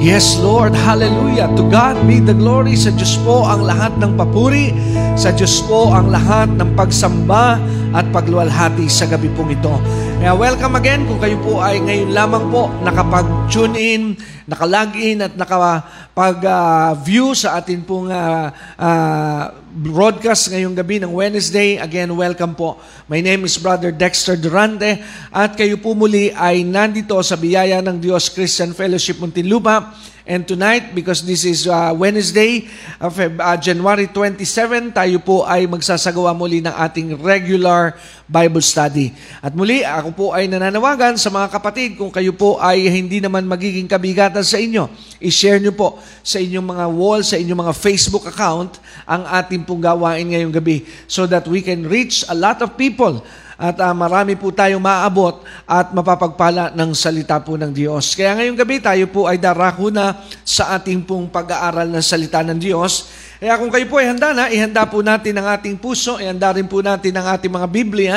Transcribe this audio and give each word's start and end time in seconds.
Yes, 0.00 0.40
Lord. 0.40 0.72
Hallelujah. 0.72 1.52
To 1.60 1.62
God 1.68 2.00
be 2.08 2.24
the 2.24 2.32
glory. 2.32 2.72
Sa 2.72 2.88
Diyos 2.88 3.20
po 3.20 3.44
ang 3.44 3.68
lahat 3.68 3.92
ng 4.00 4.16
papuri. 4.16 4.72
Sa 5.12 5.28
Diyos 5.28 5.60
po 5.68 5.92
ang 5.92 6.08
lahat 6.08 6.48
ng 6.56 6.72
pagsamba 6.72 7.60
at 7.92 8.08
pagluwalhati 8.08 8.88
sa 8.88 9.04
gabi 9.04 9.28
pong 9.36 9.52
ito. 9.52 9.76
Kaya 10.20 10.36
welcome 10.36 10.76
again 10.76 11.08
kung 11.08 11.16
kayo 11.16 11.40
po 11.40 11.64
ay 11.64 11.80
ngayon 11.80 12.12
lamang 12.12 12.52
po 12.52 12.68
nakapag-tune 12.84 13.72
in, 13.72 14.02
nakalag 14.44 14.92
in 14.92 15.24
at 15.24 15.32
nakapag-view 15.32 17.32
uh, 17.32 17.40
sa 17.40 17.56
atin 17.56 17.80
pong 17.80 18.12
uh, 18.12 18.52
uh, 18.76 19.48
broadcast 19.72 20.52
ngayong 20.52 20.76
gabi 20.76 21.00
ng 21.00 21.08
Wednesday. 21.08 21.80
Again, 21.80 22.12
welcome 22.12 22.52
po. 22.52 22.76
My 23.08 23.24
name 23.24 23.48
is 23.48 23.56
Brother 23.56 23.96
Dexter 23.96 24.36
Durante 24.36 25.00
at 25.32 25.56
kayo 25.56 25.80
po 25.80 25.96
muli 25.96 26.28
ay 26.36 26.68
nandito 26.68 27.16
sa 27.24 27.40
biyaya 27.40 27.80
ng 27.80 27.96
Diyos 27.96 28.28
Christian 28.28 28.76
Fellowship 28.76 29.24
Muntinlupa 29.24 29.96
And 30.30 30.46
tonight, 30.46 30.94
because 30.94 31.26
this 31.26 31.42
is 31.42 31.66
uh, 31.66 31.90
Wednesday, 31.90 32.70
uh, 33.02 33.10
Feb, 33.10 33.42
uh, 33.42 33.58
January 33.58 34.06
27, 34.06 34.94
tayo 34.94 35.18
po 35.18 35.42
ay 35.42 35.66
magsasagawa 35.66 36.30
muli 36.38 36.62
ng 36.62 36.70
ating 36.70 37.18
regular 37.18 37.98
Bible 38.30 38.62
study. 38.62 39.10
At 39.42 39.58
muli, 39.58 39.82
ako 39.82 40.10
po 40.14 40.26
ay 40.30 40.46
nananawagan 40.46 41.18
sa 41.18 41.34
mga 41.34 41.50
kapatid, 41.50 41.98
kung 41.98 42.14
kayo 42.14 42.30
po 42.30 42.62
ay 42.62 42.86
hindi 42.86 43.18
naman 43.18 43.42
magiging 43.42 43.90
kabigatan 43.90 44.46
sa 44.46 44.54
inyo, 44.62 44.86
i-share 45.18 45.58
nyo 45.58 45.74
po 45.74 45.98
sa 46.22 46.38
inyong 46.38 46.78
mga 46.78 46.86
wall, 46.94 47.26
sa 47.26 47.34
inyong 47.34 47.66
mga 47.66 47.74
Facebook 47.74 48.30
account, 48.30 48.78
ang 49.10 49.26
ating 49.26 49.66
pong 49.66 49.82
gawain 49.82 50.30
ngayong 50.30 50.54
gabi 50.54 50.86
so 51.10 51.26
that 51.26 51.42
we 51.50 51.58
can 51.58 51.82
reach 51.90 52.22
a 52.30 52.36
lot 52.38 52.62
of 52.62 52.78
people 52.78 53.18
at 53.60 53.76
uh, 53.76 53.92
marami 53.92 54.40
po 54.40 54.48
tayong 54.48 54.80
maabot 54.80 55.44
at 55.68 55.92
mapapagpala 55.92 56.72
ng 56.72 56.96
salita 56.96 57.36
po 57.44 57.60
ng 57.60 57.68
Diyos. 57.68 58.16
Kaya 58.16 58.32
ngayong 58.40 58.56
gabi 58.56 58.80
tayo 58.80 59.04
po 59.12 59.28
ay 59.28 59.36
darako 59.36 59.92
na 59.92 60.16
sa 60.48 60.72
ating 60.80 61.04
pong 61.04 61.28
pag-aaral 61.28 61.84
ng 61.92 62.00
salita 62.00 62.40
ng 62.40 62.56
Diyos. 62.56 63.12
Kaya 63.36 63.60
kung 63.60 63.68
kayo 63.68 63.84
po 63.84 64.00
ay 64.00 64.16
handa 64.16 64.32
na, 64.32 64.48
ihanda 64.48 64.88
po 64.88 65.04
natin 65.04 65.36
ang 65.36 65.52
ating 65.60 65.76
puso, 65.76 66.16
ihanda 66.16 66.56
rin 66.56 66.64
po 66.64 66.80
natin 66.80 67.12
ang 67.20 67.36
ating 67.36 67.52
mga 67.52 67.68
Biblia. 67.68 68.14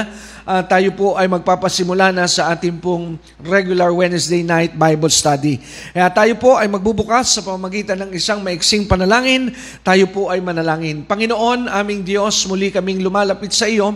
Uh, 0.48 0.64
tayo 0.64 0.96
po 0.96 1.20
ay 1.20 1.28
magpapasimula 1.28 2.16
na 2.16 2.24
sa 2.24 2.56
ating 2.56 2.80
pong 2.80 3.20
regular 3.44 3.92
Wednesday 3.92 4.48
night 4.48 4.72
Bible 4.80 5.12
study. 5.12 5.60
Kaya 5.92 6.08
tayo 6.08 6.34
po 6.40 6.56
ay 6.56 6.72
magbubukas 6.72 7.36
sa 7.36 7.44
pamamagitan 7.44 8.00
ng 8.00 8.16
isang 8.16 8.40
maiksing 8.40 8.88
panalangin. 8.88 9.52
Tayo 9.84 10.08
po 10.08 10.32
ay 10.32 10.40
manalangin. 10.40 11.04
Panginoon, 11.04 11.68
aming 11.68 12.08
Diyos, 12.08 12.48
muli 12.48 12.72
kaming 12.72 13.04
lumalapit 13.04 13.52
sa 13.52 13.68
iyo 13.68 13.92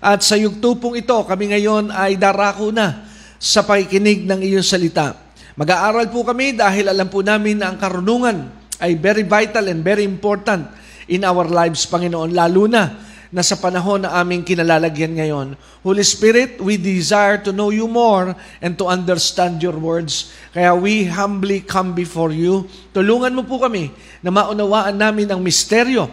at 0.00 0.24
sa 0.24 0.32
yugtupong 0.32 0.96
ito, 0.96 1.12
kami 1.28 1.52
ngayon 1.52 1.92
ay 1.92 2.16
darako 2.16 2.72
na 2.72 3.04
sa 3.36 3.60
pakikinig 3.60 4.24
ng 4.24 4.40
iyong 4.40 4.64
salita. 4.64 5.12
Mag-aaral 5.60 6.08
po 6.08 6.24
kami 6.24 6.56
dahil 6.56 6.88
alam 6.88 7.12
po 7.12 7.20
namin 7.20 7.60
na 7.60 7.68
ang 7.68 7.76
karunungan 7.76 8.48
ay 8.80 8.96
very 8.96 9.28
vital 9.28 9.68
and 9.68 9.84
very 9.84 10.08
important 10.08 10.64
in 11.04 11.20
our 11.20 11.44
lives, 11.44 11.84
Panginoon, 11.84 12.32
lalo 12.32 12.64
na 12.64 12.96
na 13.30 13.44
sa 13.44 13.60
panahon 13.60 14.08
na 14.08 14.16
aming 14.18 14.40
kinalalagyan 14.40 15.20
ngayon. 15.20 15.48
Holy 15.84 16.02
Spirit, 16.02 16.58
we 16.64 16.80
desire 16.80 17.36
to 17.36 17.52
know 17.52 17.68
you 17.68 17.84
more 17.84 18.32
and 18.64 18.80
to 18.80 18.88
understand 18.88 19.60
your 19.60 19.76
words. 19.76 20.32
Kaya 20.56 20.72
we 20.72 21.06
humbly 21.06 21.60
come 21.60 21.92
before 21.92 22.32
you. 22.32 22.66
Tulungan 22.90 23.36
mo 23.36 23.44
po 23.44 23.60
kami 23.60 23.92
na 24.24 24.32
maunawaan 24.32 24.96
namin 24.96 25.28
ang 25.28 25.44
misteryo, 25.44 26.08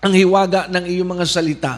ang 0.00 0.14
hiwaga 0.14 0.70
ng 0.70 0.84
iyong 0.86 1.10
mga 1.10 1.26
salita 1.26 1.72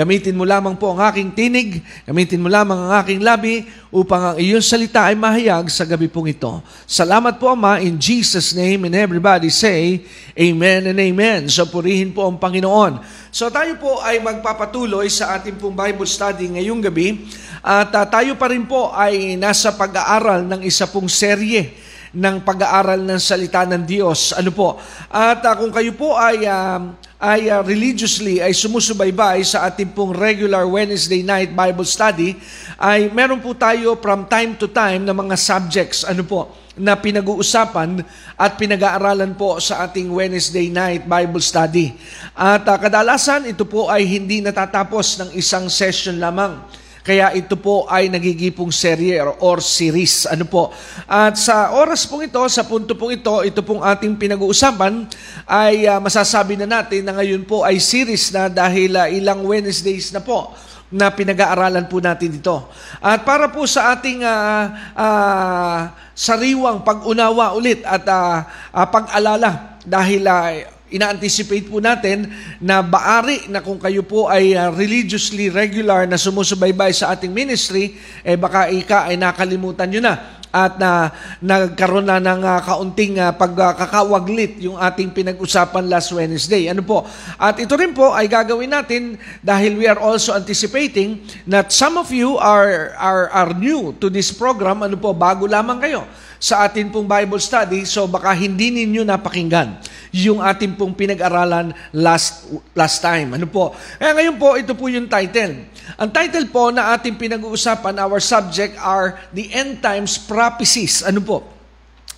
Gamitin 0.00 0.32
mo 0.32 0.48
lamang 0.48 0.80
po 0.80 0.96
ang 0.96 1.12
aking 1.12 1.28
tinig, 1.36 1.84
gamitin 2.08 2.40
mo 2.40 2.48
lamang 2.48 2.88
ang 2.88 3.04
aking 3.04 3.20
labi 3.20 3.68
upang 3.92 4.32
ang 4.32 4.36
iyong 4.40 4.64
salita 4.64 5.04
ay 5.04 5.12
mahayag 5.12 5.68
sa 5.68 5.84
gabi 5.84 6.08
pong 6.08 6.32
ito. 6.32 6.48
Salamat 6.88 7.36
po 7.36 7.52
Ama 7.52 7.84
in 7.84 8.00
Jesus 8.00 8.56
name 8.56 8.88
and 8.88 8.96
everybody 8.96 9.52
say 9.52 10.00
Amen 10.32 10.88
and 10.88 10.96
Amen. 10.96 11.52
So 11.52 11.68
purihin 11.68 12.16
po 12.16 12.24
ang 12.24 12.40
Panginoon. 12.40 12.96
So 13.28 13.52
tayo 13.52 13.76
po 13.76 14.00
ay 14.00 14.24
magpapatuloy 14.24 15.12
sa 15.12 15.36
ating 15.36 15.60
pong 15.60 15.76
Bible 15.76 16.08
study 16.08 16.48
ngayong 16.48 16.80
gabi 16.80 17.28
at 17.60 17.92
uh, 17.92 18.08
tayo 18.08 18.40
pa 18.40 18.48
rin 18.48 18.64
po 18.64 18.96
ay 18.96 19.36
nasa 19.36 19.68
pag-aaral 19.68 20.48
ng 20.48 20.64
isa 20.64 20.88
pong 20.88 21.12
serye 21.12 21.76
ng 22.10 22.42
pag-aaral 22.42 22.98
ng 22.98 23.20
salita 23.22 23.62
ng 23.62 23.86
Diyos. 23.86 24.34
Ano 24.34 24.50
po? 24.50 24.78
At 25.06 25.42
uh, 25.46 25.54
kung 25.54 25.70
kayo 25.70 25.94
po 25.94 26.18
ay 26.18 26.42
uh, 26.46 26.90
ay 27.20 27.52
uh, 27.52 27.60
religiously 27.60 28.40
ay 28.40 28.56
sumusubaybay 28.56 29.44
sa 29.44 29.68
ating 29.68 29.92
pong 29.92 30.16
regular 30.16 30.64
Wednesday 30.64 31.20
night 31.20 31.52
Bible 31.52 31.84
study, 31.84 32.34
ay 32.80 33.12
meron 33.12 33.38
po 33.38 33.52
tayo 33.52 33.94
from 34.00 34.24
time 34.24 34.56
to 34.56 34.66
time 34.72 35.04
na 35.04 35.12
mga 35.12 35.36
subjects, 35.36 36.02
ano 36.02 36.24
po, 36.24 36.48
na 36.80 36.96
pinag-uusapan 36.96 38.00
at 38.40 38.56
pinag-aaralan 38.56 39.36
po 39.36 39.60
sa 39.60 39.84
ating 39.84 40.08
Wednesday 40.08 40.72
night 40.72 41.04
Bible 41.04 41.44
study. 41.44 41.92
At 42.32 42.64
uh, 42.64 42.80
kadalasan 42.80 43.52
ito 43.52 43.68
po 43.68 43.92
ay 43.92 44.08
hindi 44.08 44.40
natatapos 44.40 45.20
ng 45.20 45.30
isang 45.36 45.68
session 45.68 46.16
lamang. 46.16 46.56
Kaya 47.00 47.32
ito 47.32 47.56
po 47.56 47.88
ay 47.88 48.12
nagigipong 48.12 48.68
serye 48.68 49.16
or, 49.20 49.58
series. 49.64 50.28
Ano 50.28 50.44
po? 50.44 50.68
At 51.08 51.40
sa 51.40 51.72
oras 51.72 52.04
pong 52.04 52.28
ito, 52.28 52.40
sa 52.52 52.64
punto 52.68 52.92
pong 52.92 53.16
ito, 53.16 53.40
ito 53.40 53.64
pong 53.64 53.80
ating 53.80 54.20
pinag-uusapan 54.20 55.08
ay 55.48 55.88
uh, 55.88 55.96
masasabi 55.96 56.60
na 56.60 56.68
natin 56.68 57.00
na 57.08 57.16
ngayon 57.16 57.48
po 57.48 57.64
ay 57.64 57.80
series 57.80 58.28
na 58.28 58.52
dahil 58.52 58.92
uh, 58.96 59.08
ilang 59.08 59.40
Wednesdays 59.48 60.12
na 60.12 60.20
po 60.20 60.52
na 60.90 61.08
pinag-aaralan 61.08 61.86
po 61.86 62.02
natin 62.02 62.34
dito. 62.34 62.66
At 62.98 63.22
para 63.22 63.46
po 63.48 63.62
sa 63.64 63.94
ating 63.94 64.26
uh, 64.26 64.64
uh, 64.98 65.78
sariwang 66.12 66.82
pag-unawa 66.82 67.54
ulit 67.54 67.80
at 67.86 68.04
uh, 68.10 68.42
uh, 68.74 68.86
pag-alala 68.90 69.80
dahil 69.86 70.26
uh, 70.26 70.79
ina-anticipate 70.90 71.70
po 71.70 71.78
natin 71.78 72.26
na 72.58 72.82
baari 72.82 73.46
na 73.46 73.62
kung 73.62 73.78
kayo 73.78 74.02
po 74.02 74.26
ay 74.26 74.58
uh, 74.58 74.74
religiously 74.74 75.48
regular 75.48 76.04
na 76.04 76.18
sumusubaybay 76.18 76.90
sa 76.90 77.14
ating 77.14 77.30
ministry, 77.30 77.94
eh 78.26 78.34
baka 78.34 78.68
ika 78.68 79.06
ay 79.06 79.16
nakalimutan 79.16 79.88
nyo 79.88 80.02
na 80.02 80.14
at 80.50 80.82
na 80.82 81.14
nagkaroon 81.38 82.10
na 82.10 82.18
ng 82.18 82.42
uh, 82.42 82.58
kaunting 82.66 83.22
uh, 83.22 83.30
pagkakawaglit 83.30 84.58
yung 84.58 84.74
ating 84.74 85.14
pinag-usapan 85.14 85.86
last 85.86 86.10
Wednesday. 86.10 86.66
Ano 86.66 86.82
po? 86.82 87.06
At 87.38 87.62
ito 87.62 87.78
rin 87.78 87.94
po 87.94 88.10
ay 88.10 88.26
gagawin 88.26 88.74
natin 88.74 89.14
dahil 89.46 89.78
we 89.78 89.86
are 89.86 90.02
also 90.02 90.34
anticipating 90.34 91.22
that 91.46 91.70
some 91.70 91.94
of 91.94 92.10
you 92.10 92.34
are 92.34 92.98
are 92.98 93.30
are 93.30 93.54
new 93.54 93.94
to 94.02 94.10
this 94.10 94.34
program. 94.34 94.82
Ano 94.82 94.98
po? 94.98 95.14
Bago 95.14 95.46
lamang 95.46 95.78
kayo 95.78 96.02
sa 96.40 96.64
atin 96.64 96.88
pong 96.88 97.04
Bible 97.04 97.36
study, 97.36 97.84
so 97.84 98.08
baka 98.08 98.32
hindi 98.32 98.72
ninyo 98.72 99.04
napakinggan 99.04 99.76
yung 100.08 100.40
ating 100.40 100.74
pong 100.74 100.96
pinag-aralan 100.96 101.76
last 101.92 102.48
last 102.72 102.98
time. 103.04 103.36
Ano 103.36 103.44
po? 103.46 103.76
Kaya 104.00 104.16
ngayon 104.16 104.36
po, 104.40 104.56
ito 104.56 104.72
po 104.72 104.88
yung 104.88 105.04
title. 105.04 105.68
Ang 106.00 106.10
title 106.10 106.48
po 106.48 106.72
na 106.72 106.96
ating 106.96 107.20
pinag-uusapan, 107.20 108.00
our 108.00 108.18
subject 108.18 108.74
are 108.80 109.20
the 109.36 109.52
end 109.52 109.84
times 109.84 110.16
prophecies. 110.16 111.04
Ano 111.04 111.20
po? 111.20 111.44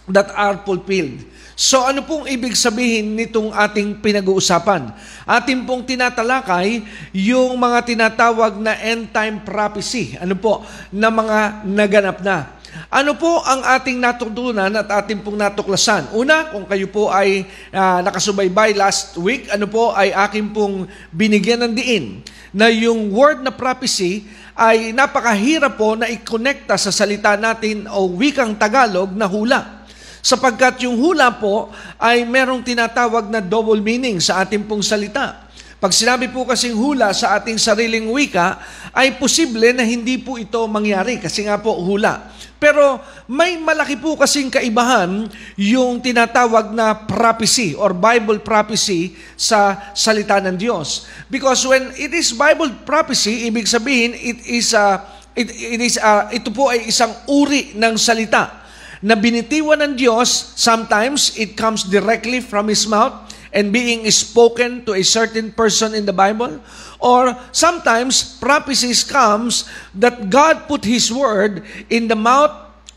That 0.06 0.31
are 0.38 0.62
fulfilled. 0.62 1.26
So 1.52 1.85
ano 1.85 2.00
pong 2.02 2.26
ibig 2.26 2.56
sabihin 2.56 3.12
nitong 3.12 3.52
ating 3.52 4.00
pinag-uusapan? 4.00 4.88
Ating 5.29 5.69
pong 5.69 5.85
tinatalakay 5.85 6.81
yung 7.12 7.55
mga 7.61 7.79
tinatawag 7.87 8.56
na 8.56 8.73
end 8.81 9.12
time 9.12 9.44
prophecy. 9.44 10.17
Ano 10.17 10.32
po? 10.38 10.64
Na 10.91 11.12
mga 11.12 11.67
naganap 11.67 12.19
na. 12.25 12.62
Ano 12.88 13.16
po 13.16 13.40
ang 13.44 13.60
ating 13.60 14.00
natutunan 14.00 14.72
at 14.72 14.88
ating 15.04 15.20
pong 15.20 15.36
natuklasan? 15.36 16.08
Una, 16.16 16.48
kung 16.48 16.64
kayo 16.64 16.88
po 16.88 17.12
ay 17.12 17.44
uh, 17.69 18.00
nakasubaybay 18.00 18.72
last 18.72 19.16
week, 19.20 19.48
ano 19.52 19.69
po 19.69 19.92
ay 19.92 20.12
aking 20.28 20.56
pong 20.56 20.88
binigyan 21.12 21.60
ng 21.69 21.72
diin 21.76 22.06
na 22.52 22.72
yung 22.72 23.12
word 23.12 23.44
na 23.44 23.52
prophecy 23.52 24.24
ay 24.56 24.92
napakahirap 24.92 25.76
po 25.76 25.96
na 25.96 26.08
i-connecta 26.08 26.76
sa 26.76 26.92
salita 26.92 27.36
natin 27.36 27.88
o 27.88 28.08
wikang 28.12 28.56
Tagalog 28.56 29.12
na 29.16 29.28
hula. 29.28 29.84
Sapagkat 30.22 30.84
yung 30.84 30.96
hula 30.96 31.32
po 31.34 31.72
ay 32.00 32.24
merong 32.24 32.64
tinatawag 32.64 33.28
na 33.28 33.40
double 33.40 33.80
meaning 33.80 34.16
sa 34.16 34.44
ating 34.44 34.64
pong 34.64 34.84
salita. 34.84 35.48
Pag 35.82 35.90
sinabi 35.90 36.30
po 36.30 36.46
kasing 36.46 36.78
hula 36.78 37.10
sa 37.10 37.34
ating 37.34 37.58
sariling 37.58 38.06
wika, 38.06 38.54
ay 38.94 39.19
posible 39.19 39.74
na 39.74 39.82
hindi 39.82 40.14
po 40.14 40.38
ito 40.38 40.62
mangyari 40.70 41.19
kasi 41.19 41.42
nga 41.42 41.58
po 41.58 41.74
hula. 41.74 42.30
Pero 42.62 43.03
may 43.26 43.59
malaki 43.59 43.99
po 43.99 44.14
kasing 44.14 44.47
kaibahan 44.47 45.26
yung 45.59 45.99
tinatawag 45.99 46.70
na 46.70 46.94
prophecy 46.94 47.75
or 47.75 47.91
Bible 47.91 48.38
prophecy 48.38 49.19
sa 49.35 49.91
salita 49.99 50.38
ng 50.38 50.55
Diyos. 50.55 51.11
Because 51.26 51.67
when 51.67 51.91
it 51.99 52.14
is 52.14 52.31
Bible 52.31 52.70
prophecy, 52.87 53.50
ibig 53.50 53.67
sabihin 53.67 54.14
it 54.14 54.38
is 54.47 54.79
a 54.79 55.03
it, 55.35 55.50
it 55.50 55.82
is 55.82 55.99
a, 55.99 56.31
ito 56.31 56.55
po 56.55 56.70
ay 56.70 56.87
isang 56.87 57.11
uri 57.26 57.75
ng 57.75 57.99
salita 57.99 58.62
na 59.03 59.19
binitiwan 59.19 59.82
ng 59.82 59.93
Diyos. 59.99 60.55
Sometimes 60.55 61.35
it 61.35 61.58
comes 61.58 61.82
directly 61.91 62.38
from 62.38 62.70
His 62.70 62.87
mouth 62.87 63.26
and 63.52 63.69
being 63.70 64.08
spoken 64.10 64.82
to 64.88 64.96
a 64.96 65.04
certain 65.04 65.52
person 65.52 65.93
in 65.93 66.08
the 66.08 66.12
Bible. 66.16 66.58
Or 66.99 67.37
sometimes 67.52 68.40
prophecies 68.40 69.04
comes 69.04 69.69
that 69.94 70.32
God 70.32 70.66
put 70.66 70.88
His 70.88 71.12
word 71.12 71.62
in 71.93 72.08
the 72.08 72.16
mouth 72.16 72.52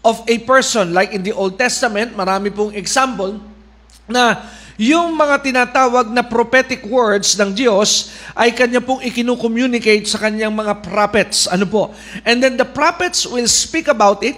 of 0.06 0.24
a 0.25 0.40
person. 0.48 0.96
Like 0.96 1.12
in 1.12 1.22
the 1.22 1.36
Old 1.36 1.60
Testament, 1.60 2.16
marami 2.16 2.50
pong 2.54 2.72
example 2.74 3.42
na 4.07 4.46
yung 4.75 5.16
mga 5.16 5.42
tinatawag 5.42 6.12
na 6.12 6.22
prophetic 6.22 6.84
words 6.86 7.40
ng 7.40 7.56
Diyos 7.56 8.12
ay 8.36 8.51
kanya 8.51 8.84
pong 8.84 9.00
ikinukommunicate 9.01 10.04
sa 10.06 10.19
kanyang 10.19 10.51
mga 10.51 10.84
prophets. 10.84 11.48
Ano 11.48 11.63
po? 11.63 11.96
And 12.28 12.44
then 12.44 12.60
the 12.60 12.68
prophets 12.68 13.24
will 13.24 13.48
speak 13.48 13.88
about 13.88 14.22
it 14.22 14.36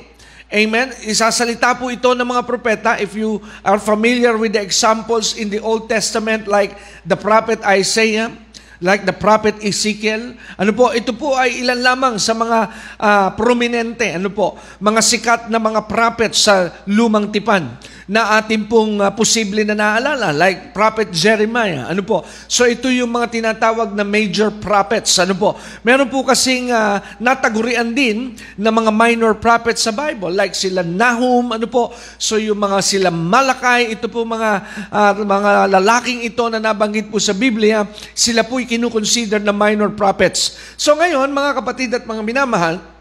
Amen? 0.48 0.96
Isasalita 1.04 1.76
po 1.76 1.92
ito 1.92 2.08
ng 2.16 2.24
mga 2.24 2.44
propeta. 2.48 2.96
If 2.96 3.20
you 3.20 3.44
are 3.68 3.76
familiar 3.76 4.40
with 4.40 4.56
the 4.56 4.64
examples 4.64 5.36
in 5.36 5.52
the 5.52 5.60
Old 5.60 5.92
Testament 5.92 6.48
like 6.48 6.80
the 7.04 7.20
prophet 7.20 7.60
Isaiah, 7.68 8.32
like 8.80 9.04
the 9.04 9.12
prophet 9.12 9.60
Ezekiel. 9.60 10.38
Ano 10.56 10.72
po, 10.72 10.94
ito 10.96 11.12
po 11.12 11.36
ay 11.36 11.66
ilan 11.66 11.82
lamang 11.82 12.16
sa 12.16 12.32
mga 12.32 12.60
uh, 12.96 13.28
prominente, 13.36 14.08
ano 14.16 14.30
po, 14.30 14.56
mga 14.80 15.02
sikat 15.02 15.42
na 15.52 15.60
mga 15.60 15.84
prophet 15.90 16.32
sa 16.32 16.72
lumang 16.88 17.28
tipan 17.34 17.68
na 18.08 18.40
ating 18.40 18.72
pong 18.72 19.04
uh, 19.04 19.12
posible 19.12 19.68
na 19.68 19.76
naalala, 19.76 20.32
like 20.32 20.72
Prophet 20.72 21.12
Jeremiah. 21.12 21.92
Ano 21.92 22.02
po? 22.08 22.24
So 22.48 22.64
ito 22.64 22.88
yung 22.88 23.12
mga 23.12 23.36
tinatawag 23.36 23.92
na 23.92 24.08
major 24.08 24.48
prophets. 24.50 25.20
Ano 25.20 25.36
po? 25.36 25.60
Meron 25.84 26.08
po 26.08 26.24
kasing 26.24 26.72
uh, 26.72 27.04
natagurian 27.20 27.92
din 27.92 28.32
na 28.56 28.72
mga 28.72 28.96
minor 28.96 29.36
prophets 29.36 29.84
sa 29.84 29.92
Bible, 29.92 30.32
like 30.32 30.56
sila 30.56 30.88
Nahum, 30.88 31.52
ano 31.52 31.68
po? 31.68 31.92
So 32.16 32.40
yung 32.40 32.64
mga 32.64 32.80
sila 32.80 33.10
Malakay, 33.12 33.92
ito 33.92 34.08
po 34.08 34.24
mga 34.24 34.52
uh, 34.88 35.14
mga 35.28 35.52
lalaking 35.68 36.24
ito 36.24 36.48
na 36.48 36.64
nabanggit 36.64 37.12
po 37.12 37.20
sa 37.20 37.36
Biblia, 37.36 37.84
sila 38.16 38.48
po 38.48 38.58
kinukonsider 38.64 39.44
na 39.44 39.52
minor 39.52 39.92
prophets. 39.92 40.56
So 40.80 40.96
ngayon, 40.96 41.28
mga 41.36 41.52
kapatid 41.60 41.92
at 41.92 42.08
mga 42.08 42.24
minamahal, 42.24 42.97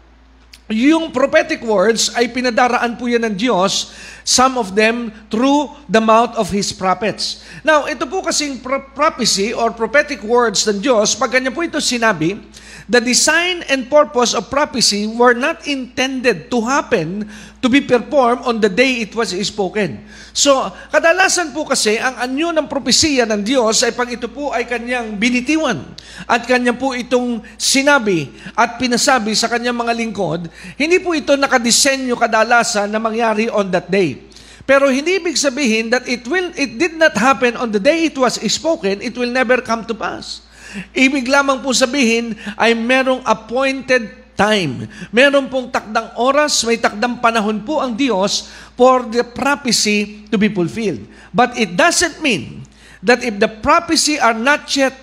yung 0.67 1.15
prophetic 1.15 1.63
words 1.63 2.11
ay 2.11 2.27
pinadaraan 2.27 2.99
po 2.99 3.07
yan 3.07 3.23
ng 3.23 3.35
Diyos, 3.39 3.95
some 4.27 4.59
of 4.59 4.75
them 4.75 5.15
through 5.31 5.71
the 5.87 6.03
mouth 6.03 6.35
of 6.35 6.51
His 6.51 6.75
prophets. 6.75 7.43
Now, 7.63 7.87
ito 7.87 8.03
po 8.03 8.19
kasing 8.19 8.59
prophecy 8.91 9.55
or 9.55 9.71
prophetic 9.71 10.19
words 10.27 10.67
ng 10.67 10.83
Diyos, 10.83 11.15
pag 11.15 11.31
ganyan 11.31 11.55
po 11.55 11.63
ito 11.63 11.79
sinabi, 11.79 12.43
the 12.87 13.03
design 13.03 13.67
and 13.67 13.91
purpose 13.91 14.31
of 14.31 14.47
prophecy 14.47 15.07
were 15.07 15.35
not 15.35 15.67
intended 15.67 16.47
to 16.47 16.63
happen 16.63 17.27
to 17.59 17.67
be 17.67 17.83
performed 17.83 18.47
on 18.47 18.63
the 18.63 18.71
day 18.71 19.03
it 19.03 19.11
was 19.11 19.35
spoken. 19.43 20.07
So, 20.31 20.71
kadalasan 20.91 21.51
po 21.51 21.67
kasi, 21.67 21.99
ang 21.99 22.15
anyo 22.15 22.55
ng 22.55 22.67
propesiya 22.71 23.27
ng 23.27 23.43
Diyos 23.43 23.83
ay 23.83 23.91
pag 23.91 24.07
ito 24.07 24.31
po 24.31 24.55
ay 24.55 24.63
kanyang 24.63 25.19
binitiwan 25.19 25.83
at 26.23 26.47
kanya 26.47 26.71
po 26.71 26.95
itong 26.95 27.43
sinabi 27.59 28.31
at 28.55 28.79
pinasabi 28.79 29.35
sa 29.35 29.51
kanyang 29.51 29.75
mga 29.75 29.93
lingkod, 29.93 30.47
hindi 30.79 31.03
po 31.03 31.11
ito 31.11 31.35
nakadesenyo 31.35 32.15
kadalasan 32.15 32.87
na 32.87 33.03
mangyari 33.03 33.51
on 33.51 33.67
that 33.67 33.91
day. 33.91 34.23
Pero 34.67 34.91
hindi 34.91 35.15
ibig 35.15 35.39
sabihin 35.39 35.87
that 35.91 36.03
it 36.11 36.27
will 36.27 36.51
it 36.59 36.75
did 36.75 36.95
not 36.99 37.15
happen 37.15 37.55
on 37.55 37.71
the 37.71 37.79
day 37.79 38.07
it 38.07 38.15
was 38.19 38.35
spoken, 38.51 38.99
it 38.99 39.15
will 39.15 39.31
never 39.31 39.63
come 39.63 39.87
to 39.87 39.95
pass. 39.95 40.46
Ibig 40.91 41.27
lamang 41.27 41.63
po 41.63 41.71
sabihin 41.71 42.35
ay 42.55 42.75
merong 42.75 43.23
appointed 43.23 44.27
time. 44.37 44.85
Meron 45.09 45.49
pong 45.49 45.73
takdang 45.73 46.13
oras, 46.21 46.61
may 46.63 46.77
takdang 46.77 47.17
panahon 47.17 47.65
po 47.65 47.81
ang 47.81 47.97
Diyos 47.97 48.47
for 48.77 49.09
the 49.09 49.25
prophecy 49.25 50.29
to 50.29 50.37
be 50.37 50.47
fulfilled. 50.53 51.01
But 51.33 51.57
it 51.57 51.73
doesn't 51.73 52.21
mean 52.21 52.63
that 53.01 53.25
if 53.25 53.41
the 53.41 53.49
prophecy 53.49 54.21
are 54.21 54.37
not 54.37 54.69
yet 54.77 54.93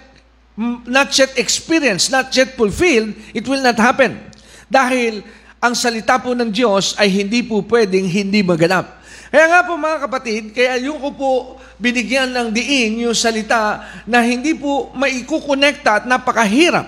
not 0.86 1.10
yet 1.18 1.34
experienced, 1.34 2.14
not 2.14 2.30
yet 2.30 2.54
fulfilled, 2.54 3.10
it 3.34 3.42
will 3.42 3.58
not 3.58 3.74
happen. 3.74 4.22
Dahil 4.70 5.26
ang 5.58 5.74
salita 5.74 6.14
po 6.22 6.30
ng 6.30 6.54
Diyos 6.54 6.94
ay 6.94 7.10
hindi 7.10 7.42
po 7.42 7.58
pwedeng 7.66 8.06
hindi 8.06 8.44
maganap. 8.46 9.02
Kaya 9.34 9.50
nga 9.50 9.66
po 9.66 9.74
mga 9.74 9.98
kapatid, 10.06 10.54
kaya 10.54 10.78
yung 10.78 11.02
ko 11.02 11.10
po 11.10 11.30
binigyan 11.74 12.30
ng 12.30 12.54
diin 12.54 13.02
yung 13.02 13.18
salita 13.18 13.82
na 14.06 14.22
hindi 14.22 14.54
po 14.54 14.94
maikukonekta 14.94 15.90
at 15.90 16.04
napakahirap 16.06 16.86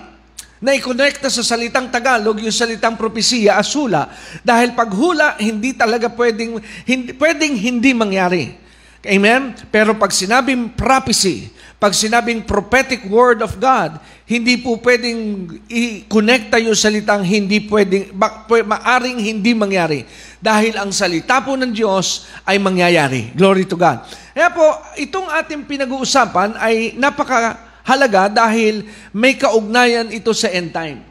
na 0.62 0.70
ikonekta 0.78 1.26
sa 1.26 1.43
salitang 1.43 1.90
Tagalog 1.90 2.38
yung 2.38 2.54
salitang 2.54 2.94
propesiya, 2.94 3.58
asula, 3.58 4.06
dahil 4.46 4.78
paghula, 4.78 5.34
hindi 5.43 5.75
talaga 5.75 6.06
pwedeng 6.06 6.62
hindi, 6.87 7.10
pwedeng 7.19 7.58
hindi 7.58 7.90
mangyari. 7.90 8.54
Amen? 9.02 9.50
Pero 9.66 9.98
pag 9.98 10.14
sinabing 10.14 10.70
prophecy, 10.70 11.50
pag 11.76 11.93
sinabing 11.93 12.40
prophetic 12.49 13.05
word 13.05 13.44
of 13.44 13.61
God, 13.61 14.00
hindi 14.25 14.56
po 14.56 14.81
pwedeng 14.81 15.44
i-connecta 15.69 16.56
yung 16.56 16.75
salitang 16.75 17.20
hindi 17.20 17.69
pwedeng, 17.69 18.17
maaring 18.64 19.20
hindi 19.20 19.52
mangyari. 19.52 20.08
Dahil 20.40 20.81
ang 20.81 20.88
salita 20.88 21.44
po 21.44 21.52
ng 21.52 21.76
Diyos 21.76 22.25
ay 22.49 22.56
mangyayari. 22.56 23.37
Glory 23.37 23.69
to 23.69 23.76
God. 23.76 24.08
Kaya 24.32 24.49
po, 24.56 24.64
itong 24.96 25.28
ating 25.28 25.69
pinag-uusapan 25.69 26.56
ay 26.56 26.96
napaka 26.96 27.61
halaga 27.84 28.32
dahil 28.32 28.88
may 29.12 29.37
kaugnayan 29.37 30.08
ito 30.11 30.32
sa 30.32 30.49
end 30.49 30.72
time. 30.72 31.05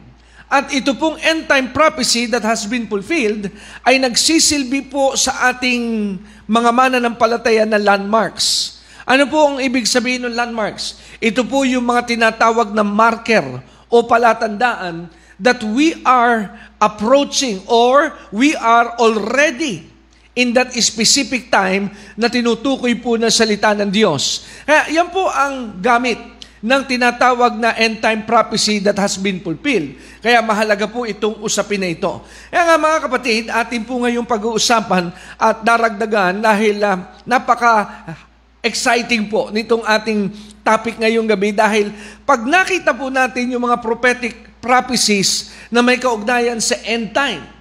At 0.46 0.70
ito 0.70 0.94
pong 0.94 1.18
end 1.22 1.46
time 1.46 1.70
prophecy 1.74 2.26
that 2.30 2.42
has 2.42 2.66
been 2.66 2.86
fulfilled 2.86 3.50
ay 3.82 3.98
nagsisilbi 4.02 4.90
po 4.90 5.14
sa 5.18 5.50
ating 5.50 6.18
mga 6.46 6.70
mananampalataya 6.70 7.64
na 7.66 7.78
landmarks. 7.78 8.75
Ano 9.06 9.30
po 9.30 9.54
ang 9.54 9.62
ibig 9.62 9.86
sabihin 9.86 10.26
ng 10.26 10.34
landmarks? 10.34 10.98
Ito 11.22 11.46
po 11.46 11.62
yung 11.62 11.86
mga 11.86 12.10
tinatawag 12.10 12.74
na 12.74 12.82
marker 12.82 13.62
o 13.86 14.02
palatandaan 14.02 15.06
that 15.38 15.62
we 15.62 15.94
are 16.02 16.50
approaching 16.82 17.62
or 17.70 18.18
we 18.34 18.58
are 18.58 18.98
already 18.98 19.86
in 20.34 20.50
that 20.58 20.74
specific 20.82 21.54
time 21.54 21.94
na 22.18 22.26
tinutukoy 22.26 22.98
po 22.98 23.14
ng 23.14 23.30
salita 23.30 23.78
ng 23.78 23.94
Diyos. 23.94 24.42
Kaya 24.66 24.90
yan 24.90 25.08
po 25.14 25.30
ang 25.30 25.78
gamit 25.78 26.18
ng 26.58 26.82
tinatawag 26.82 27.62
na 27.62 27.78
end 27.78 28.02
time 28.02 28.26
prophecy 28.26 28.82
that 28.82 28.98
has 28.98 29.14
been 29.14 29.38
fulfilled. 29.38 29.94
Kaya 30.18 30.42
mahalaga 30.42 30.90
po 30.90 31.06
itong 31.06 31.38
usapin 31.46 31.78
na 31.78 31.94
ito. 31.94 32.26
Kaya 32.50 32.74
nga 32.74 32.76
mga 32.76 32.98
kapatid, 33.06 33.42
atin 33.54 33.86
po 33.86 34.02
ngayong 34.02 34.26
pag-uusapan 34.26 35.14
at 35.38 35.62
daragdagan 35.62 36.42
dahil 36.42 36.82
uh, 36.82 37.22
napaka 37.22 38.02
exciting 38.64 39.30
po 39.30 39.48
nitong 39.52 39.84
ating 39.84 40.32
topic 40.66 40.98
ngayong 40.98 41.28
gabi 41.30 41.54
dahil 41.54 41.94
pag 42.26 42.42
nakita 42.42 42.90
po 42.96 43.06
natin 43.06 43.54
yung 43.54 43.64
mga 43.64 43.78
prophetic 43.78 44.34
prophecies 44.58 45.54
na 45.70 45.82
may 45.82 46.00
kaugnayan 46.00 46.58
sa 46.58 46.74
end 46.82 47.14
time, 47.14 47.56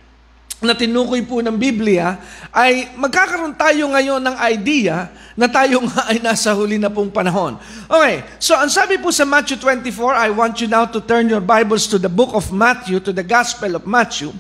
na 0.64 0.74
tinukoy 0.74 1.22
po 1.22 1.44
ng 1.46 1.54
Biblia, 1.54 2.18
ay 2.50 2.90
magkakaroon 2.98 3.54
tayo 3.54 3.92
ngayon 3.92 4.24
ng 4.24 4.36
idea 4.50 5.14
na 5.38 5.46
tayo 5.46 5.84
nga 5.86 6.10
ay 6.10 6.18
nasa 6.24 6.56
huli 6.58 6.82
na 6.82 6.90
pong 6.90 7.14
panahon. 7.14 7.60
Okay, 7.86 8.26
so 8.42 8.58
ang 8.58 8.72
sabi 8.72 8.98
po 8.98 9.14
sa 9.14 9.28
Matthew 9.28 9.62
24, 9.62 10.16
I 10.16 10.30
want 10.34 10.58
you 10.64 10.72
now 10.72 10.90
to 10.90 11.04
turn 11.04 11.30
your 11.30 11.44
Bibles 11.44 11.86
to 11.92 12.02
the 12.02 12.10
book 12.10 12.34
of 12.34 12.50
Matthew, 12.50 12.98
to 13.04 13.14
the 13.14 13.26
Gospel 13.26 13.78
of 13.78 13.86
Matthew. 13.86 14.34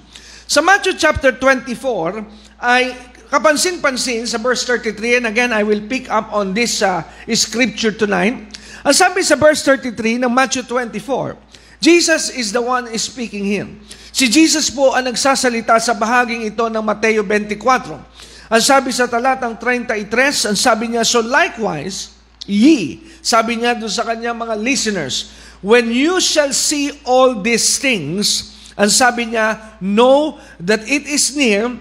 Sa 0.49 0.63
Matthew 0.63 0.97
chapter 0.97 1.35
24, 1.35 2.23
ay 2.63 2.95
kapansin-pansin 3.29 4.25
sa 4.29 4.37
verse 4.37 4.65
33, 4.67 5.21
and 5.21 5.25
again, 5.29 5.51
I 5.53 5.65
will 5.65 5.81
pick 5.85 6.09
up 6.09 6.33
on 6.33 6.53
this 6.53 6.81
uh, 6.81 7.05
scripture 7.33 7.93
tonight. 7.93 8.55
Ang 8.85 8.95
sabi 8.95 9.25
sa 9.25 9.33
verse 9.33 9.65
33 9.65 10.21
ng 10.21 10.31
Matthew 10.31 10.61
24, 10.67 11.37
Jesus 11.81 12.33
is 12.33 12.49
the 12.53 12.61
one 12.61 12.89
speaking 12.97 13.45
here. 13.45 13.69
Si 14.15 14.31
Jesus 14.31 14.71
po 14.71 14.95
ang 14.95 15.11
nagsasalita 15.11 15.75
sa 15.77 15.93
bahaging 15.93 16.47
ito 16.47 16.65
ng 16.71 16.79
Mateo 16.79 17.21
24. 17.21 18.49
Ang 18.49 18.61
sabi 18.63 18.93
sa 18.93 19.09
talatang 19.09 19.57
33, 19.59 20.53
ang 20.53 20.57
sabi 20.57 20.93
niya, 20.93 21.03
So 21.03 21.19
likewise, 21.19 22.15
ye, 22.47 23.03
sabi 23.19 23.59
niya 23.59 23.75
doon 23.75 23.91
sa 23.91 24.05
kanyang 24.05 24.37
mga 24.37 24.55
listeners, 24.55 25.33
when 25.65 25.89
you 25.89 26.21
shall 26.21 26.53
see 26.53 26.93
all 27.03 27.41
these 27.41 27.81
things, 27.81 28.55
ang 28.79 28.89
sabi 28.89 29.33
niya, 29.33 29.77
know 29.81 30.37
that 30.61 30.85
it 30.85 31.09
is 31.09 31.33
near 31.33 31.73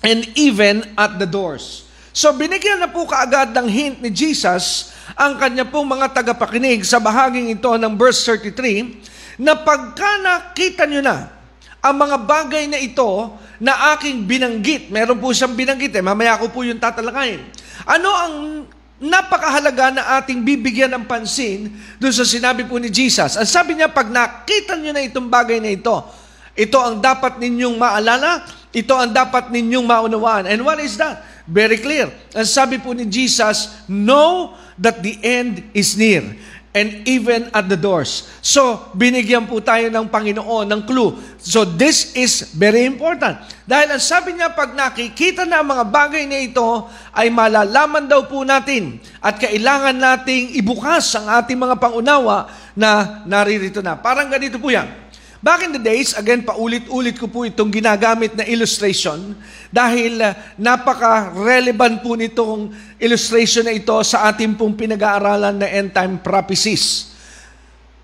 and 0.00 0.28
even 0.36 0.84
at 0.96 1.20
the 1.20 1.28
doors. 1.28 1.88
So 2.10 2.34
binigyan 2.34 2.82
na 2.82 2.90
po 2.90 3.06
kaagad 3.06 3.54
ng 3.54 3.68
hint 3.70 3.96
ni 4.02 4.10
Jesus 4.10 4.90
ang 5.14 5.38
kanya 5.38 5.66
pong 5.66 5.86
mga 5.90 6.10
tagapakinig 6.10 6.82
sa 6.82 6.98
bahaging 6.98 7.54
ito 7.54 7.70
ng 7.70 7.92
verse 7.94 8.22
33 8.26 9.40
na 9.40 9.56
pagka 9.56 10.20
nakita 10.20 10.84
nyo 10.84 11.00
na 11.00 11.30
ang 11.80 11.96
mga 11.96 12.16
bagay 12.28 12.64
na 12.68 12.76
ito 12.76 13.32
na 13.56 13.96
aking 13.96 14.28
binanggit. 14.28 14.92
Meron 14.92 15.16
po 15.16 15.32
siyang 15.32 15.56
binanggit 15.56 15.96
eh. 15.96 16.04
Mamaya 16.04 16.36
ko 16.36 16.52
po 16.52 16.60
yung 16.60 16.76
tatalakayin. 16.76 17.40
Ano 17.88 18.08
ang 18.12 18.34
napakahalaga 19.00 19.96
na 19.96 20.02
ating 20.20 20.44
bibigyan 20.44 20.92
ng 20.92 21.08
pansin 21.08 21.72
doon 21.96 22.12
sa 22.12 22.28
sinabi 22.28 22.68
po 22.68 22.76
ni 22.76 22.92
Jesus. 22.92 23.40
Ang 23.40 23.48
sabi 23.48 23.80
niya, 23.80 23.88
pag 23.88 24.12
nakita 24.12 24.76
niyo 24.76 24.92
na 24.92 25.00
itong 25.00 25.32
bagay 25.32 25.56
na 25.56 25.72
ito, 25.72 26.04
ito 26.58 26.78
ang 26.78 26.98
dapat 26.98 27.38
ninyong 27.38 27.76
maalala, 27.78 28.44
ito 28.70 28.94
ang 28.94 29.10
dapat 29.10 29.50
ninyong 29.50 29.86
maunawaan. 29.86 30.44
And 30.46 30.62
what 30.62 30.78
is 30.82 30.98
that? 30.98 31.22
Very 31.50 31.78
clear. 31.82 32.10
Ang 32.36 32.46
sabi 32.46 32.78
po 32.78 32.94
ni 32.94 33.06
Jesus, 33.10 33.82
know 33.90 34.54
that 34.78 35.02
the 35.02 35.18
end 35.22 35.66
is 35.74 35.98
near 35.98 36.22
and 36.70 37.02
even 37.02 37.50
at 37.50 37.66
the 37.66 37.74
doors. 37.74 38.30
So, 38.38 38.94
binigyan 38.94 39.50
po 39.50 39.58
tayo 39.58 39.90
ng 39.90 40.06
Panginoon 40.06 40.70
ng 40.70 40.82
clue. 40.86 41.18
So, 41.42 41.66
this 41.66 42.14
is 42.14 42.54
very 42.54 42.86
important. 42.86 43.42
Dahil 43.66 43.98
ang 43.98 44.02
sabi 44.02 44.38
niya, 44.38 44.54
pag 44.54 44.78
nakikita 44.78 45.42
na 45.42 45.62
ang 45.62 45.68
mga 45.74 45.84
bagay 45.90 46.30
na 46.30 46.38
ito, 46.38 46.86
ay 47.10 47.26
malalaman 47.26 48.06
daw 48.06 48.22
po 48.30 48.46
natin 48.46 49.02
at 49.18 49.42
kailangan 49.42 49.98
nating 49.98 50.54
ibukas 50.54 51.10
ang 51.18 51.26
ating 51.42 51.58
mga 51.58 51.74
pangunawa 51.82 52.46
na 52.78 53.22
naririto 53.26 53.82
na. 53.82 53.98
Parang 53.98 54.30
ganito 54.30 54.62
po 54.62 54.70
yan. 54.70 54.86
Back 55.40 55.64
in 55.64 55.72
the 55.72 55.80
days, 55.80 56.12
again, 56.12 56.44
paulit-ulit 56.44 57.16
ko 57.16 57.24
po 57.24 57.48
itong 57.48 57.72
ginagamit 57.72 58.36
na 58.36 58.44
illustration 58.44 59.32
dahil 59.72 60.20
uh, 60.20 60.36
napaka-relevant 60.60 62.04
po 62.04 62.12
nitong 62.12 62.68
illustration 63.00 63.64
na 63.64 63.72
ito 63.72 63.96
sa 64.04 64.28
ating 64.28 64.52
pong 64.52 64.76
pinag-aaralan 64.76 65.56
na 65.56 65.64
end-time 65.64 66.20
prophecies. 66.20 67.16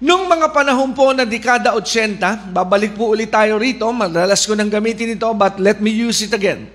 Nung 0.00 0.24
mga 0.32 0.48
panahon 0.48 0.96
po 0.96 1.12
na 1.12 1.28
dekada 1.28 1.76
80, 1.76 2.56
babalik 2.56 2.96
po 2.96 3.12
ulit 3.12 3.28
tayo 3.28 3.60
rito, 3.60 3.84
madalas 3.92 4.40
ko 4.48 4.56
nang 4.56 4.72
gamitin 4.72 5.12
ito, 5.12 5.28
but 5.36 5.60
let 5.60 5.76
me 5.76 5.92
use 5.92 6.24
it 6.24 6.32
again. 6.32 6.72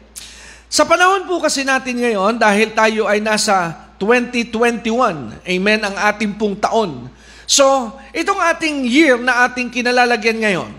Sa 0.70 0.86
panahon 0.86 1.26
po 1.26 1.42
kasi 1.42 1.66
natin 1.66 2.06
ngayon, 2.06 2.38
dahil 2.38 2.70
tayo 2.78 3.10
ay 3.10 3.18
nasa 3.18 3.90
2021, 3.98 5.42
amen, 5.42 5.80
ang 5.90 5.96
ating 6.14 6.38
pong 6.38 6.54
taon, 6.54 7.10
So, 7.52 8.00
itong 8.16 8.40
ating 8.40 8.88
year 8.88 9.20
na 9.20 9.44
ating 9.44 9.76
kinalalagyan 9.76 10.40
ngayon, 10.40 10.72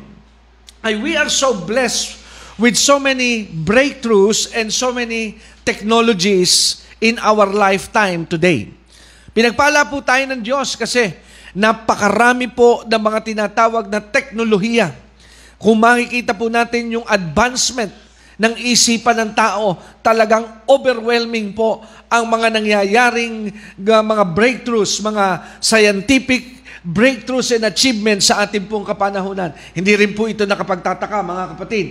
ay 0.81 0.97
we 0.97 1.13
are 1.21 1.29
so 1.29 1.53
blessed 1.53 2.17
with 2.57 2.81
so 2.81 2.97
many 2.97 3.45
breakthroughs 3.45 4.49
and 4.57 4.73
so 4.73 4.89
many 4.89 5.37
technologies 5.69 6.81
in 6.97 7.21
our 7.21 7.45
lifetime 7.45 8.25
today. 8.25 8.73
Pinagpala 9.37 9.85
po 9.85 10.01
tayo 10.01 10.25
ng 10.33 10.41
Diyos 10.41 10.73
kasi 10.73 11.13
napakarami 11.53 12.49
po 12.49 12.89
ng 12.89 13.03
mga 13.05 13.21
tinatawag 13.21 13.93
na 13.93 14.01
teknolohiya. 14.01 14.97
Kung 15.61 15.77
makikita 15.77 16.33
po 16.33 16.49
natin 16.49 16.89
yung 16.89 17.05
advancement 17.05 17.93
ng 18.41 18.57
isipan 18.65 19.29
ng 19.29 19.33
tao, 19.37 19.77
talagang 20.01 20.49
overwhelming 20.65 21.53
po 21.53 21.85
ang 22.09 22.25
mga 22.33 22.49
nangyayaring 22.49 23.53
mga 23.77 24.25
breakthroughs, 24.33 25.05
mga 25.05 25.61
scientific 25.61 26.62
breakthroughs 26.83 27.55
and 27.55 27.65
achievements 27.67 28.29
sa 28.29 28.43
ating 28.43 28.67
pong 28.67 28.83
kapanahunan. 28.83 29.55
Hindi 29.75 29.93
rin 29.95 30.13
po 30.13 30.27
ito 30.27 30.43
nakapagtataka, 30.43 31.23
mga 31.23 31.45
kapatid. 31.55 31.87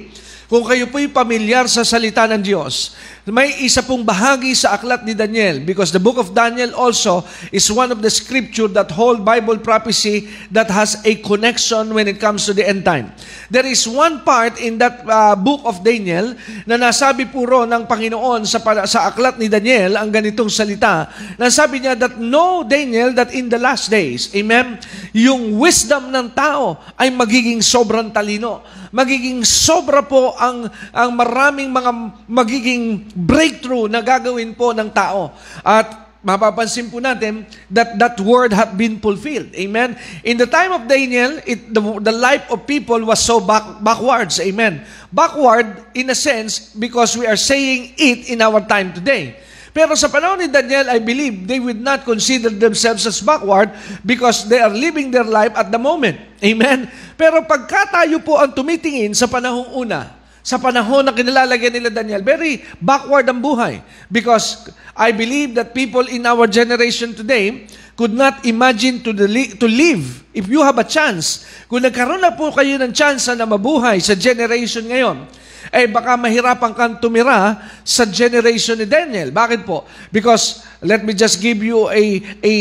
Kung 0.52 0.68
kayo 0.68 0.92
po'y 0.92 1.08
pamilyar 1.08 1.72
sa 1.72 1.88
salita 1.88 2.28
ng 2.28 2.44
Diyos, 2.44 2.92
may 3.24 3.64
isa 3.64 3.80
pong 3.80 4.04
bahagi 4.04 4.52
sa 4.52 4.76
aklat 4.76 5.08
ni 5.08 5.16
Daniel 5.16 5.64
because 5.64 5.96
the 5.96 6.02
book 6.04 6.20
of 6.20 6.36
Daniel 6.36 6.76
also 6.76 7.24
is 7.56 7.72
one 7.72 7.88
of 7.88 8.04
the 8.04 8.12
scripture 8.12 8.68
that 8.68 8.92
hold 8.92 9.24
Bible 9.24 9.56
prophecy 9.64 10.28
that 10.52 10.68
has 10.68 11.00
a 11.08 11.16
connection 11.24 11.96
when 11.96 12.04
it 12.04 12.20
comes 12.20 12.44
to 12.44 12.52
the 12.52 12.68
end 12.68 12.84
time. 12.84 13.16
There 13.48 13.64
is 13.64 13.88
one 13.88 14.28
part 14.28 14.60
in 14.60 14.76
that 14.84 15.08
uh, 15.08 15.40
book 15.40 15.64
of 15.64 15.88
Daniel 15.88 16.36
na 16.68 16.76
nasabi 16.76 17.32
puro 17.32 17.64
ng 17.64 17.88
Panginoon 17.88 18.44
sa, 18.44 18.60
sa 18.84 19.08
aklat 19.08 19.40
ni 19.40 19.48
Daniel 19.48 19.96
ang 19.96 20.12
ganitong 20.12 20.52
salita. 20.52 21.08
Nasabi 21.40 21.80
niya 21.80 21.96
that 21.96 22.20
no 22.20 22.68
Daniel 22.68 23.16
that 23.16 23.32
in 23.32 23.48
the 23.48 23.62
last 23.62 23.88
days, 23.88 24.28
amen, 24.36 24.81
yung 25.12 25.58
wisdom 25.58 26.10
ng 26.10 26.32
tao 26.32 26.80
ay 26.96 27.10
magiging 27.12 27.60
sobrang 27.60 28.10
talino 28.10 28.62
magiging 28.92 29.42
sobra 29.48 30.04
po 30.04 30.36
ang, 30.36 30.68
ang 30.92 31.12
maraming 31.16 31.72
mga 31.72 31.92
magiging 32.28 33.08
breakthrough 33.16 33.88
na 33.88 34.04
gagawin 34.04 34.52
po 34.52 34.76
ng 34.76 34.92
tao. 34.92 35.32
At 35.64 36.12
mapapansin 36.22 36.94
po 36.94 37.02
natin 37.02 37.50
that 37.74 37.98
that 37.98 38.20
word 38.22 38.54
had 38.54 38.78
been 38.78 39.02
fulfilled. 39.02 39.50
Amen? 39.58 39.98
In 40.22 40.38
the 40.38 40.46
time 40.46 40.76
of 40.76 40.86
Daniel, 40.86 41.42
it, 41.48 41.74
the, 41.74 41.82
the 42.04 42.14
life 42.14 42.46
of 42.52 42.68
people 42.70 43.02
was 43.02 43.24
so 43.24 43.42
back, 43.42 43.82
backwards. 43.82 44.38
Amen? 44.38 44.86
Backward 45.10 45.82
in 45.98 46.12
a 46.12 46.18
sense 46.18 46.76
because 46.78 47.18
we 47.18 47.26
are 47.26 47.40
saying 47.40 47.96
it 47.98 48.30
in 48.30 48.44
our 48.44 48.62
time 48.62 48.94
today. 48.94 49.40
Pero 49.72 49.96
sa 49.96 50.12
panahon 50.12 50.44
ni 50.44 50.52
Daniel, 50.52 50.92
I 50.92 51.00
believe 51.00 51.48
they 51.48 51.60
would 51.64 51.80
not 51.80 52.04
consider 52.04 52.52
themselves 52.52 53.08
as 53.08 53.24
backward 53.24 53.72
because 54.04 54.44
they 54.52 54.60
are 54.60 54.72
living 54.72 55.16
their 55.16 55.24
life 55.24 55.56
at 55.56 55.72
the 55.72 55.80
moment. 55.80 56.20
Amen? 56.44 56.92
Pero 57.16 57.40
pagka 57.48 57.88
tayo 57.88 58.20
po 58.20 58.36
ang 58.36 58.52
tumitingin 58.52 59.16
sa 59.16 59.32
panahong 59.32 59.72
una, 59.72 60.12
sa 60.44 60.60
panahon 60.60 61.08
na 61.08 61.16
kinilalagyan 61.16 61.72
nila 61.72 61.88
Daniel, 61.88 62.20
very 62.20 62.60
backward 62.84 63.24
ang 63.32 63.40
buhay. 63.40 63.80
Because 64.12 64.68
I 64.92 65.16
believe 65.16 65.56
that 65.56 65.72
people 65.72 66.04
in 66.04 66.28
our 66.28 66.52
generation 66.52 67.16
today 67.16 67.64
could 67.96 68.12
not 68.12 68.44
imagine 68.44 69.00
to, 69.08 69.16
the, 69.16 69.28
to 69.56 69.68
live. 69.72 70.04
If 70.36 70.52
you 70.52 70.68
have 70.68 70.84
a 70.84 70.88
chance, 70.88 71.48
kung 71.72 71.88
nagkaroon 71.88 72.20
na 72.20 72.36
po 72.36 72.52
kayo 72.52 72.76
ng 72.76 72.92
chance 72.92 73.32
na 73.32 73.48
mabuhay 73.48 74.04
sa 74.04 74.20
generation 74.20 74.84
ngayon, 74.84 75.32
eh 75.72 75.88
baka 75.88 76.20
mahirapan 76.20 76.76
kang 76.76 77.00
tumira 77.00 77.56
sa 77.88 78.04
generation 78.04 78.76
ni 78.76 78.84
Daniel. 78.84 79.32
Bakit 79.32 79.64
po? 79.64 79.88
Because, 80.12 80.68
let 80.84 81.00
me 81.08 81.16
just 81.16 81.40
give 81.40 81.64
you 81.64 81.88
a, 81.88 82.20
a 82.44 82.54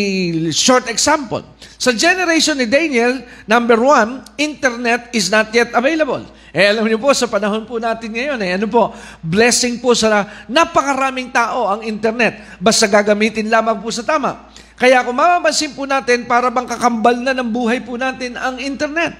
short 0.54 0.86
example. 0.86 1.42
Sa 1.74 1.90
generation 1.90 2.54
ni 2.54 2.70
Daniel, 2.70 3.18
number 3.50 3.82
one, 3.82 4.22
internet 4.38 5.10
is 5.10 5.26
not 5.26 5.50
yet 5.50 5.74
available. 5.74 6.22
Eh, 6.54 6.70
alam 6.70 6.86
niyo 6.86 7.02
po, 7.02 7.10
sa 7.10 7.26
panahon 7.26 7.66
po 7.66 7.82
natin 7.82 8.10
ngayon, 8.14 8.38
eh, 8.42 8.58
ano 8.58 8.66
po, 8.70 8.94
blessing 9.22 9.82
po 9.82 9.94
sa 9.94 10.26
napakaraming 10.46 11.34
tao 11.34 11.66
ang 11.66 11.82
internet. 11.82 12.58
Basta 12.62 12.90
gagamitin 12.90 13.50
lamang 13.50 13.78
po 13.82 13.90
sa 13.90 14.06
tama. 14.06 14.50
Kaya 14.74 15.04
kung 15.04 15.18
mapapansin 15.18 15.76
po 15.76 15.84
natin, 15.84 16.24
para 16.24 16.48
bang 16.48 16.64
kakambal 16.64 17.12
na 17.18 17.36
ng 17.36 17.50
buhay 17.52 17.84
po 17.84 18.00
natin 18.00 18.38
ang 18.38 18.56
internet. 18.56 19.12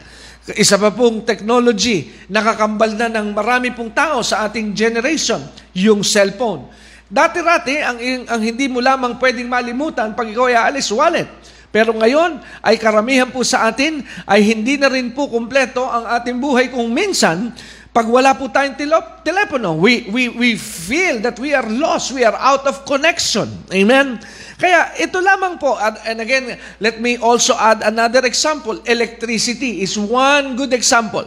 Isa 0.57 0.80
pa 0.80 0.90
pong 0.90 1.23
technology, 1.23 2.11
nakakambal 2.30 2.97
na 2.97 3.09
ng 3.11 3.37
marami 3.37 3.71
pong 3.75 3.92
tao 3.92 4.25
sa 4.25 4.49
ating 4.49 4.73
generation, 4.73 5.38
yung 5.76 6.00
cellphone. 6.00 6.66
Dati-rati, 7.11 7.83
ang, 7.83 7.99
ang 8.30 8.40
hindi 8.40 8.71
mo 8.71 8.78
lamang 8.78 9.19
pwedeng 9.19 9.50
malimutan 9.50 10.14
pag 10.14 10.30
ikaw 10.30 10.47
ay 10.47 10.57
aalis, 10.57 10.90
wallet. 10.95 11.26
Pero 11.71 11.95
ngayon 11.95 12.42
ay 12.66 12.78
karamihan 12.83 13.30
po 13.30 13.47
sa 13.47 13.71
atin 13.71 14.02
ay 14.26 14.42
hindi 14.42 14.75
na 14.75 14.90
rin 14.90 15.14
po 15.14 15.30
kumpleto 15.30 15.87
ang 15.87 16.07
ating 16.19 16.38
buhay 16.42 16.66
kung 16.66 16.90
minsan 16.90 17.54
pag 17.90 18.07
wala 18.07 18.38
po 18.38 18.47
tayong 18.47 18.78
tilop, 18.78 19.26
telepono, 19.26 19.75
we, 19.75 20.07
we, 20.14 20.30
we 20.30 20.50
feel 20.54 21.19
that 21.19 21.35
we 21.42 21.50
are 21.50 21.66
lost, 21.66 22.14
we 22.14 22.23
are 22.23 22.38
out 22.38 22.62
of 22.62 22.87
connection. 22.87 23.50
Amen? 23.75 24.23
Kaya 24.61 24.93
ito 25.00 25.25
lamang 25.25 25.57
po, 25.57 25.73
and 25.81 26.21
again, 26.21 26.52
let 26.85 27.00
me 27.00 27.17
also 27.17 27.57
add 27.57 27.81
another 27.81 28.29
example. 28.29 28.76
Electricity 28.85 29.81
is 29.81 29.97
one 29.97 30.52
good 30.52 30.76
example. 30.76 31.25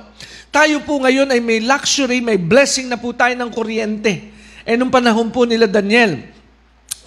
Tayo 0.54 0.86
po 0.86 1.02
ngayon 1.02 1.34
ay 1.34 1.42
may 1.42 1.58
luxury, 1.58 2.22
may 2.22 2.38
blessing 2.38 2.86
na 2.86 3.02
po 3.02 3.10
tayo 3.10 3.34
ng 3.34 3.50
kuryente. 3.50 4.30
Eh, 4.62 4.78
nung 4.78 4.94
panahon 4.94 5.34
po 5.34 5.50
nila 5.50 5.66
Daniel, 5.66 6.22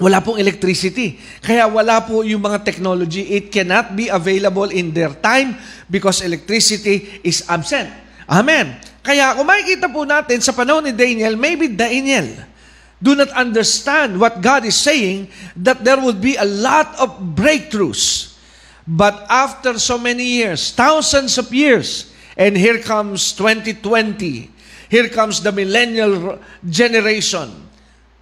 wala 0.02 0.18
pong 0.18 0.42
electricity. 0.42 1.14
Kaya 1.38 1.71
wala 1.71 2.02
po 2.02 2.26
yung 2.26 2.42
mga 2.42 2.59
technology. 2.66 3.23
It 3.30 3.54
cannot 3.54 3.95
be 3.95 4.11
available 4.11 4.75
in 4.75 4.90
their 4.90 5.14
time 5.14 5.54
because 5.87 6.26
electricity 6.26 7.23
is 7.23 7.47
absent. 7.47 7.87
Amen. 8.26 8.83
Kaya 9.06 9.38
kung 9.38 9.47
makikita 9.47 9.87
po 9.87 10.02
natin 10.02 10.42
sa 10.42 10.50
panahon 10.50 10.83
ni 10.83 10.90
Daniel, 10.90 11.38
maybe 11.38 11.71
Daniel 11.71 12.26
do 13.03 13.15
not 13.15 13.29
understand 13.31 14.21
what 14.21 14.41
God 14.41 14.65
is 14.65 14.76
saying 14.76 15.29
that 15.57 15.85
there 15.85 16.00
would 16.00 16.21
be 16.21 16.37
a 16.37 16.45
lot 16.45 16.97
of 16.99 17.37
breakthroughs. 17.37 18.37
But 18.87 19.26
after 19.29 19.79
so 19.79 19.99
many 19.99 20.25
years, 20.25 20.71
thousands 20.73 21.37
of 21.38 21.53
years, 21.53 22.12
and 22.37 22.57
here 22.57 22.79
comes 22.79 23.33
2020, 23.35 24.50
here 24.88 25.09
comes 25.09 25.43
the 25.43 25.53
millennial 25.53 26.38
generation, 26.69 27.67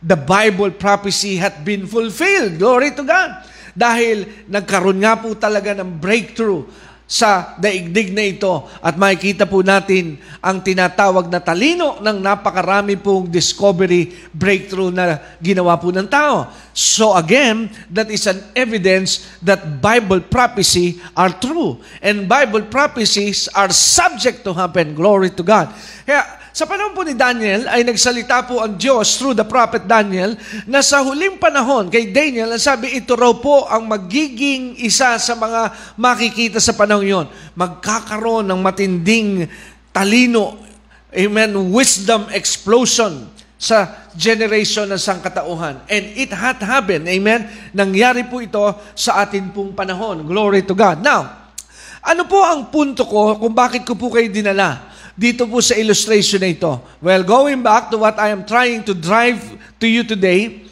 the 0.03 0.17
Bible 0.17 0.71
prophecy 0.71 1.37
had 1.37 1.65
been 1.65 1.87
fulfilled. 1.87 2.59
Glory 2.59 2.93
to 2.93 3.05
God. 3.05 3.45
Dahil 3.75 4.47
nagkaroon 4.47 5.03
nga 5.03 5.19
po 5.19 5.35
talaga 5.35 5.75
ng 5.83 5.99
breakthrough 5.99 6.63
sa 7.05 7.55
daigdig 7.61 8.17
na 8.17 8.25
ito 8.25 8.65
at 8.81 8.97
makikita 8.97 9.45
po 9.45 9.61
natin 9.61 10.17
ang 10.41 10.65
tinatawag 10.65 11.29
na 11.29 11.37
talino 11.37 12.01
ng 12.01 12.17
napakarami 12.17 12.97
pong 12.97 13.29
discovery 13.29 14.09
breakthrough 14.33 14.89
na 14.89 15.21
ginawa 15.37 15.77
po 15.77 15.93
ng 15.93 16.09
tao. 16.09 16.49
So 16.73 17.13
again, 17.13 17.69
that 17.93 18.09
is 18.09 18.25
an 18.25 18.41
evidence 18.57 19.25
that 19.45 19.85
Bible 19.85 20.25
prophecy 20.25 20.99
are 21.13 21.31
true 21.31 21.79
and 22.01 22.25
Bible 22.25 22.67
prophecies 22.67 23.53
are 23.53 23.71
subject 23.71 24.43
to 24.49 24.57
happen. 24.57 24.97
Glory 24.97 25.29
to 25.37 25.45
God. 25.45 25.71
Kaya 26.09 26.44
sa 26.55 26.71
panahon 26.71 26.95
po 26.95 27.03
ni 27.03 27.19
Daniel 27.19 27.67
ay 27.67 27.83
nagsalita 27.83 28.47
po 28.47 28.63
ang 28.63 28.79
Diyos 28.79 29.19
through 29.19 29.35
the 29.35 29.43
prophet 29.43 29.91
Daniel 29.91 30.39
na 30.71 30.87
sa 30.87 31.03
huling 31.03 31.35
panahon 31.35 31.91
kay 31.91 32.15
Daniel, 32.15 32.55
ang 32.55 32.63
sabi 32.63 32.95
ito 32.95 33.19
raw 33.19 33.35
po 33.35 33.67
ang 33.67 33.91
magiging 33.91 34.79
isa 34.79 35.19
sa 35.19 35.35
mga 35.35 35.75
makikita 35.99 36.63
sa 36.63 36.79
panahon 36.79 37.03
yon. 37.03 37.27
Magkakaroon 37.59 38.47
ng 38.47 38.61
matinding 38.63 39.51
talino, 39.91 40.63
amen, 41.11 41.75
wisdom 41.75 42.31
explosion 42.31 43.27
sa 43.59 44.07
generation 44.15 44.87
ng 44.87 45.03
sangkatauhan. 45.03 45.83
And 45.91 46.05
it 46.15 46.31
had 46.31 46.63
happened, 46.63 47.11
amen, 47.11 47.51
nangyari 47.75 48.31
po 48.31 48.39
ito 48.39 48.63
sa 48.95 49.27
atin 49.27 49.51
pong 49.51 49.75
panahon. 49.75 50.23
Glory 50.23 50.63
to 50.63 50.79
God. 50.79 51.03
Now, 51.03 51.51
ano 51.99 52.31
po 52.31 52.47
ang 52.47 52.71
punto 52.71 53.03
ko 53.11 53.43
kung 53.43 53.59
bakit 53.59 53.83
ko 53.83 53.99
po 53.99 54.07
kayo 54.15 54.31
dinala? 54.31 54.94
Dito 55.15 55.47
po 55.47 55.63
sa 55.63 55.79
illustration 55.79 56.43
na 56.43 56.51
ito. 56.51 56.71
Well, 56.99 57.23
going 57.23 57.63
back 57.63 57.91
to 57.95 57.97
what 57.99 58.19
I 58.19 58.35
am 58.35 58.43
trying 58.43 58.83
to 58.91 58.93
drive 58.95 59.41
to 59.79 59.87
you 59.87 60.03
today, 60.03 60.67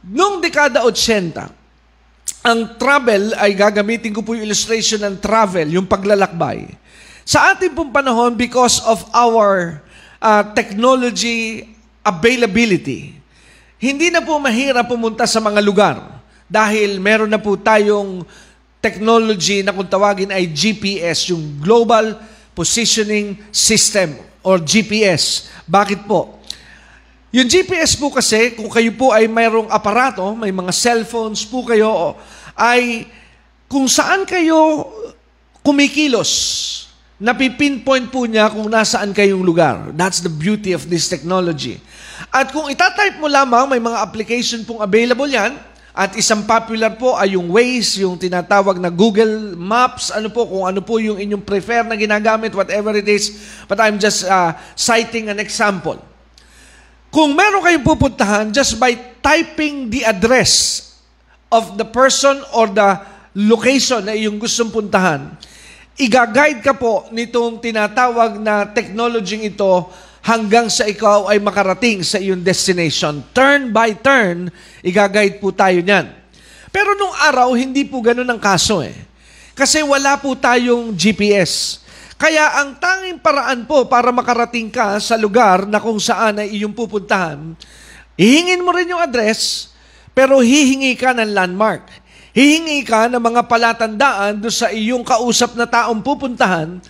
nung 0.00 0.40
dekada 0.40 0.80
80, 0.80 1.52
ang 2.42 2.60
travel 2.80 3.36
ay 3.38 3.54
gagamitin 3.54 4.10
ko 4.10 4.24
po 4.24 4.34
yung 4.34 4.48
illustration 4.48 4.98
ng 5.04 5.20
travel, 5.20 5.68
yung 5.68 5.86
paglalakbay. 5.86 6.74
Sa 7.22 7.54
ating 7.54 7.76
pong 7.76 7.94
panahon, 7.94 8.34
because 8.34 8.82
of 8.82 8.98
our 9.14 9.78
uh, 10.18 10.42
technology 10.56 11.70
availability, 12.02 13.14
hindi 13.78 14.10
na 14.10 14.24
po 14.24 14.40
mahirap 14.42 14.90
pumunta 14.90 15.22
sa 15.28 15.38
mga 15.38 15.60
lugar 15.62 15.96
dahil 16.50 16.98
meron 16.98 17.30
na 17.30 17.38
po 17.38 17.54
tayong 17.54 18.26
technology 18.82 19.62
na 19.62 19.70
kung 19.70 19.86
tawagin 19.86 20.34
ay 20.34 20.50
GPS, 20.50 21.30
yung 21.30 21.62
Global 21.62 22.18
Positioning 22.52 23.40
System 23.48 24.16
or 24.44 24.60
GPS. 24.60 25.48
Bakit 25.64 26.04
po? 26.04 26.42
Yung 27.32 27.48
GPS 27.48 27.96
po 27.96 28.12
kasi, 28.12 28.52
kung 28.52 28.68
kayo 28.68 28.92
po 28.92 29.08
ay 29.08 29.24
mayroong 29.24 29.72
aparato, 29.72 30.36
may 30.36 30.52
mga 30.52 30.68
cellphones 30.68 31.48
po 31.48 31.64
kayo, 31.64 32.12
ay 32.52 33.08
kung 33.72 33.88
saan 33.88 34.28
kayo 34.28 34.84
kumikilos, 35.64 36.28
napipinpoint 37.16 38.12
po 38.12 38.28
niya 38.28 38.52
kung 38.52 38.68
nasaan 38.68 39.16
kayong 39.16 39.40
lugar. 39.40 39.96
That's 39.96 40.20
the 40.20 40.28
beauty 40.28 40.76
of 40.76 40.84
this 40.92 41.08
technology. 41.08 41.80
At 42.28 42.52
kung 42.52 42.68
itatype 42.68 43.16
mo 43.16 43.32
lamang, 43.32 43.64
may 43.70 43.80
mga 43.80 44.04
application 44.04 44.68
pong 44.68 44.84
available 44.84 45.30
yan, 45.30 45.56
at 45.92 46.16
isang 46.16 46.48
popular 46.48 46.96
po 46.96 47.20
ay 47.20 47.36
yung 47.36 47.52
Waze, 47.52 48.00
yung 48.00 48.16
tinatawag 48.16 48.80
na 48.80 48.88
Google 48.88 49.52
Maps, 49.52 50.08
ano 50.08 50.32
po, 50.32 50.48
kung 50.48 50.64
ano 50.64 50.80
po 50.80 50.96
yung 50.96 51.20
inyong 51.20 51.44
prefer 51.44 51.84
na 51.84 52.00
ginagamit, 52.00 52.56
whatever 52.56 52.96
it 52.96 53.04
is. 53.04 53.36
But 53.68 53.76
I'm 53.76 54.00
just 54.00 54.24
uh, 54.24 54.56
citing 54.72 55.28
an 55.28 55.36
example. 55.36 56.00
Kung 57.12 57.36
meron 57.36 57.60
kayong 57.60 57.84
pupuntahan, 57.84 58.48
just 58.56 58.80
by 58.80 58.96
typing 59.20 59.92
the 59.92 60.08
address 60.08 60.80
of 61.52 61.76
the 61.76 61.84
person 61.84 62.40
or 62.56 62.72
the 62.72 62.96
location 63.36 64.08
na 64.08 64.16
iyong 64.16 64.40
gustong 64.40 64.72
puntahan, 64.72 65.36
igaguide 66.00 66.64
ka 66.64 66.72
po 66.72 67.04
nitong 67.12 67.60
tinatawag 67.60 68.40
na 68.40 68.64
technology 68.64 69.44
ito 69.44 69.92
hanggang 70.22 70.70
sa 70.70 70.86
ikaw 70.86 71.26
ay 71.28 71.42
makarating 71.42 72.06
sa 72.06 72.16
iyong 72.16 72.40
destination. 72.40 73.20
Turn 73.34 73.74
by 73.74 73.98
turn, 73.98 74.48
igaguide 74.80 75.42
po 75.42 75.50
tayo 75.50 75.82
niyan. 75.82 76.08
Pero 76.72 76.96
nung 76.96 77.12
araw, 77.12 77.52
hindi 77.52 77.84
po 77.84 78.00
ganun 78.00 78.30
ang 78.30 78.40
kaso 78.40 78.80
eh. 78.80 78.94
Kasi 79.52 79.84
wala 79.84 80.16
po 80.16 80.32
tayong 80.32 80.96
GPS. 80.96 81.84
Kaya 82.16 82.62
ang 82.62 82.78
tanging 82.78 83.18
paraan 83.18 83.66
po 83.66 83.84
para 83.90 84.14
makarating 84.14 84.70
ka 84.70 84.96
sa 85.02 85.18
lugar 85.18 85.66
na 85.66 85.82
kung 85.82 85.98
saan 85.98 86.38
ay 86.38 86.54
iyong 86.54 86.72
pupuntahan, 86.72 87.58
ihingin 88.14 88.62
mo 88.62 88.70
rin 88.70 88.94
yung 88.94 89.02
address, 89.02 89.74
pero 90.14 90.38
hihingi 90.38 90.94
ka 90.94 91.12
ng 91.12 91.34
landmark. 91.34 91.84
Hihingi 92.32 92.80
ka 92.88 93.12
ng 93.12 93.20
mga 93.20 93.44
palatandaan 93.44 94.40
do 94.40 94.48
sa 94.48 94.72
iyong 94.72 95.04
kausap 95.04 95.52
na 95.52 95.68
taong 95.68 96.00
pupuntahan 96.00 96.80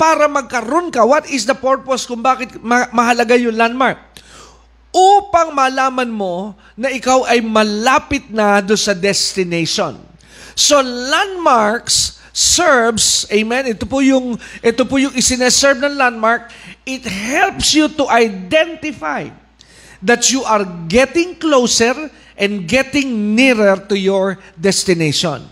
para 0.00 0.24
magkaroon 0.24 0.88
ka, 0.88 1.04
what 1.04 1.28
is 1.28 1.44
the 1.44 1.52
purpose 1.52 2.08
kung 2.08 2.24
bakit 2.24 2.56
ma- 2.64 2.88
mahalaga 2.88 3.36
yung 3.36 3.52
landmark? 3.52 4.00
Upang 4.96 5.52
malaman 5.52 6.08
mo 6.08 6.56
na 6.72 6.88
ikaw 6.88 7.28
ay 7.28 7.44
malapit 7.44 8.32
na 8.32 8.64
do 8.64 8.80
sa 8.80 8.96
destination. 8.96 10.00
So 10.56 10.80
landmarks 10.80 12.16
serves, 12.32 13.28
amen, 13.28 13.76
ito 13.76 13.84
po 13.84 14.00
yung, 14.00 14.40
ito 14.64 14.82
po 14.88 14.96
yung 14.96 15.12
isineserve 15.12 15.84
ng 15.84 15.94
landmark, 16.00 16.48
it 16.88 17.04
helps 17.04 17.76
you 17.76 17.92
to 17.92 18.08
identify 18.08 19.28
that 20.00 20.32
you 20.32 20.40
are 20.48 20.64
getting 20.88 21.36
closer 21.36 21.92
and 22.40 22.64
getting 22.64 23.36
nearer 23.36 23.76
to 23.76 24.00
your 24.00 24.40
destination. 24.56 25.44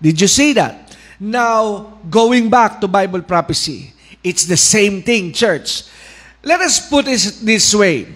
Did 0.00 0.16
you 0.24 0.30
see 0.32 0.56
that? 0.56 0.89
Now, 1.20 2.00
going 2.08 2.48
back 2.48 2.80
to 2.80 2.88
Bible 2.88 3.20
prophecy, 3.20 3.92
it's 4.24 4.46
the 4.46 4.56
same 4.56 5.02
thing, 5.02 5.32
church. 5.32 5.84
Let 6.42 6.60
us 6.64 6.88
put 6.88 7.06
it 7.06 7.20
this 7.44 7.74
way, 7.74 8.08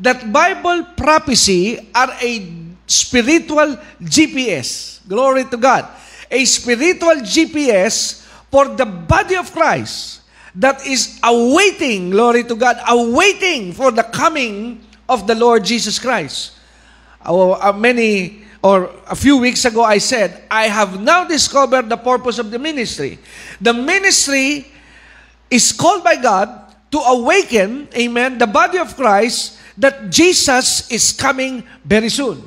that 0.00 0.32
Bible 0.32 0.96
prophecy 0.96 1.92
are 1.94 2.16
a 2.16 2.48
spiritual 2.86 3.76
GPS. 4.00 5.06
Glory 5.06 5.44
to 5.44 5.56
God. 5.58 5.86
A 6.30 6.44
spiritual 6.46 7.20
GPS 7.20 8.24
for 8.50 8.68
the 8.68 8.86
body 8.86 9.36
of 9.36 9.52
Christ 9.52 10.22
that 10.54 10.80
is 10.86 11.20
awaiting, 11.22 12.10
glory 12.10 12.42
to 12.44 12.56
God, 12.56 12.80
awaiting 12.88 13.72
for 13.72 13.90
the 13.92 14.02
coming 14.02 14.80
of 15.08 15.26
the 15.26 15.34
Lord 15.34 15.64
Jesus 15.64 15.98
Christ. 15.98 16.52
Uh, 17.20 17.72
many 17.76 18.45
or 18.62 18.90
a 19.06 19.14
few 19.14 19.36
weeks 19.36 19.64
ago, 19.64 19.84
I 19.84 19.98
said, 19.98 20.44
I 20.50 20.68
have 20.68 21.00
now 21.00 21.24
discovered 21.24 21.88
the 21.88 21.96
purpose 21.96 22.38
of 22.38 22.50
the 22.50 22.58
ministry. 22.58 23.18
The 23.60 23.72
ministry 23.72 24.66
is 25.50 25.72
called 25.72 26.02
by 26.02 26.16
God 26.16 26.48
to 26.90 26.98
awaken, 26.98 27.88
amen, 27.96 28.38
the 28.38 28.46
body 28.46 28.78
of 28.78 28.96
Christ 28.96 29.58
that 29.76 30.08
Jesus 30.10 30.90
is 30.90 31.12
coming 31.12 31.62
very 31.84 32.08
soon. 32.08 32.42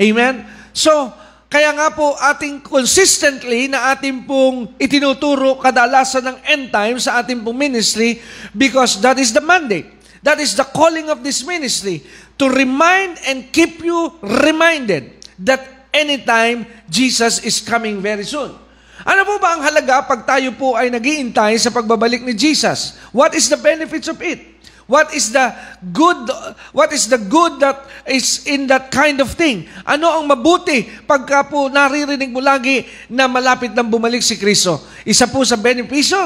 Amen? 0.00 0.48
So, 0.72 1.12
kaya 1.50 1.74
nga 1.76 1.92
po 1.92 2.16
ating 2.16 2.64
consistently 2.64 3.68
na 3.68 3.92
ating 3.92 4.24
pong 4.24 4.70
itinuturo 4.80 5.58
kadalasan 5.60 6.24
ng 6.24 6.36
end 6.46 6.64
time 6.72 6.96
sa 6.96 7.20
ating 7.20 7.42
pong 7.44 7.58
ministry 7.58 8.22
because 8.56 9.02
that 9.02 9.18
is 9.18 9.34
the 9.34 9.42
mandate. 9.42 9.86
That 10.22 10.38
is 10.40 10.56
the 10.56 10.64
calling 10.64 11.08
of 11.10 11.24
this 11.24 11.44
ministry 11.44 12.04
to 12.40 12.48
remind 12.48 13.20
and 13.28 13.48
keep 13.52 13.80
you 13.84 14.16
reminded 14.20 15.19
that 15.44 15.88
anytime 15.90 16.66
Jesus 16.86 17.42
is 17.42 17.58
coming 17.60 17.98
very 17.98 18.24
soon. 18.24 18.54
Ano 19.00 19.24
po 19.24 19.40
ba 19.40 19.56
ang 19.56 19.64
halaga 19.64 20.04
pag 20.04 20.28
tayo 20.28 20.52
po 20.60 20.76
ay 20.76 20.92
nagiintay 20.92 21.56
sa 21.56 21.72
pagbabalik 21.72 22.20
ni 22.20 22.36
Jesus? 22.36 23.00
What 23.16 23.32
is 23.32 23.48
the 23.48 23.56
benefits 23.56 24.12
of 24.12 24.20
it? 24.20 24.60
What 24.90 25.14
is 25.14 25.30
the 25.30 25.54
good 25.94 26.26
what 26.74 26.90
is 26.90 27.06
the 27.06 27.22
good 27.22 27.62
that 27.62 27.86
is 28.10 28.42
in 28.42 28.66
that 28.66 28.90
kind 28.90 29.22
of 29.22 29.30
thing? 29.38 29.70
Ano 29.86 30.10
ang 30.18 30.26
mabuti 30.26 30.82
pagka 31.06 31.46
po 31.46 31.70
naririnig 31.70 32.34
mo 32.34 32.42
lagi 32.42 32.82
na 33.06 33.30
malapit 33.30 33.70
nang 33.70 33.86
bumalik 33.86 34.18
si 34.18 34.34
Kristo? 34.34 34.82
Isa 35.06 35.30
po 35.30 35.46
sa 35.46 35.54
benepisyo, 35.54 36.18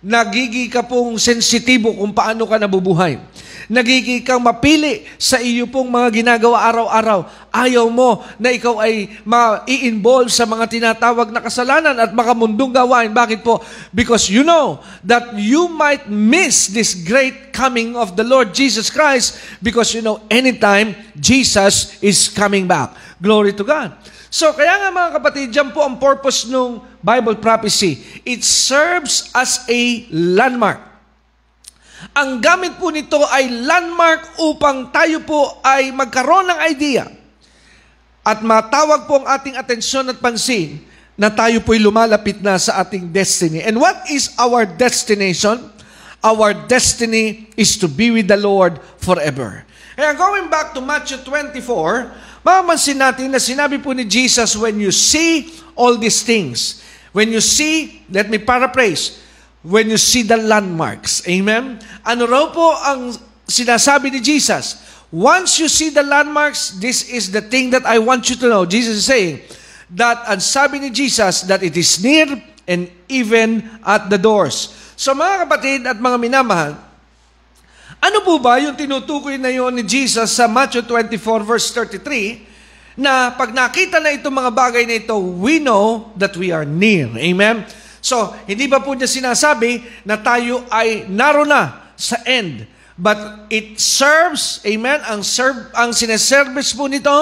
nagigi 0.00 0.72
ka 0.72 0.80
pong 0.80 1.20
sensitibo 1.20 1.92
kung 1.92 2.16
paano 2.16 2.48
ka 2.48 2.56
nabubuhay 2.56 3.20
nagiging 3.70 4.26
kang 4.26 4.42
mapili 4.42 5.06
sa 5.14 5.38
iyo 5.38 5.70
pong 5.70 5.86
mga 5.86 6.10
ginagawa 6.10 6.66
araw-araw. 6.66 7.20
Ayaw 7.54 7.86
mo 7.86 8.26
na 8.34 8.50
ikaw 8.50 8.82
ay 8.82 9.06
ma-involve 9.22 10.26
sa 10.26 10.42
mga 10.42 10.66
tinatawag 10.66 11.30
na 11.30 11.38
kasalanan 11.38 11.94
at 11.94 12.10
makamundong 12.10 12.74
gawain. 12.74 13.14
Bakit 13.14 13.46
po? 13.46 13.62
Because 13.94 14.26
you 14.26 14.42
know 14.42 14.82
that 15.06 15.38
you 15.38 15.70
might 15.70 16.10
miss 16.10 16.66
this 16.66 16.98
great 16.98 17.54
coming 17.54 17.94
of 17.94 18.18
the 18.18 18.26
Lord 18.26 18.50
Jesus 18.50 18.90
Christ 18.90 19.38
because 19.62 19.94
you 19.94 20.02
know 20.02 20.18
anytime 20.26 20.98
Jesus 21.14 21.94
is 22.02 22.26
coming 22.26 22.66
back. 22.66 22.90
Glory 23.22 23.54
to 23.54 23.62
God. 23.62 23.94
So, 24.30 24.54
kaya 24.54 24.78
nga 24.78 24.94
mga 24.94 25.10
kapatid, 25.18 25.50
dyan 25.50 25.74
po 25.74 25.82
ang 25.82 25.98
purpose 25.98 26.46
ng 26.46 26.78
Bible 27.02 27.42
prophecy. 27.42 27.98
It 28.22 28.46
serves 28.46 29.26
as 29.34 29.66
a 29.66 30.06
landmark. 30.14 30.78
Ang 32.14 32.38
gamit 32.38 32.78
po 32.78 32.94
nito 32.94 33.18
ay 33.26 33.50
landmark 33.50 34.38
upang 34.40 34.88
tayo 34.94 35.20
po 35.26 35.58
ay 35.60 35.90
magkaroon 35.92 36.48
ng 36.48 36.58
idea 36.64 37.04
at 38.24 38.40
matawag 38.40 39.04
po 39.04 39.20
ang 39.20 39.26
ating 39.28 39.58
atensyon 39.58 40.08
at 40.08 40.22
pansin 40.22 40.80
na 41.18 41.28
tayo 41.28 41.60
po'y 41.60 41.76
lumalapit 41.76 42.40
na 42.40 42.56
sa 42.56 42.80
ating 42.80 43.12
destiny. 43.12 43.60
And 43.60 43.76
what 43.76 44.08
is 44.08 44.32
our 44.40 44.64
destination? 44.64 45.60
Our 46.24 46.52
destiny 46.54 47.52
is 47.56 47.76
to 47.80 47.88
be 47.88 48.12
with 48.12 48.28
the 48.28 48.40
Lord 48.40 48.80
forever. 49.00 49.64
Kaya 49.96 50.16
going 50.16 50.48
back 50.48 50.72
to 50.72 50.80
Matthew 50.80 51.20
24, 51.20 52.29
mamansin 52.40 52.98
natin 52.98 53.30
na 53.30 53.40
sinabi 53.40 53.80
po 53.82 53.92
ni 53.92 54.04
Jesus, 54.04 54.56
when 54.56 54.80
you 54.80 54.90
see 54.90 55.52
all 55.76 55.96
these 55.96 56.22
things, 56.22 56.82
when 57.12 57.28
you 57.32 57.40
see, 57.40 58.02
let 58.10 58.28
me 58.28 58.38
paraphrase, 58.38 59.20
when 59.62 59.88
you 59.88 59.98
see 60.00 60.22
the 60.24 60.36
landmarks. 60.36 61.26
Amen? 61.28 61.80
Ano 62.06 62.24
raw 62.24 62.48
po 62.48 62.74
ang 62.80 63.12
sinasabi 63.44 64.12
ni 64.12 64.20
Jesus? 64.20 64.80
Once 65.10 65.58
you 65.58 65.66
see 65.66 65.90
the 65.90 66.06
landmarks, 66.06 66.78
this 66.78 67.10
is 67.10 67.34
the 67.34 67.42
thing 67.42 67.74
that 67.74 67.82
I 67.84 67.98
want 67.98 68.30
you 68.30 68.36
to 68.38 68.46
know. 68.46 68.62
Jesus 68.62 69.02
is 69.02 69.06
saying, 69.10 69.42
that 69.90 70.22
ang 70.30 70.38
sabi 70.38 70.78
ni 70.78 70.90
Jesus 70.90 71.42
that 71.50 71.62
it 71.66 71.74
is 71.74 71.98
near 71.98 72.30
and 72.70 72.86
even 73.10 73.66
at 73.82 74.06
the 74.06 74.18
doors. 74.18 74.70
So 74.94 75.14
mga 75.18 75.34
kapatid 75.46 75.80
at 75.82 75.98
mga 75.98 76.16
minamahal, 76.22 76.78
ano 78.00 78.24
po 78.24 78.40
ba 78.40 78.56
yung 78.56 78.72
tinutukoy 78.72 79.36
na 79.36 79.52
yon 79.52 79.76
ni 79.76 79.84
Jesus 79.84 80.32
sa 80.32 80.48
Matthew 80.48 80.88
24 80.88 81.44
verse 81.44 81.68
33 81.76 82.48
na 82.96 83.32
pag 83.32 83.52
nakita 83.52 84.00
na 84.00 84.12
itong 84.12 84.32
mga 84.32 84.52
bagay 84.52 84.84
na 84.88 84.96
ito, 84.96 85.16
we 85.20 85.60
know 85.60 86.08
that 86.16 86.32
we 86.36 86.48
are 86.48 86.64
near. 86.64 87.12
Amen? 87.16 87.64
So, 88.00 88.32
hindi 88.48 88.64
ba 88.68 88.80
po 88.80 88.96
niya 88.96 89.08
sinasabi 89.08 89.84
na 90.08 90.16
tayo 90.16 90.64
ay 90.72 91.04
naroon 91.12 91.52
na 91.52 91.92
sa 91.96 92.16
end? 92.24 92.64
But 93.00 93.48
it 93.52 93.80
serves, 93.80 94.60
amen, 94.64 95.00
ang, 95.08 95.24
serve, 95.24 95.72
ang 95.72 95.96
sineservice 95.96 96.76
po 96.76 96.88
nito 96.88 97.12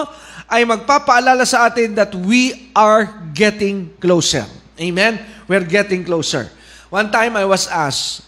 ay 0.50 0.66
magpapaalala 0.66 1.46
sa 1.46 1.70
atin 1.70 1.94
that 1.94 2.14
we 2.14 2.70
are 2.74 3.06
getting 3.34 3.94
closer. 4.02 4.46
Amen? 4.78 5.18
We're 5.46 5.66
getting 5.66 6.02
closer. 6.02 6.50
One 6.90 7.10
time 7.14 7.38
I 7.38 7.46
was 7.46 7.70
asked, 7.70 8.26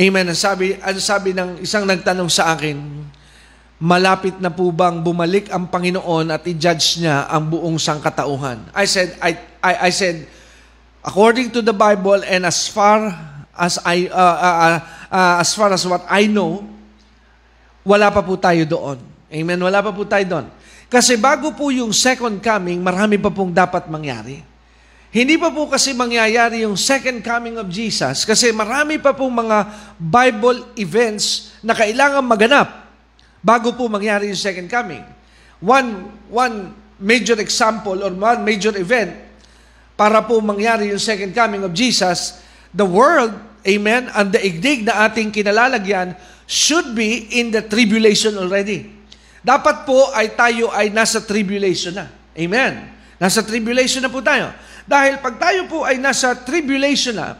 Amen, 0.00 0.32
ang 0.32 0.40
sabi, 0.40 0.80
ang 0.80 0.96
sabi 0.96 1.36
ng 1.36 1.60
isang 1.60 1.84
nagtanong 1.84 2.32
sa 2.32 2.56
akin, 2.56 3.04
malapit 3.76 4.32
na 4.40 4.48
po 4.48 4.72
bang 4.72 4.96
bumalik 5.04 5.52
ang 5.52 5.68
Panginoon 5.68 6.32
at 6.32 6.40
i-judge 6.48 7.04
niya 7.04 7.28
ang 7.28 7.52
buong 7.52 7.76
sangkatauhan? 7.76 8.64
I 8.72 8.88
said, 8.88 9.12
I, 9.20 9.36
I, 9.60 9.72
I 9.76 9.90
said, 9.92 10.24
according 11.04 11.52
to 11.52 11.60
the 11.60 11.76
Bible 11.76 12.24
and 12.24 12.48
as 12.48 12.64
far 12.64 13.12
as 13.52 13.76
I, 13.84 14.08
uh, 14.08 14.16
uh, 14.16 14.56
uh, 14.56 14.78
uh, 15.12 15.34
as 15.44 15.52
far 15.52 15.68
as 15.68 15.84
what 15.84 16.08
I 16.08 16.32
know, 16.32 16.64
wala 17.84 18.08
pa 18.08 18.24
po 18.24 18.40
tayo 18.40 18.64
doon. 18.64 19.04
Amen, 19.28 19.60
wala 19.60 19.84
pa 19.84 19.92
po 19.92 20.08
tayo 20.08 20.24
doon. 20.24 20.46
Kasi 20.88 21.20
bago 21.20 21.52
po 21.52 21.68
yung 21.68 21.92
second 21.92 22.40
coming, 22.40 22.80
marami 22.80 23.20
pa 23.20 23.28
pong 23.28 23.52
dapat 23.52 23.84
mangyari. 23.92 24.40
Hindi 25.10 25.34
pa 25.34 25.50
po 25.50 25.66
kasi 25.66 25.90
mangyayari 25.90 26.62
yung 26.62 26.78
second 26.78 27.18
coming 27.26 27.58
of 27.58 27.66
Jesus 27.66 28.22
kasi 28.22 28.54
marami 28.54 28.94
pa 29.02 29.10
pong 29.10 29.42
mga 29.42 29.58
Bible 29.98 30.70
events 30.78 31.50
na 31.66 31.74
kailangan 31.74 32.22
maganap 32.22 32.86
bago 33.42 33.74
po 33.74 33.90
mangyari 33.90 34.30
yung 34.30 34.38
second 34.38 34.70
coming. 34.70 35.02
One, 35.58 36.14
one 36.30 36.70
major 37.02 37.34
example 37.42 38.06
or 38.06 38.14
one 38.14 38.46
major 38.46 38.70
event 38.78 39.10
para 39.98 40.22
po 40.22 40.38
mangyari 40.38 40.94
yung 40.94 41.02
second 41.02 41.34
coming 41.34 41.66
of 41.66 41.74
Jesus, 41.74 42.38
the 42.70 42.86
world, 42.86 43.34
amen, 43.66 44.14
and 44.14 44.30
the 44.30 44.38
igdig 44.38 44.86
na 44.86 45.10
ating 45.10 45.34
kinalalagyan 45.34 46.14
should 46.46 46.94
be 46.94 47.34
in 47.34 47.50
the 47.50 47.66
tribulation 47.66 48.38
already. 48.38 48.86
Dapat 49.42 49.90
po 49.90 50.14
ay 50.14 50.38
tayo 50.38 50.70
ay 50.70 50.94
nasa 50.94 51.18
tribulation 51.18 51.98
na. 51.98 52.06
Amen. 52.38 52.99
Nasa 53.20 53.44
tribulation 53.44 54.00
na 54.00 54.08
po 54.08 54.24
tayo. 54.24 54.48
Dahil 54.88 55.20
pag 55.20 55.36
tayo 55.36 55.68
po 55.68 55.84
ay 55.84 56.00
nasa 56.00 56.32
tribulation 56.32 57.12
na, 57.12 57.36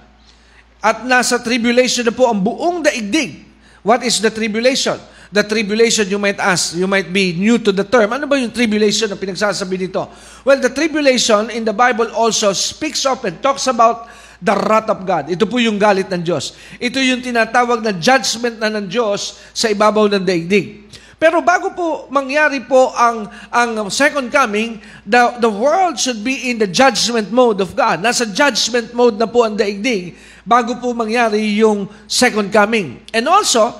at 0.81 1.09
nasa 1.09 1.41
tribulation 1.41 2.05
na 2.05 2.13
po 2.13 2.29
ang 2.29 2.37
buong 2.37 2.85
daigdig, 2.85 3.49
what 3.81 4.05
is 4.05 4.21
the 4.21 4.29
tribulation? 4.29 5.01
The 5.31 5.47
tribulation, 5.47 6.11
you 6.11 6.21
might 6.21 6.43
ask, 6.43 6.75
you 6.75 6.91
might 6.91 7.09
be 7.09 7.33
new 7.33 7.57
to 7.63 7.71
the 7.71 7.87
term. 7.87 8.13
Ano 8.13 8.27
ba 8.27 8.37
yung 8.37 8.53
tribulation 8.53 9.09
na 9.09 9.17
pinagsasabi 9.17 9.89
dito? 9.89 10.05
Well, 10.45 10.59
the 10.59 10.75
tribulation 10.75 11.49
in 11.55 11.65
the 11.65 11.73
Bible 11.73 12.13
also 12.13 12.51
speaks 12.53 13.07
of 13.07 13.23
and 13.25 13.39
talks 13.41 13.71
about 13.71 14.11
the 14.43 14.57
wrath 14.57 14.91
of 14.91 15.07
God. 15.07 15.31
Ito 15.31 15.47
po 15.47 15.63
yung 15.63 15.79
galit 15.79 16.11
ng 16.11 16.25
Diyos. 16.25 16.57
Ito 16.83 16.99
yung 16.99 17.23
tinatawag 17.23 17.79
na 17.79 17.95
judgment 17.95 18.59
na 18.59 18.73
ng 18.73 18.91
Diyos 18.91 19.39
sa 19.55 19.71
ibabaw 19.71 20.11
ng 20.13 20.25
daigdig. 20.27 20.91
Pero 21.21 21.45
bago 21.45 21.77
po 21.77 22.09
mangyari 22.09 22.65
po 22.65 22.97
ang 22.97 23.29
ang 23.53 23.93
second 23.93 24.33
coming, 24.33 24.81
the 25.05 25.37
the 25.37 25.53
world 25.53 26.01
should 26.01 26.25
be 26.25 26.49
in 26.49 26.57
the 26.57 26.65
judgment 26.65 27.29
mode 27.29 27.61
of 27.61 27.77
God. 27.77 28.01
Nasa 28.01 28.25
judgment 28.25 28.97
mode 28.97 29.21
na 29.21 29.29
po 29.29 29.45
ang 29.45 29.53
daigdig 29.53 30.17
bago 30.49 30.81
po 30.81 30.97
mangyari 30.97 31.61
yung 31.61 31.85
second 32.09 32.49
coming. 32.49 33.05
And 33.13 33.29
also, 33.29 33.77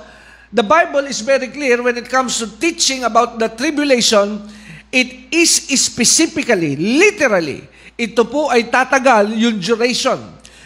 the 0.53 0.61
Bible 0.61 1.09
is 1.09 1.25
very 1.25 1.49
clear 1.49 1.81
when 1.81 1.97
it 1.97 2.13
comes 2.13 2.37
to 2.37 2.47
teaching 2.61 3.09
about 3.09 3.41
the 3.41 3.49
tribulation, 3.49 4.45
it 4.93 5.33
is 5.33 5.65
specifically, 5.81 6.77
literally, 6.77 7.65
ito 7.97 8.21
po 8.21 8.53
ay 8.53 8.69
tatagal 8.69 9.33
yung 9.33 9.57
duration 9.57 10.21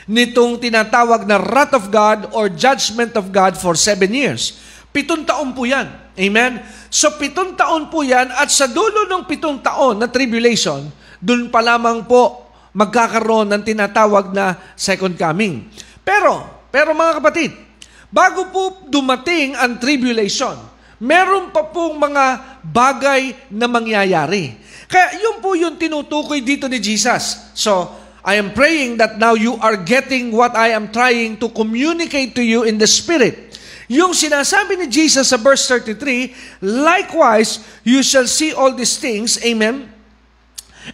nitong 0.06 0.62
tinatawag 0.62 1.26
na 1.26 1.42
wrath 1.42 1.74
of 1.74 1.88
God 1.90 2.30
or 2.36 2.52
judgment 2.52 3.18
of 3.18 3.32
God 3.32 3.58
for 3.58 3.74
seven 3.74 4.14
years. 4.14 4.65
Pitong 4.96 5.28
taon 5.28 5.52
po 5.52 5.68
yan. 5.68 5.92
Amen? 6.16 6.64
So 6.88 7.20
pitong 7.20 7.60
taon 7.60 7.92
po 7.92 8.00
yan 8.08 8.32
at 8.32 8.48
sa 8.48 8.72
dulo 8.72 9.04
ng 9.12 9.28
pitong 9.28 9.60
taon 9.60 10.00
na 10.00 10.08
tribulation, 10.08 10.88
dun 11.20 11.52
pa 11.52 11.60
lamang 11.60 12.08
po 12.08 12.48
magkakaroon 12.72 13.52
ng 13.52 13.62
tinatawag 13.68 14.32
na 14.32 14.56
second 14.80 15.20
coming. 15.20 15.68
Pero, 16.00 16.48
pero 16.72 16.96
mga 16.96 17.20
kapatid, 17.20 17.52
bago 18.08 18.48
po 18.56 18.88
dumating 18.88 19.60
ang 19.60 19.76
tribulation, 19.84 20.56
meron 21.04 21.52
pa 21.52 21.68
pong 21.68 22.00
mga 22.00 22.26
bagay 22.64 23.36
na 23.52 23.68
mangyayari. 23.68 24.56
Kaya 24.88 25.20
yun 25.20 25.44
po 25.44 25.60
yung 25.60 25.76
tinutukoy 25.76 26.40
dito 26.40 26.72
ni 26.72 26.80
Jesus. 26.80 27.52
So, 27.52 27.92
I 28.24 28.40
am 28.40 28.56
praying 28.56 28.98
that 29.04 29.20
now 29.20 29.36
you 29.36 29.60
are 29.60 29.76
getting 29.76 30.32
what 30.32 30.56
I 30.56 30.72
am 30.72 30.90
trying 30.90 31.36
to 31.44 31.52
communicate 31.52 32.34
to 32.40 32.42
you 32.42 32.64
in 32.64 32.80
the 32.80 32.88
Spirit. 32.88 33.45
Yung 33.86 34.18
sinasabi 34.18 34.82
ni 34.82 34.88
Jesus 34.90 35.30
sa 35.30 35.38
verse 35.38 35.70
33, 35.70 36.62
likewise, 36.62 37.62
you 37.86 38.02
shall 38.02 38.26
see 38.26 38.50
all 38.50 38.74
these 38.74 38.98
things, 38.98 39.38
amen, 39.46 39.86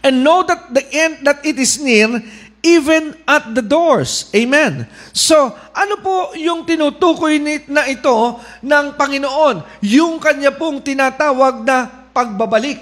and 0.03 0.23
know 0.23 0.43
that 0.43 0.71
the 0.75 0.83
end, 0.91 1.23
that 1.23 1.39
it 1.47 1.55
is 1.55 1.79
near, 1.79 2.19
even 2.61 3.17
at 3.25 3.51
the 3.57 3.63
doors. 3.63 4.29
Amen. 4.37 4.85
So, 5.11 5.55
ano 5.73 5.95
po 5.99 6.37
yung 6.37 6.63
tinutukoy 6.63 7.41
na 7.67 7.89
ito 7.89 8.37
ng 8.61 8.85
Panginoon? 8.95 9.81
Yung 9.81 10.21
kanya 10.21 10.53
pong 10.53 10.79
tinatawag 10.85 11.65
na 11.65 11.89
pagbabalik. 12.13 12.79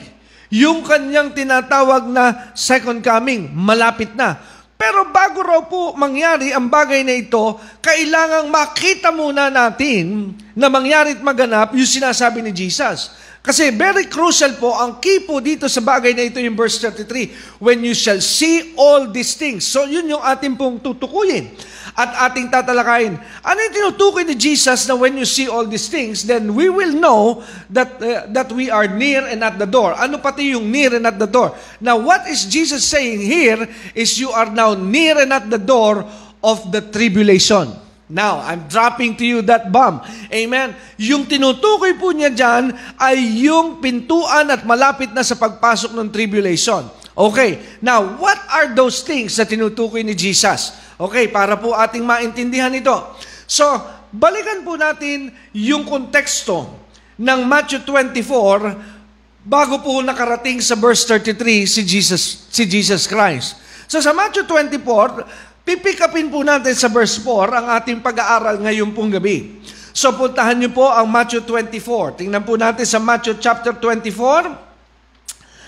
Yung 0.50 0.84
kanyang 0.84 1.32
tinatawag 1.32 2.10
na 2.10 2.52
second 2.58 3.00
coming, 3.06 3.54
malapit 3.54 4.12
na. 4.17 4.41
Pero 4.80 5.12
bago 5.12 5.44
raw 5.44 5.68
po 5.68 5.92
mangyari 6.00 6.56
ang 6.56 6.72
bagay 6.72 7.04
na 7.04 7.12
ito, 7.12 7.60
kailangang 7.84 8.48
makita 8.48 9.12
muna 9.12 9.52
natin 9.52 10.32
na 10.56 10.72
mangyari 10.72 11.20
at 11.20 11.22
maganap 11.22 11.76
yung 11.76 11.84
sinasabi 11.84 12.39
ni 12.39 12.56
Jesus. 12.56 13.12
Kasi 13.39 13.71
very 13.71 14.12
crucial 14.12 14.52
po, 14.60 14.75
ang 14.75 14.99
key 14.99 15.23
po 15.23 15.39
dito 15.39 15.71
sa 15.71 15.80
bagay 15.80 16.12
na 16.12 16.28
ito 16.28 16.43
yung 16.43 16.60
verse 16.60 16.75
33, 16.84 17.63
when 17.63 17.80
you 17.80 17.95
shall 17.95 18.19
see 18.19 18.75
all 18.75 19.08
these 19.08 19.39
things. 19.39 19.63
So 19.63 19.88
yun 19.88 20.12
yung 20.12 20.19
ating 20.19 20.60
pong 20.60 20.84
tutukuyin 20.84 21.47
at 21.95 22.30
ating 22.30 22.52
tatalakayin. 22.52 23.15
Ano 23.39 23.60
yung 23.63 23.73
tinutukoy 23.73 24.28
ni 24.28 24.36
Jesus 24.36 24.84
na 24.91 24.95
when 24.99 25.15
you 25.15 25.23
see 25.23 25.47
all 25.47 25.63
these 25.63 25.88
things, 25.88 26.28
then 26.28 26.52
we 26.52 26.67
will 26.67 26.91
know 26.91 27.39
that, 27.71 27.95
uh, 28.04 28.28
that 28.28 28.52
we 28.52 28.67
are 28.67 28.91
near 28.91 29.23
and 29.23 29.39
at 29.39 29.56
the 29.56 29.67
door. 29.67 29.95
Ano 29.95 30.19
pati 30.19 30.52
yung 30.52 30.67
near 30.67 30.99
and 30.99 31.08
at 31.08 31.15
the 31.15 31.28
door? 31.28 31.56
Now, 31.80 31.95
what 31.95 32.28
is 32.28 32.43
Jesus 32.43 32.84
saying 32.84 33.23
here 33.23 33.67
is 33.95 34.19
you 34.19 34.36
are 34.36 34.52
now 34.52 34.75
near 34.75 35.15
and 35.15 35.32
at 35.32 35.47
the 35.47 35.60
door 35.60 36.04
of 36.43 36.71
the 36.75 36.84
tribulation. 36.84 37.88
Now, 38.10 38.41
I'm 38.41 38.65
dropping 38.65 39.22
to 39.22 39.26
you 39.26 39.45
that 39.45 39.69
bomb. 39.69 40.02
Amen? 40.34 40.74
Yung 40.98 41.30
tinutukoy 41.30 41.93
po 41.93 42.10
niya 42.10 42.34
dyan 42.34 42.74
ay 42.98 43.45
yung 43.45 43.78
pintuan 43.78 44.50
at 44.50 44.65
malapit 44.65 45.13
na 45.13 45.22
sa 45.22 45.38
pagpasok 45.38 45.93
ng 45.93 46.10
tribulation. 46.10 46.89
Okay, 47.13 47.62
now, 47.86 48.17
what 48.17 48.41
are 48.50 48.74
those 48.74 49.06
things 49.06 49.38
na 49.38 49.45
tinutukoy 49.45 50.02
ni 50.02 50.17
Jesus? 50.17 50.74
Okay, 50.98 51.30
para 51.30 51.54
po 51.54 51.78
ating 51.78 52.02
maintindihan 52.02 52.74
ito. 52.74 52.98
So, 53.45 53.62
balikan 54.10 54.65
po 54.65 54.74
natin 54.74 55.30
yung 55.54 55.86
konteksto 55.86 56.65
ng 57.13 57.45
Matthew 57.45 57.86
24 57.86 59.45
bago 59.45 59.86
po 59.86 60.02
nakarating 60.02 60.65
sa 60.65 60.74
verse 60.74 61.06
33 61.06 61.69
si 61.69 61.82
Jesus, 61.86 62.50
si 62.50 62.65
Jesus 62.65 63.06
Christ. 63.06 63.60
So 63.89 63.98
sa 63.98 64.13
Matthew 64.13 64.45
24, 64.45 65.26
pipick 65.70 66.02
upin 66.02 66.34
po 66.34 66.42
natin 66.42 66.74
sa 66.74 66.90
verse 66.90 67.22
4 67.22 67.62
ang 67.62 67.66
ating 67.78 68.02
pag-aaral 68.02 68.58
ngayon 68.58 68.90
pong 68.90 69.14
gabi. 69.14 69.62
So 69.94 70.10
puntahan 70.18 70.58
niyo 70.58 70.74
po 70.74 70.90
ang 70.90 71.06
Matthew 71.06 71.46
24. 71.46 72.26
Tingnan 72.26 72.42
po 72.42 72.58
natin 72.58 72.82
sa 72.90 72.98
Matthew 72.98 73.38
chapter 73.38 73.78
24. 73.78 74.50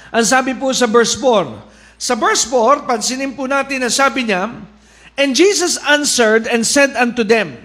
Ang 0.10 0.26
sabi 0.26 0.58
po 0.58 0.74
sa 0.74 0.90
verse 0.90 1.14
4, 1.14 2.02
Sa 2.02 2.18
verse 2.18 2.50
4, 2.50 2.90
pansinin 2.90 3.38
po 3.38 3.46
natin 3.46 3.86
na 3.86 3.94
sabi 3.94 4.26
niya, 4.26 4.50
And 5.22 5.38
Jesus 5.38 5.78
answered 5.86 6.50
and 6.50 6.66
said 6.66 6.98
unto 6.98 7.22
them, 7.22 7.62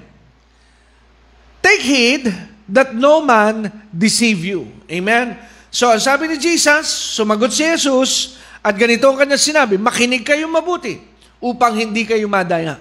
Take 1.65 1.81
heed 1.81 2.29
that 2.69 2.93
no 2.93 3.25
man 3.25 3.73
deceive 3.89 4.45
you. 4.45 4.69
Amen? 4.93 5.41
So, 5.73 5.89
ang 5.89 6.05
sabi 6.05 6.29
ni 6.29 6.37
Jesus, 6.37 6.85
sumagot 7.17 7.49
si 7.49 7.65
Jesus, 7.65 8.37
at 8.61 8.77
ganito 8.77 9.09
ang 9.09 9.17
kanya 9.17 9.41
sinabi, 9.41 9.81
makinig 9.81 10.21
kayong 10.21 10.53
mabuti 10.53 11.16
upang 11.41 11.77
hindi 11.77 12.09
kayo 12.09 12.27
madaya. 12.27 12.81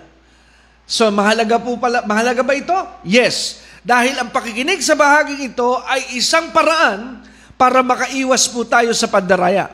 So, 0.86 1.10
mahalaga 1.10 1.58
po 1.58 1.76
pala, 1.82 2.06
mahalaga 2.06 2.46
ba 2.46 2.54
ito? 2.54 2.78
Yes. 3.02 3.66
Dahil 3.82 4.18
ang 4.18 4.30
pakikinig 4.30 4.82
sa 4.82 4.94
bahaging 4.94 5.54
ito 5.54 5.82
ay 5.86 6.18
isang 6.18 6.54
paraan 6.54 7.26
para 7.58 7.82
makaiwas 7.82 8.50
po 8.50 8.66
tayo 8.66 8.94
sa 8.94 9.10
pandaraya. 9.10 9.70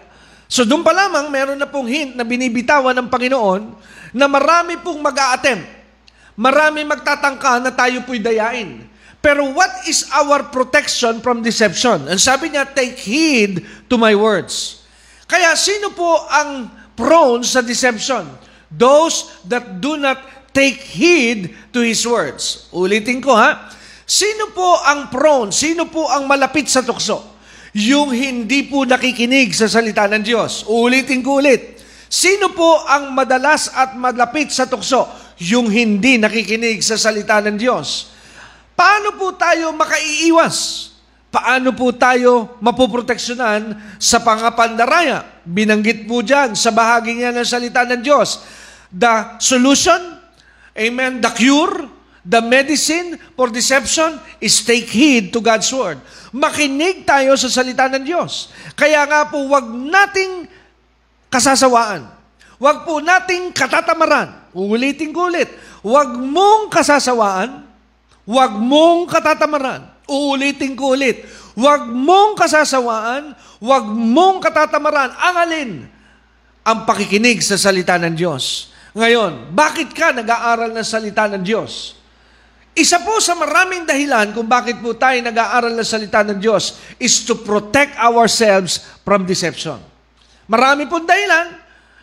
So, 0.52 0.67
doon 0.67 0.84
pa 0.84 0.91
lamang, 0.91 1.32
meron 1.32 1.60
na 1.60 1.67
pong 1.67 1.88
hint 1.88 2.15
na 2.15 2.28
binibitawan 2.28 2.96
ng 2.96 3.08
Panginoon 3.08 3.62
na 4.12 4.28
marami 4.28 4.76
pong 4.80 5.00
mag 5.00 5.15
a 5.15 5.39
Marami 6.36 6.84
magtatangka 6.88 7.60
na 7.60 7.72
tayo 7.72 8.04
po'y 8.08 8.20
dayain. 8.20 8.88
Pero 9.22 9.54
what 9.54 9.86
is 9.86 10.10
our 10.10 10.50
protection 10.50 11.22
from 11.22 11.46
deception? 11.46 12.10
Ang 12.10 12.17
sabi 12.17 12.50
niya, 12.50 12.65
take 12.65 12.98
heed 12.98 13.62
to 13.86 13.96
my 13.96 14.17
words. 14.17 14.82
Kaya 15.30 15.54
sino 15.54 15.94
po 15.94 16.26
ang 16.28 16.67
prone 16.98 17.46
sa 17.46 17.62
deception? 17.62 18.26
Those 18.71 19.43
that 19.51 19.84
do 19.84 19.99
not 19.99 20.19
take 20.55 20.79
heed 20.79 21.55
to 21.75 21.84
His 21.84 22.03
words. 22.07 22.71
Ulitin 22.71 23.19
ko 23.19 23.36
ha. 23.36 23.71
Sino 24.07 24.51
po 24.51 24.79
ang 24.84 25.07
prone? 25.07 25.55
Sino 25.55 25.88
po 25.88 26.07
ang 26.12 26.27
malapit 26.27 26.67
sa 26.67 26.84
tukso? 26.84 27.39
Yung 27.71 28.12
hindi 28.12 28.67
po 28.67 28.84
nakikinig 28.84 29.55
sa 29.55 29.71
salita 29.71 30.03
ng 30.12 30.19
Diyos. 30.19 30.67
Ulitin 30.67 31.23
ko 31.23 31.39
ulit. 31.39 31.79
Sino 32.12 32.51
po 32.51 32.84
ang 32.84 33.15
madalas 33.15 33.71
at 33.71 33.95
malapit 33.95 34.51
sa 34.51 34.67
tukso? 34.67 35.07
Yung 35.39 35.71
hindi 35.71 36.19
nakikinig 36.19 36.84
sa 36.84 36.99
salita 36.99 37.39
ng 37.39 37.55
Diyos. 37.55 38.12
Paano 38.75 39.15
po 39.15 39.31
tayo 39.39 39.71
makaiiwas? 39.71 40.91
Paano 41.31 41.71
po 41.71 41.95
tayo 41.95 42.60
mapoproteksyonan 42.60 43.95
sa 43.95 44.19
pangapandaraya? 44.19 45.23
Binanggit 45.47 46.03
po 46.03 46.19
dyan 46.19 46.51
sa 46.60 46.75
bahagi 46.75 47.15
niya 47.15 47.31
ng 47.31 47.47
salita 47.47 47.88
ng 47.88 48.03
Diyos. 48.03 48.43
The 48.91 49.39
solution, 49.39 50.19
amen, 50.75 51.23
the 51.23 51.32
cure, 51.32 51.88
the 52.27 52.43
medicine 52.43 53.15
for 53.39 53.47
deception 53.47 54.19
is 54.43 54.62
take 54.62 54.91
heed 54.91 55.32
to 55.32 55.39
God's 55.39 55.71
word. 55.71 55.97
Makinig 56.36 57.08
tayo 57.08 57.39
sa 57.39 57.47
salita 57.47 57.88
ng 57.88 58.04
Diyos. 58.04 58.51
Kaya 58.75 59.08
nga 59.08 59.32
po, 59.32 59.47
wag 59.47 59.67
nating 59.67 60.47
kasasawaan. 61.32 62.08
Wag 62.62 62.84
po 62.84 62.99
nating 62.99 63.56
katatamaran. 63.56 64.51
Uulitin 64.54 65.15
ko 65.15 65.32
ulit. 65.32 65.49
Wag 65.82 66.13
mong 66.13 66.69
kasasawaan 66.69 67.71
Huwag 68.32 68.54
mong 68.56 69.10
katatamaran. 69.10 69.82
Uulitin 70.08 70.77
ko 70.77 70.95
ulit. 70.95 71.27
Huwag 71.51 71.89
mong 71.89 72.39
kasasawaan, 72.39 73.36
huwag 73.60 73.86
mong 73.91 74.39
katatamaran. 74.39 75.12
Ang 75.12 75.36
alin? 75.36 75.71
Ang 76.63 76.80
pakikinig 76.88 77.43
sa 77.43 77.60
salita 77.60 77.99
ng 77.99 78.15
Diyos. 78.15 78.70
Ngayon, 78.91 79.56
bakit 79.56 79.95
ka 79.95 80.12
nag-aaral 80.12 80.75
ng 80.75 80.84
salita 80.84 81.23
ng 81.32 81.39
Diyos? 81.39 81.95
Isa 82.75 82.99
po 83.04 83.19
sa 83.23 83.36
maraming 83.36 83.88
dahilan 83.88 84.32
kung 84.32 84.47
bakit 84.47 84.80
po 84.80 84.95
tayo 84.95 85.19
nag-aaral 85.19 85.75
ng 85.75 85.88
salita 85.88 86.23
ng 86.23 86.39
Diyos 86.39 86.80
is 86.99 87.23
to 87.23 87.36
protect 87.39 87.95
ourselves 87.99 88.84
from 89.04 89.27
deception. 89.27 89.80
Marami 90.47 90.88
pong 90.88 91.08
dahilan. 91.08 91.56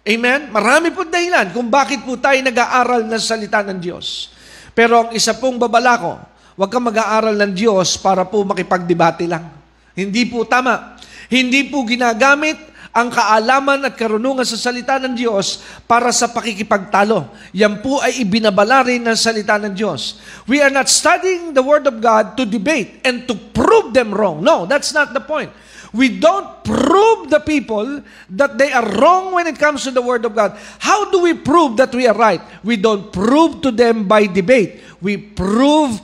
Amen? 0.08 0.48
Marami 0.48 0.88
pong 0.92 1.12
dahilan 1.12 1.52
kung 1.52 1.68
bakit 1.68 2.04
po 2.04 2.16
tayo 2.16 2.40
nag-aaral 2.40 3.04
ng 3.04 3.20
salita 3.20 3.60
ng 3.64 3.76
Diyos. 3.80 4.32
Pero 4.72 5.04
ang 5.04 5.10
isa 5.12 5.36
pong 5.36 5.60
babala 5.60 5.94
ko, 6.00 6.12
huwag 6.56 6.70
kang 6.72 6.88
mag-aaral 6.88 7.36
ng 7.36 7.52
Diyos 7.52 8.00
para 8.00 8.24
po 8.24 8.44
makipagdebate 8.48 9.28
lang. 9.28 9.44
Hindi 9.92 10.24
po 10.24 10.48
tama. 10.48 10.96
Hindi 11.28 11.68
po 11.68 11.84
ginagamit 11.84 12.56
ang 12.98 13.14
kaalaman 13.14 13.86
at 13.86 13.94
karunungan 13.94 14.42
sa 14.42 14.58
salita 14.58 14.98
ng 14.98 15.14
Diyos 15.14 15.62
para 15.86 16.10
sa 16.10 16.26
pakikipagtalo. 16.34 17.30
Yan 17.54 17.78
po 17.78 18.02
ay 18.02 18.26
ibinabala 18.26 18.82
ng 18.82 19.14
salita 19.14 19.54
ng 19.54 19.70
Diyos. 19.70 20.18
We 20.50 20.58
are 20.58 20.74
not 20.74 20.90
studying 20.90 21.54
the 21.54 21.62
Word 21.62 21.86
of 21.86 22.02
God 22.02 22.34
to 22.34 22.42
debate 22.42 22.98
and 23.06 23.22
to 23.30 23.38
prove 23.38 23.94
them 23.94 24.10
wrong. 24.10 24.42
No, 24.42 24.66
that's 24.66 24.90
not 24.90 25.14
the 25.14 25.22
point. 25.22 25.54
We 25.94 26.20
don't 26.20 26.66
prove 26.66 27.30
the 27.30 27.40
people 27.40 28.02
that 28.36 28.58
they 28.58 28.74
are 28.74 28.84
wrong 29.00 29.32
when 29.32 29.46
it 29.46 29.56
comes 29.56 29.86
to 29.86 29.94
the 29.94 30.02
Word 30.02 30.26
of 30.26 30.34
God. 30.34 30.58
How 30.82 31.08
do 31.08 31.22
we 31.22 31.32
prove 31.32 31.78
that 31.78 31.94
we 31.94 32.04
are 32.10 32.18
right? 32.18 32.42
We 32.60 32.76
don't 32.76 33.08
prove 33.08 33.62
to 33.62 33.70
them 33.70 34.04
by 34.04 34.26
debate. 34.26 34.82
We 35.00 35.16
prove 35.16 36.02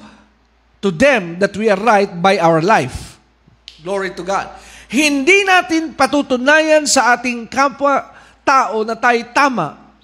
to 0.81 0.91
them 0.91 1.39
that 1.41 1.57
we 1.57 1.69
are 1.69 1.81
right 1.81 2.09
by 2.23 2.39
our 2.39 2.63
life. 2.63 3.19
Glory 3.85 4.17
to 4.17 4.23
God. 4.25 4.49
Hindi 4.95 5.43
natin 5.43 5.91
patutunayan 5.99 6.87
sa 6.87 7.19
ating 7.19 7.51
kapwa 7.51 8.15
tao 8.47 8.87
na 8.87 8.95
tayo 8.95 9.19
tama 9.35 9.99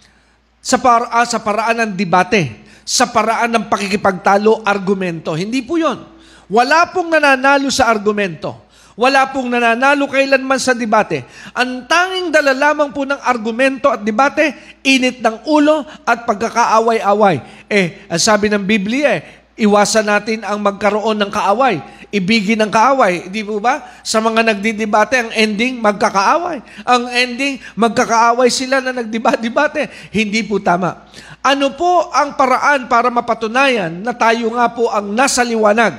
sa, 0.59 0.83
para, 0.83 1.07
ah, 1.14 1.22
sa 1.22 1.38
paraan 1.38 1.87
ng 1.87 1.92
debate, 1.94 2.66
sa 2.83 3.07
paraan 3.07 3.55
ng 3.55 3.70
pakikipagtalo, 3.70 4.66
argumento. 4.66 5.31
Hindi 5.38 5.62
po 5.62 5.79
yon. 5.79 6.03
Wala 6.50 6.90
pong 6.90 7.14
nananalo 7.14 7.70
sa 7.70 7.87
argumento. 7.87 8.66
Wala 8.98 9.31
pong 9.31 9.55
nananalo 9.55 10.11
kailanman 10.11 10.59
sa 10.59 10.74
debate. 10.74 11.22
Ang 11.55 11.87
tanging 11.87 12.35
dala 12.35 12.50
lamang 12.50 12.90
po 12.90 13.07
ng 13.07 13.22
argumento 13.22 13.94
at 13.94 14.03
debate, 14.03 14.76
init 14.83 15.22
ng 15.22 15.46
ulo 15.46 15.87
at 16.03 16.26
pagkakaaway-away. 16.26 17.37
Eh, 17.70 18.11
sabi 18.18 18.50
ng 18.50 18.66
Biblia 18.66 19.22
eh, 19.22 19.22
iwasan 19.61 20.09
natin 20.09 20.42
ang 20.42 20.59
magkaroon 20.59 21.16
ng 21.20 21.31
kaaway. 21.31 21.79
Ibigin 22.11 22.59
ng 22.59 22.70
kaaway. 22.70 23.31
Di 23.31 23.46
po 23.46 23.62
ba? 23.62 24.03
Sa 24.03 24.18
mga 24.18 24.51
nagdidebate, 24.51 25.14
ang 25.23 25.31
ending, 25.31 25.79
magkakaaway. 25.79 26.59
Ang 26.83 27.03
ending, 27.11 27.62
magkakaaway 27.79 28.51
sila 28.51 28.83
na 28.83 28.90
nagdebate. 28.90 30.11
Hindi 30.11 30.42
po 30.42 30.59
tama. 30.59 31.07
Ano 31.40 31.73
po 31.79 32.11
ang 32.11 32.35
paraan 32.35 32.90
para 32.90 33.09
mapatunayan 33.09 34.03
na 34.03 34.11
tayo 34.11 34.51
nga 34.59 34.66
po 34.68 34.90
ang 34.90 35.14
nasa 35.14 35.46
liwanag? 35.46 35.96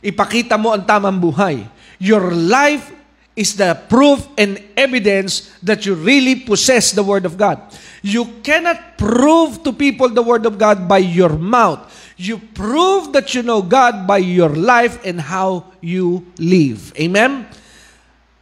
Ipakita 0.00 0.56
mo 0.56 0.72
ang 0.72 0.82
tamang 0.88 1.20
buhay 1.20 1.68
Your 2.00 2.32
life 2.32 2.88
is 3.36 3.60
the 3.60 3.76
proof 3.76 4.24
and 4.40 4.56
evidence 4.72 5.52
that 5.60 5.84
you 5.84 5.92
really 5.92 6.40
possess 6.40 6.96
the 6.96 7.04
Word 7.04 7.28
of 7.28 7.36
God. 7.36 7.60
You 8.00 8.40
cannot 8.40 8.96
prove 8.96 9.60
to 9.68 9.76
people 9.76 10.08
the 10.08 10.24
Word 10.24 10.48
of 10.48 10.56
God 10.56 10.88
by 10.88 11.04
your 11.04 11.36
mouth. 11.36 11.84
You 12.20 12.36
prove 12.52 13.16
that 13.16 13.32
you 13.32 13.40
know 13.40 13.64
God 13.64 14.04
by 14.04 14.20
your 14.20 14.52
life 14.52 15.00
and 15.08 15.16
how 15.16 15.72
you 15.80 16.28
live. 16.36 16.92
Amen? 17.00 17.48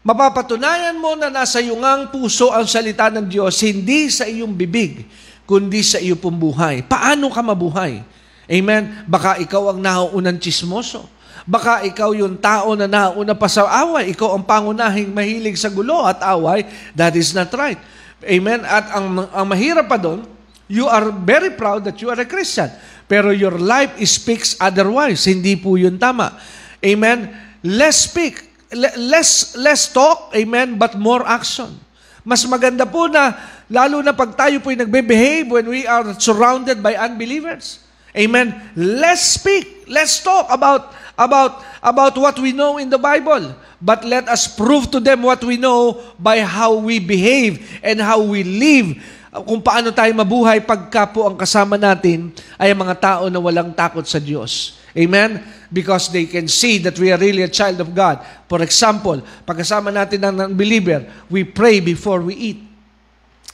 Mapapatunayan 0.03 0.99
mo 0.99 1.15
na 1.15 1.31
nasa 1.31 1.63
iyong 1.63 2.11
puso 2.11 2.51
ang 2.51 2.67
salita 2.67 3.07
ng 3.07 3.31
Diyos, 3.31 3.55
hindi 3.63 4.11
sa 4.11 4.27
iyong 4.27 4.51
bibig, 4.51 5.07
kundi 5.47 5.87
sa 5.87 6.03
iyong 6.03 6.19
buhay. 6.19 6.83
Paano 6.83 7.31
ka 7.31 7.39
mabuhay? 7.39 8.03
Amen? 8.51 9.07
Baka 9.07 9.39
ikaw 9.39 9.71
ang 9.71 9.79
nauunang 9.79 10.43
chismoso 10.43 11.07
Baka 11.49 11.81
ikaw 11.89 12.13
yung 12.13 12.37
tao 12.37 12.77
na 12.77 12.85
nauna 12.85 13.33
pa 13.33 13.49
sa 13.49 13.65
away. 13.65 14.13
Ikaw 14.13 14.37
ang 14.37 14.45
pangunahing 14.45 15.09
mahilig 15.09 15.57
sa 15.57 15.73
gulo 15.73 16.05
at 16.05 16.21
away. 16.21 16.69
That 16.93 17.17
is 17.17 17.33
not 17.33 17.49
right. 17.57 17.81
Amen? 18.21 18.69
At 18.69 18.93
ang, 18.93 19.25
ang 19.33 19.47
mahirap 19.49 19.89
pa 19.89 19.97
doon, 19.97 20.29
you 20.69 20.85
are 20.85 21.09
very 21.09 21.57
proud 21.57 21.89
that 21.89 22.05
you 22.05 22.13
are 22.13 22.21
a 22.21 22.29
Christian. 22.29 22.69
Pero 23.09 23.33
your 23.33 23.57
life 23.57 23.97
speaks 24.05 24.55
otherwise. 24.61 25.25
Hindi 25.25 25.57
po 25.57 25.81
yun 25.81 25.97
tama. 25.97 26.37
Amen? 26.85 27.33
Less 27.65 28.07
speak. 28.07 28.47
Less, 28.71 29.57
less 29.57 29.89
talk, 29.89 30.29
amen, 30.37 30.77
but 30.77 30.93
more 30.93 31.25
action. 31.25 31.73
Mas 32.21 32.45
maganda 32.45 32.85
po 32.85 33.09
na, 33.09 33.33
lalo 33.73 34.05
na 34.05 34.13
pag 34.13 34.37
tayo 34.37 34.61
po'y 34.61 34.77
nagbe-behave 34.77 35.49
when 35.49 35.65
we 35.73 35.89
are 35.89 36.13
surrounded 36.21 36.85
by 36.85 36.93
unbelievers. 36.93 37.81
Amen. 38.13 38.53
Let's 38.77 39.41
speak. 39.41 39.89
Let's 39.89 40.21
talk 40.21 40.53
about 40.53 40.93
about, 41.19 41.65
about 41.83 42.15
what 42.17 42.39
we 42.39 42.53
know 42.55 42.79
in 42.79 42.89
the 42.89 42.97
Bible. 42.97 43.55
But 43.83 44.05
let 44.07 44.29
us 44.29 44.47
prove 44.47 44.91
to 44.93 45.01
them 45.01 45.23
what 45.23 45.43
we 45.43 45.57
know 45.59 46.01
by 46.19 46.41
how 46.41 46.79
we 46.79 46.99
behave 47.01 47.81
and 47.83 48.01
how 48.01 48.23
we 48.23 48.45
live. 48.45 49.03
Kung 49.45 49.61
paano 49.63 49.93
tayo 49.93 50.11
mabuhay 50.15 50.63
pagka 50.63 51.07
po 51.11 51.29
ang 51.29 51.37
kasama 51.37 51.77
natin 51.77 52.33
ay 52.57 52.75
mga 52.75 52.95
tao 52.99 53.25
na 53.29 53.39
walang 53.39 53.75
takot 53.75 54.07
sa 54.07 54.19
Diyos. 54.19 54.79
Amen? 54.97 55.45
Because 55.71 56.09
they 56.11 56.27
can 56.27 56.49
see 56.49 56.81
that 56.83 56.97
we 56.99 57.13
are 57.13 57.21
really 57.21 57.45
a 57.45 57.53
child 57.53 57.79
of 57.79 57.93
God. 57.95 58.19
For 58.51 58.59
example, 58.65 59.21
pagkasama 59.45 59.93
natin 59.93 60.25
ng 60.25 60.57
believer, 60.57 61.07
we 61.29 61.45
pray 61.45 61.79
before 61.79 62.25
we 62.25 62.35
eat. 62.35 62.61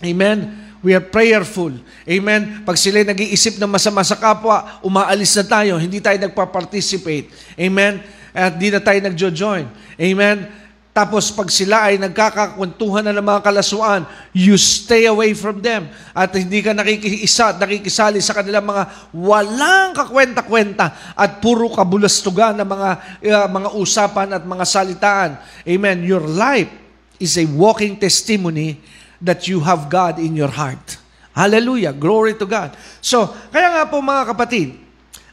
Amen? 0.01 0.65
We 0.85 0.93
are 0.93 1.05
prayerful. 1.05 1.73
Amen? 2.05 2.61
Pag 2.65 2.77
sila 2.77 3.01
nag-iisip 3.01 3.57
ng 3.57 3.71
masama 3.73 4.05
sa 4.05 4.21
kapwa, 4.21 4.81
umaalis 4.85 5.33
na 5.41 5.45
tayo. 5.49 5.81
Hindi 5.81 6.01
tayo 6.01 6.21
nagpa-participate. 6.21 7.33
Amen? 7.57 8.05
At 8.37 8.57
di 8.61 8.69
na 8.69 8.85
tayo 8.85 9.01
nagjo-join. 9.01 9.65
Amen? 9.97 10.64
Tapos 10.95 11.35
pag 11.35 11.51
sila 11.51 11.91
ay 11.91 11.99
nagkakakwentuhan 11.99 13.03
na 13.03 13.11
ng 13.11 13.27
mga 13.27 13.43
kalasuan, 13.43 14.07
you 14.31 14.55
stay 14.55 15.11
away 15.11 15.35
from 15.35 15.59
them. 15.59 15.91
At 16.15 16.31
hindi 16.39 16.63
ka 16.63 16.71
nakikisa, 16.71 17.59
nakikisali 17.59 18.23
sa 18.23 18.31
kanilang 18.31 18.63
mga 18.63 19.11
walang 19.11 19.91
kakwenta-kwenta 19.91 21.19
at 21.19 21.43
puro 21.43 21.67
kabulastugan 21.75 22.55
ng 22.63 22.69
mga, 22.71 22.91
uh, 23.27 23.47
mga 23.51 23.69
usapan 23.75 24.39
at 24.39 24.47
mga 24.47 24.63
salitaan. 24.63 25.31
Amen. 25.67 26.07
Your 26.07 26.23
life 26.23 26.71
is 27.19 27.35
a 27.43 27.47
walking 27.51 27.99
testimony 27.99 28.79
that 29.19 29.51
you 29.51 29.67
have 29.67 29.91
God 29.91 30.23
in 30.23 30.39
your 30.39 30.55
heart. 30.55 31.03
Hallelujah. 31.35 31.91
Glory 31.91 32.39
to 32.39 32.47
God. 32.47 32.71
So, 33.03 33.35
kaya 33.51 33.67
nga 33.75 33.91
po 33.91 33.99
mga 33.99 34.31
kapatid, 34.31 34.79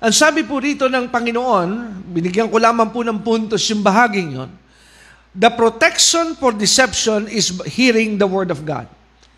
ang 0.02 0.10
sabi 0.10 0.41
po 0.41 0.58
rito 0.58 0.89
ng 0.89 1.13
Panginoon, 1.13 1.69
binigyan 2.10 2.50
ko 2.50 2.58
lamang 2.58 2.89
po 2.89 3.06
ng 3.06 3.21
puntos 3.21 3.62
yung 3.69 3.86
bahaging 3.86 4.41
yon, 4.41 4.50
The 5.32 5.50
protection 5.50 6.36
for 6.36 6.52
deception 6.52 7.28
is 7.28 7.56
hearing 7.63 8.17
the 8.17 8.28
Word 8.28 8.52
of 8.52 8.65
God. 8.65 8.88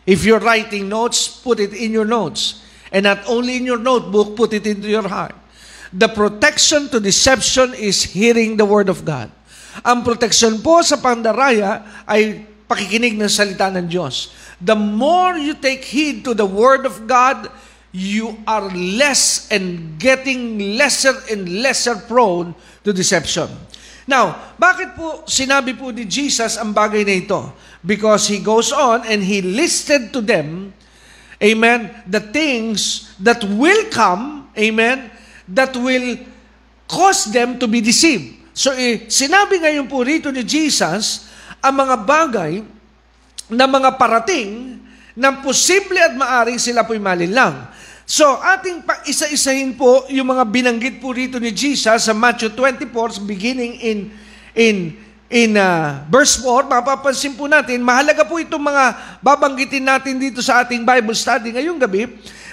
If 0.06 0.26
you're 0.26 0.42
writing 0.42 0.90
notes, 0.90 1.28
put 1.30 1.60
it 1.60 1.74
in 1.74 1.94
your 1.94 2.06
notes. 2.06 2.66
And 2.92 3.06
not 3.06 3.22
only 3.30 3.58
in 3.58 3.66
your 3.66 3.78
notebook, 3.78 4.36
put 4.36 4.54
it 4.54 4.66
into 4.66 4.90
your 4.90 5.08
heart. 5.08 5.36
The 5.94 6.10
protection 6.10 6.90
to 6.90 7.00
deception 7.00 7.74
is 7.78 8.02
hearing 8.02 8.58
the 8.58 8.66
Word 8.66 8.90
of 8.90 9.06
God. 9.06 9.30
Ang 9.86 10.02
protection 10.02 10.62
po 10.62 10.82
sa 10.82 10.98
pandaraya 10.98 12.06
ay 12.10 12.46
pakikinig 12.66 13.14
ng 13.14 13.30
salita 13.30 13.70
ng 13.70 13.86
Diyos. 13.86 14.34
The 14.58 14.78
more 14.78 15.38
you 15.38 15.54
take 15.54 15.86
heed 15.86 16.26
to 16.26 16.34
the 16.34 16.46
Word 16.46 16.90
of 16.90 17.06
God, 17.06 17.50
you 17.94 18.34
are 18.50 18.66
less 18.74 19.46
and 19.54 20.02
getting 20.02 20.78
lesser 20.78 21.14
and 21.30 21.62
lesser 21.62 21.94
prone 22.10 22.58
to 22.82 22.90
deception. 22.90 23.50
Now, 24.04 24.56
bakit 24.60 25.00
po 25.00 25.24
sinabi 25.24 25.80
po 25.80 25.90
ni 25.96 26.04
Jesus 26.04 26.60
ang 26.60 26.76
bagay 26.76 27.08
na 27.08 27.16
ito? 27.16 27.40
Because 27.80 28.28
He 28.28 28.44
goes 28.44 28.76
on 28.76 29.08
and 29.08 29.24
He 29.24 29.40
listed 29.40 30.12
to 30.12 30.20
them, 30.20 30.76
amen, 31.40 31.92
the 32.04 32.20
things 32.20 33.12
that 33.20 33.40
will 33.48 33.88
come, 33.92 34.52
amen, 34.60 35.08
that 35.48 35.72
will 35.76 36.20
cause 36.88 37.32
them 37.32 37.56
to 37.60 37.66
be 37.68 37.80
deceived. 37.80 38.44
So, 38.52 38.76
eh, 38.76 39.08
sinabi 39.10 39.64
ngayon 39.64 39.88
po 39.88 40.04
rito 40.06 40.30
ni 40.30 40.44
Jesus, 40.46 41.32
ang 41.64 41.80
mga 41.80 41.96
bagay 42.04 42.54
na 43.50 43.66
mga 43.66 43.96
parating 43.96 44.78
na 45.16 45.42
posible 45.42 45.98
at 45.98 46.14
maaring 46.14 46.60
sila 46.60 46.84
po'y 46.84 47.00
malinlang. 47.00 47.70
So, 48.04 48.36
ating 48.36 48.84
isa-isahin 49.08 49.80
po 49.80 50.04
yung 50.12 50.28
mga 50.28 50.44
binanggit 50.44 51.00
po 51.00 51.16
rito 51.16 51.40
ni 51.40 51.56
Jesus 51.56 51.88
sa 51.88 52.12
Matthew 52.12 52.52
24, 52.52 53.24
beginning 53.24 53.80
in 53.80 54.00
in 54.52 54.76
in 55.32 55.56
uh, 55.56 56.04
verse 56.12 56.36
4, 56.44 56.68
mapapansin 56.68 57.34
po 57.34 57.48
natin, 57.48 57.80
mahalaga 57.80 58.28
po 58.28 58.38
itong 58.44 58.60
mga 58.60 59.18
babanggitin 59.24 59.88
natin 59.88 60.20
dito 60.20 60.44
sa 60.44 60.62
ating 60.62 60.84
Bible 60.84 61.16
study 61.16 61.56
ngayong 61.56 61.80
gabi 61.80 62.06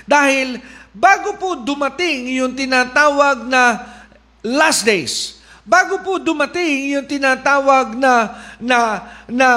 dahil 0.06 0.62
bago 0.94 1.34
po 1.34 1.58
dumating 1.58 2.30
yung 2.40 2.54
tinatawag 2.54 3.44
na 3.50 3.84
last 4.46 4.86
days, 4.86 5.42
bago 5.66 5.98
po 6.06 6.22
dumating 6.22 6.94
yung 6.94 7.06
tinatawag 7.10 7.98
na 7.98 8.38
na 8.62 8.78
na 9.26 9.48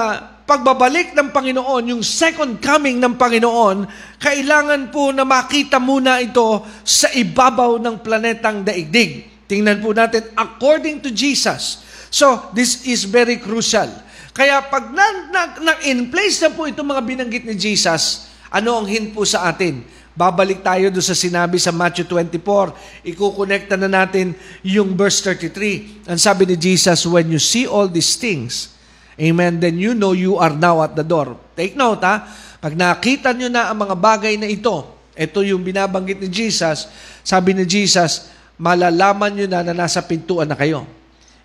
pagbabalik 0.54 1.18
ng 1.18 1.34
Panginoon, 1.34 1.98
yung 1.98 2.04
second 2.06 2.62
coming 2.62 3.02
ng 3.02 3.18
Panginoon, 3.18 3.90
kailangan 4.22 4.94
po 4.94 5.10
na 5.10 5.26
makita 5.26 5.82
muna 5.82 6.22
ito 6.22 6.62
sa 6.86 7.10
ibabaw 7.10 7.82
ng 7.82 8.06
planetang 8.06 8.62
daigdig. 8.62 9.26
Tingnan 9.50 9.82
po 9.82 9.98
natin, 9.98 10.30
according 10.38 11.02
to 11.02 11.10
Jesus. 11.10 11.82
So, 12.14 12.54
this 12.54 12.86
is 12.86 13.10
very 13.10 13.42
crucial. 13.42 13.90
Kaya 14.30 14.62
pag 14.70 14.94
na, 14.94 15.06
na, 15.34 15.42
na 15.58 15.74
in 15.90 16.14
place 16.14 16.38
na 16.46 16.54
po 16.54 16.70
itong 16.70 16.86
mga 16.86 17.02
binanggit 17.02 17.50
ni 17.50 17.58
Jesus, 17.58 18.30
ano 18.54 18.78
ang 18.78 18.86
hint 18.86 19.10
po 19.10 19.26
sa 19.26 19.50
atin? 19.50 19.82
Babalik 20.14 20.62
tayo 20.62 20.94
doon 20.94 21.02
sa 21.02 21.18
sinabi 21.18 21.58
sa 21.58 21.74
Matthew 21.74 22.06
24. 22.06 23.10
Ikukonekta 23.10 23.74
na 23.74 23.90
natin 23.90 24.38
yung 24.62 24.94
verse 24.94 25.26
33. 25.26 26.06
Ang 26.06 26.22
sabi 26.22 26.46
ni 26.46 26.54
Jesus, 26.54 27.10
when 27.10 27.34
you 27.34 27.42
see 27.42 27.66
all 27.66 27.90
these 27.90 28.14
things, 28.14 28.73
Amen. 29.20 29.62
Then 29.62 29.78
you 29.78 29.94
know 29.94 30.18
you 30.18 30.42
are 30.42 30.54
now 30.54 30.82
at 30.82 30.98
the 30.98 31.06
door. 31.06 31.38
Take 31.54 31.78
note 31.78 32.02
ha. 32.02 32.26
Pag 32.64 32.74
nakita 32.74 33.36
nyo 33.36 33.52
na 33.52 33.70
ang 33.70 33.78
mga 33.78 33.96
bagay 34.00 34.34
na 34.40 34.48
ito, 34.50 34.88
ito 35.14 35.40
yung 35.46 35.62
binabanggit 35.62 36.18
ni 36.18 36.30
Jesus, 36.32 36.90
sabi 37.22 37.54
ni 37.54 37.68
Jesus, 37.68 38.34
malalaman 38.58 39.36
nyo 39.36 39.46
na 39.46 39.62
na 39.62 39.74
nasa 39.76 40.02
pintuan 40.02 40.50
na 40.50 40.58
kayo. 40.58 40.88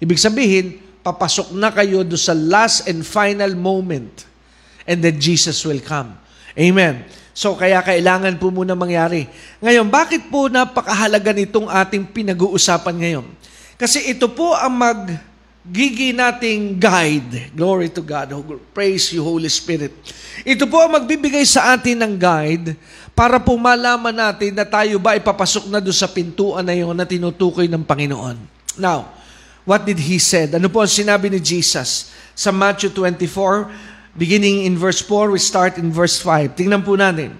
Ibig 0.00 0.16
sabihin, 0.16 0.78
papasok 1.04 1.52
na 1.52 1.68
kayo 1.74 2.06
do 2.06 2.16
sa 2.16 2.32
last 2.32 2.88
and 2.88 3.04
final 3.04 3.52
moment. 3.58 4.24
And 4.88 5.04
then 5.04 5.20
Jesus 5.20 5.60
will 5.68 5.82
come. 5.84 6.16
Amen. 6.56 7.04
So 7.36 7.54
kaya 7.54 7.84
kailangan 7.84 8.40
po 8.40 8.50
muna 8.50 8.72
mangyari. 8.74 9.28
Ngayon, 9.62 9.86
bakit 9.92 10.26
po 10.26 10.48
napakahalaga 10.48 11.30
nitong 11.36 11.70
ating 11.70 12.08
pinag-uusapan 12.10 12.94
ngayon? 12.98 13.26
Kasi 13.78 14.10
ito 14.10 14.26
po 14.32 14.56
ang 14.58 14.74
mag 14.74 15.00
gigi 15.68 16.16
nating 16.16 16.80
guide. 16.80 17.52
Glory 17.52 17.92
to 17.92 18.00
God. 18.00 18.32
Praise 18.72 19.12
you, 19.12 19.20
Holy 19.20 19.52
Spirit. 19.52 19.92
Ito 20.42 20.64
po 20.64 20.80
ang 20.80 20.96
magbibigay 20.96 21.44
sa 21.44 21.76
atin 21.76 22.00
ng 22.00 22.14
guide 22.16 22.72
para 23.12 23.36
po 23.36 23.52
malaman 23.60 24.14
natin 24.14 24.56
na 24.56 24.64
tayo 24.64 24.96
ba 24.96 25.18
ipapasok 25.18 25.68
na 25.68 25.82
doon 25.82 25.96
sa 25.96 26.08
pintuan 26.08 26.64
na 26.64 26.72
yun 26.72 26.96
na 26.96 27.04
tinutukoy 27.04 27.68
ng 27.68 27.84
Panginoon. 27.84 28.36
Now, 28.80 29.12
what 29.68 29.84
did 29.84 30.00
He 30.00 30.16
said? 30.16 30.56
Ano 30.56 30.72
po 30.72 30.80
ang 30.80 30.90
sinabi 30.90 31.28
ni 31.28 31.42
Jesus 31.42 32.14
sa 32.32 32.48
Matthew 32.48 32.94
24, 32.94 34.16
beginning 34.16 34.64
in 34.64 34.78
verse 34.78 35.04
4, 35.04 35.34
we 35.34 35.42
start 35.42 35.76
in 35.76 35.92
verse 35.92 36.16
5. 36.22 36.56
Tingnan 36.56 36.80
po 36.80 36.96
natin. 36.96 37.36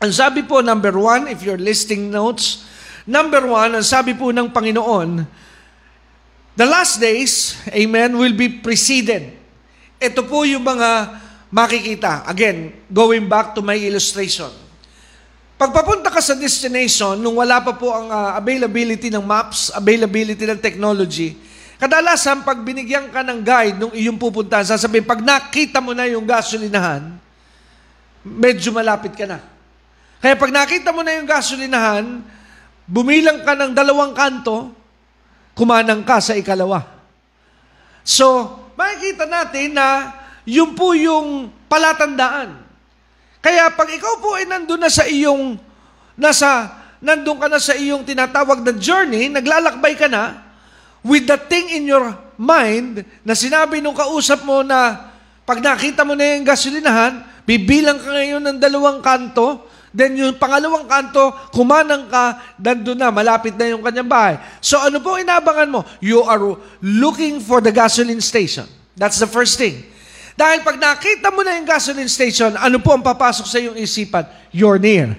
Ang 0.00 0.12
sabi 0.14 0.46
po, 0.46 0.62
number 0.62 0.94
one, 0.94 1.28
if 1.28 1.42
you're 1.42 1.60
listing 1.60 2.08
notes, 2.08 2.64
number 3.04 3.42
one, 3.44 3.74
ang 3.74 3.84
sabi 3.84 4.14
po 4.14 4.30
ng 4.32 4.48
Panginoon, 4.48 5.24
The 6.58 6.66
last 6.66 6.98
days, 6.98 7.54
amen, 7.70 8.18
will 8.18 8.34
be 8.34 8.50
preceded. 8.60 9.38
Ito 10.02 10.26
po 10.26 10.42
yung 10.42 10.66
mga 10.66 11.20
makikita. 11.52 12.26
Again, 12.26 12.74
going 12.90 13.30
back 13.30 13.54
to 13.54 13.62
my 13.62 13.78
illustration. 13.78 14.50
Pagpapunta 15.60 16.08
ka 16.08 16.24
sa 16.24 16.32
destination, 16.32 17.20
nung 17.20 17.36
wala 17.36 17.60
pa 17.60 17.76
po 17.76 17.92
ang 17.92 18.08
uh, 18.08 18.32
availability 18.40 19.12
ng 19.12 19.20
maps, 19.20 19.68
availability 19.76 20.48
ng 20.48 20.56
technology, 20.56 21.36
kadalasan 21.76 22.40
pag 22.48 22.64
binigyan 22.64 23.12
ka 23.12 23.20
ng 23.20 23.44
guide 23.44 23.76
nung 23.76 23.92
iyong 23.92 24.16
pupuntahan, 24.16 24.64
sasabihin, 24.64 25.04
pag 25.04 25.20
nakita 25.20 25.84
mo 25.84 25.92
na 25.92 26.08
yung 26.08 26.24
gasolinahan, 26.24 27.12
medyo 28.24 28.72
malapit 28.72 29.12
ka 29.12 29.28
na. 29.28 29.38
Kaya 30.20 30.32
pag 30.32 30.48
nakita 30.48 30.96
mo 30.96 31.04
na 31.04 31.12
yung 31.20 31.28
gasolinahan, 31.28 32.24
bumilang 32.88 33.44
ka 33.44 33.52
ng 33.52 33.72
dalawang 33.76 34.16
kanto, 34.16 34.79
kumanang 35.60 36.00
ka 36.08 36.24
sa 36.24 36.32
ikalawa. 36.32 36.80
So, 38.00 38.56
makikita 38.80 39.28
natin 39.28 39.76
na 39.76 40.16
yun 40.48 40.72
po 40.72 40.96
yung 40.96 41.52
palatandaan. 41.68 42.56
Kaya 43.44 43.68
pag 43.76 43.92
ikaw 43.92 44.24
po 44.24 44.40
ay 44.40 44.48
nandun 44.48 44.80
na 44.80 44.88
sa 44.88 45.04
iyong, 45.04 45.60
nasa, 46.16 46.72
nandun 47.04 47.36
ka 47.36 47.52
na 47.52 47.60
sa 47.60 47.76
iyong 47.76 48.08
tinatawag 48.08 48.64
na 48.64 48.72
journey, 48.72 49.28
naglalakbay 49.28 50.00
ka 50.00 50.08
na, 50.08 50.48
with 51.04 51.28
the 51.28 51.36
thing 51.36 51.68
in 51.76 51.84
your 51.84 52.16
mind, 52.40 53.04
na 53.20 53.36
sinabi 53.36 53.84
nung 53.84 53.96
kausap 53.96 54.40
mo 54.48 54.64
na, 54.64 55.12
pag 55.44 55.60
nakita 55.60 56.08
mo 56.08 56.16
na 56.16 56.40
yung 56.40 56.48
gasolinahan, 56.48 57.20
bibilang 57.44 58.00
ka 58.00 58.08
ngayon 58.16 58.40
ng 58.48 58.58
dalawang 58.60 59.04
kanto, 59.04 59.60
Then 59.90 60.14
yung 60.14 60.38
pangalawang 60.38 60.86
kanto, 60.86 61.34
kumanang 61.50 62.06
ka, 62.06 62.54
nandun 62.62 62.94
na, 62.94 63.10
malapit 63.10 63.58
na 63.58 63.74
yung 63.74 63.82
kanyang 63.82 64.06
bahay. 64.06 64.34
So 64.62 64.78
ano 64.78 65.02
po 65.02 65.18
inabangan 65.18 65.66
mo? 65.66 65.82
You 65.98 66.22
are 66.22 66.58
looking 66.78 67.42
for 67.42 67.58
the 67.58 67.74
gasoline 67.74 68.22
station. 68.22 68.70
That's 68.94 69.18
the 69.18 69.26
first 69.26 69.58
thing. 69.58 69.82
Dahil 70.38 70.62
pag 70.62 70.78
nakita 70.78 71.34
mo 71.34 71.42
na 71.42 71.58
yung 71.58 71.66
gasoline 71.66 72.08
station, 72.08 72.54
ano 72.54 72.78
po 72.78 72.94
ang 72.94 73.02
papasok 73.02 73.46
sa 73.50 73.58
iyong 73.58 73.76
isipan? 73.76 74.24
You're 74.54 74.80
near. 74.80 75.18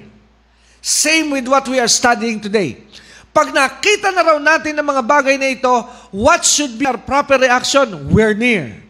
Same 0.82 1.30
with 1.30 1.46
what 1.46 1.68
we 1.70 1.78
are 1.78 1.92
studying 1.92 2.42
today. 2.42 2.90
Pag 3.30 3.54
nakita 3.54 4.10
na 4.10 4.26
raw 4.26 4.38
natin 4.42 4.76
ng 4.76 4.88
mga 4.88 5.04
bagay 5.06 5.36
na 5.38 5.54
ito, 5.54 5.72
what 6.10 6.42
should 6.42 6.74
be 6.76 6.90
our 6.90 6.98
proper 6.98 7.38
reaction? 7.38 8.10
We're 8.10 8.34
near. 8.34 8.81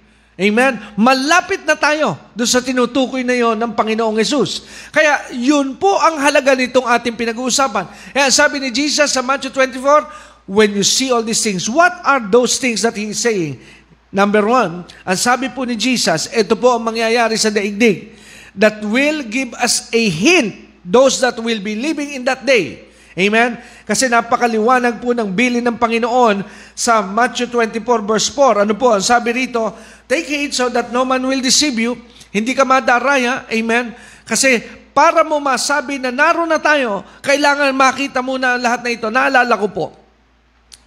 Amen? 0.41 0.81
Malapit 0.97 1.61
na 1.69 1.77
tayo 1.77 2.17
doon 2.33 2.49
sa 2.49 2.65
tinutukoy 2.65 3.21
na 3.21 3.37
yon 3.37 3.61
ng 3.61 3.77
Panginoong 3.77 4.17
Yesus. 4.17 4.65
Kaya 4.89 5.29
yun 5.37 5.77
po 5.77 5.93
ang 6.01 6.17
halaga 6.17 6.57
nitong 6.57 6.89
ating 6.89 7.13
pinag-uusapan. 7.13 7.85
Kaya 8.09 8.25
sabi 8.33 8.57
ni 8.57 8.73
Jesus 8.73 9.13
sa 9.13 9.21
Matthew 9.21 9.53
24, 9.53 10.49
when 10.49 10.73
you 10.73 10.81
see 10.81 11.13
all 11.13 11.21
these 11.21 11.45
things, 11.45 11.69
what 11.69 11.93
are 12.01 12.17
those 12.17 12.57
things 12.57 12.81
that 12.81 12.97
He 12.97 13.13
is 13.13 13.21
saying? 13.21 13.61
Number 14.09 14.41
one, 14.41 14.81
ang 15.05 15.19
sabi 15.21 15.53
po 15.53 15.61
ni 15.61 15.77
Jesus, 15.77 16.25
ito 16.33 16.57
po 16.57 16.73
ang 16.73 16.89
mangyayari 16.89 17.37
sa 17.37 17.53
daigdig 17.53 18.17
that 18.57 18.81
will 18.81 19.21
give 19.29 19.53
us 19.61 19.93
a 19.93 20.03
hint, 20.09 20.57
those 20.81 21.21
that 21.21 21.37
will 21.37 21.61
be 21.61 21.77
living 21.77 22.17
in 22.17 22.25
that 22.25 22.41
day. 22.41 22.91
Amen? 23.13 23.59
Kasi 23.83 24.07
napakaliwanag 24.07 25.03
po 25.03 25.11
ng 25.11 25.27
bilin 25.35 25.63
ng 25.67 25.75
Panginoon 25.75 26.47
sa 26.71 27.03
Matthew 27.03 27.51
24 27.51 28.07
verse 28.07 28.31
4. 28.31 28.63
Ano 28.63 28.73
po? 28.79 28.95
Ang 28.95 29.03
sabi 29.03 29.35
rito, 29.35 29.75
Take 30.11 30.27
heed 30.27 30.51
so 30.51 30.67
that 30.67 30.91
no 30.91 31.07
man 31.07 31.23
will 31.23 31.39
deceive 31.39 31.79
you. 31.79 31.95
Hindi 32.35 32.51
ka 32.51 32.67
madaraya. 32.67 33.47
Amen. 33.47 33.95
Kasi 34.27 34.59
para 34.91 35.23
mo 35.23 35.39
masabi 35.39 36.03
na 36.03 36.11
naroon 36.11 36.51
na 36.51 36.59
tayo, 36.59 37.07
kailangan 37.23 37.71
makita 37.71 38.19
muna 38.19 38.59
lahat 38.59 38.83
na 38.83 38.91
ito. 38.91 39.07
Naalala 39.07 39.55
ko 39.55 39.71
po. 39.71 39.85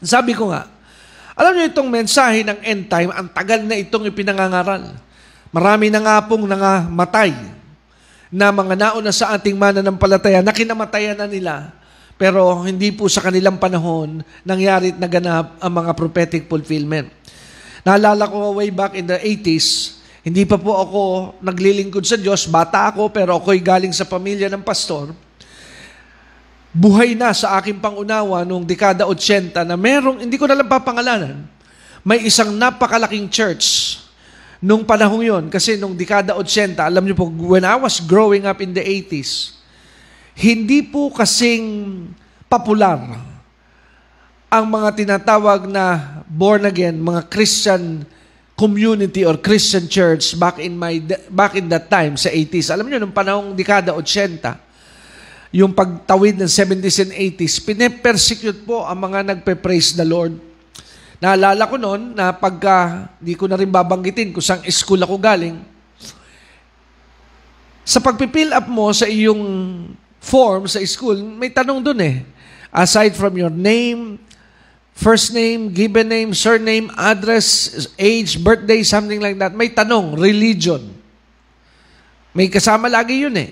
Sabi 0.05 0.37
ko 0.37 0.53
nga, 0.53 0.69
alam 1.33 1.57
niyo 1.57 1.73
itong 1.73 1.89
mensahe 1.89 2.45
ng 2.45 2.61
end 2.61 2.85
time, 2.93 3.09
ang 3.17 3.33
tagal 3.33 3.65
na 3.65 3.81
itong 3.81 4.05
ipinangangaral. 4.13 4.93
Marami 5.49 5.89
na 5.89 6.05
nga 6.05 6.21
pong 6.29 6.45
nangamatay 6.45 7.33
na 8.29 8.53
mga 8.53 8.75
nauna 8.77 9.09
sa 9.09 9.33
ating 9.33 9.57
mananampalataya 9.57 10.45
na 10.45 10.53
kinamatayan 10.53 11.17
na 11.17 11.25
nila. 11.25 11.73
Pero 12.21 12.61
hindi 12.61 12.93
po 12.93 13.09
sa 13.09 13.25
kanilang 13.25 13.57
panahon 13.57 14.21
nangyari 14.45 14.93
at 14.93 15.01
naganap 15.01 15.57
ang 15.59 15.73
mga 15.73 15.93
prophetic 15.97 16.45
fulfillment. 16.47 17.09
Naalala 17.85 18.25
ko 18.27 18.57
way 18.57 18.73
back 18.73 18.97
in 18.97 19.05
the 19.05 19.21
80s, 19.21 20.01
hindi 20.25 20.49
pa 20.49 20.57
po 20.57 20.73
ako 20.81 21.01
naglilingkod 21.45 22.01
sa 22.01 22.17
Diyos, 22.17 22.49
bata 22.49 22.89
ako 22.89 23.13
pero 23.13 23.37
ako'y 23.37 23.61
galing 23.61 23.93
sa 23.93 24.09
pamilya 24.09 24.49
ng 24.49 24.65
pastor. 24.65 25.13
Buhay 26.73 27.13
na 27.13 27.37
sa 27.37 27.61
aking 27.61 27.77
pangunawa 27.79 28.41
noong 28.43 28.65
dekada 28.65 29.05
80 29.05 29.53
na 29.69 29.77
merong, 29.77 30.25
hindi 30.25 30.41
ko 30.41 30.49
na 30.49 30.57
lang 30.57 30.67
papangalanan, 30.67 31.45
may 32.01 32.25
isang 32.25 32.57
napakalaking 32.57 33.29
church 33.29 34.01
nung 34.65 34.81
panahong 34.81 35.21
yon 35.21 35.45
kasi 35.53 35.77
nung 35.77 35.93
dekada 35.93 36.33
80, 36.33 36.81
alam 36.81 37.05
niyo 37.05 37.21
po, 37.21 37.29
when 37.29 37.69
I 37.69 37.77
was 37.77 38.01
growing 38.01 38.49
up 38.49 38.65
in 38.65 38.73
the 38.73 38.81
80s, 38.81 39.61
hindi 40.33 40.81
po 40.81 41.13
kasing 41.13 42.09
popular 42.49 42.97
ang 44.49 44.65
mga 44.65 44.89
tinatawag 44.97 45.69
na 45.69 46.14
born 46.29 46.65
again, 46.69 47.01
mga 47.01 47.29
Christian 47.31 48.05
community 48.55 49.27
or 49.27 49.35
Christian 49.39 49.91
church 49.91 50.39
back 50.39 50.63
in 50.63 50.79
my 50.79 51.03
back 51.31 51.59
in 51.59 51.67
that 51.71 51.91
time 51.91 52.15
sa 52.15 52.31
80s. 52.31 52.71
Alam 52.71 52.87
niyo 52.87 53.03
nung 53.03 53.15
panahong 53.15 53.53
dekada 53.53 53.91
80, 53.91 55.55
yung 55.55 55.71
pagtawid 55.71 56.35
ng 56.39 56.51
70s 56.51 56.99
and 57.03 57.13
80s, 57.15 57.63
pine-persecute 57.63 58.67
po 58.67 58.83
ang 58.83 58.99
mga 58.99 59.35
nagpe-praise 59.35 59.95
the 59.95 60.07
Lord. 60.07 60.35
Naalala 61.23 61.71
ko 61.71 61.79
noon 61.79 62.19
na 62.19 62.35
pagka, 62.35 63.07
di 63.23 63.39
ko 63.39 63.47
na 63.47 63.55
rin 63.55 63.71
babanggitin 63.71 64.35
kung 64.35 64.43
saan 64.43 64.67
school 64.67 64.99
ako 64.99 65.15
galing, 65.15 65.63
sa 67.87 68.03
pagpipill 68.03 68.51
up 68.51 68.67
mo 68.67 68.91
sa 68.91 69.07
iyong 69.07 69.45
form 70.19 70.67
sa 70.67 70.81
school, 70.89 71.21
may 71.21 71.53
tanong 71.53 71.85
dun 71.85 72.01
eh. 72.01 72.25
Aside 72.75 73.15
from 73.15 73.39
your 73.39 73.53
name, 73.53 74.19
First 74.95 75.35
name, 75.35 75.75
given 75.75 76.07
name, 76.07 76.31
surname, 76.39 76.87
address, 76.95 77.91
age, 77.99 78.39
birthday, 78.39 78.87
something 78.87 79.19
like 79.19 79.35
that. 79.43 79.51
May 79.51 79.75
tanong, 79.75 80.15
religion. 80.15 80.87
May 82.31 82.47
kasama 82.47 82.87
lagi 82.87 83.27
yun 83.27 83.35
eh. 83.35 83.51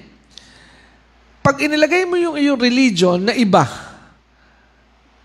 Pag 1.43 1.67
inilagay 1.67 2.07
mo 2.07 2.15
yung 2.15 2.39
iyong 2.39 2.59
religion 2.63 3.19
na 3.19 3.35
iba, 3.35 3.67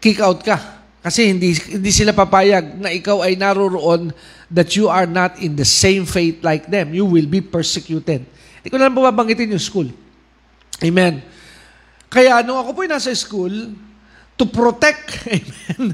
kick 0.01 0.17
out 0.17 0.41
ka. 0.41 0.57
Kasi 1.05 1.29
hindi, 1.29 1.53
hindi 1.53 1.93
sila 1.93 2.17
papayag 2.17 2.81
na 2.81 2.89
ikaw 2.89 3.21
ay 3.21 3.37
naroroon 3.37 4.09
that 4.49 4.73
you 4.73 4.89
are 4.89 5.05
not 5.05 5.37
in 5.37 5.53
the 5.53 5.63
same 5.63 6.03
faith 6.03 6.41
like 6.41 6.65
them. 6.65 6.97
You 6.97 7.05
will 7.05 7.29
be 7.29 7.45
persecuted. 7.45 8.25
Hindi 8.25 8.67
ko 8.73 8.81
na 8.81 8.89
lang 8.89 8.97
babanggitin 8.97 9.53
yung 9.53 9.61
school. 9.61 9.87
Amen. 10.81 11.21
Kaya 12.09 12.41
nung 12.41 12.57
ako 12.57 12.73
po 12.73 12.81
nasa 12.89 13.13
school, 13.13 13.53
to 14.37 14.45
protect. 14.45 15.27
Amen. 15.73 15.91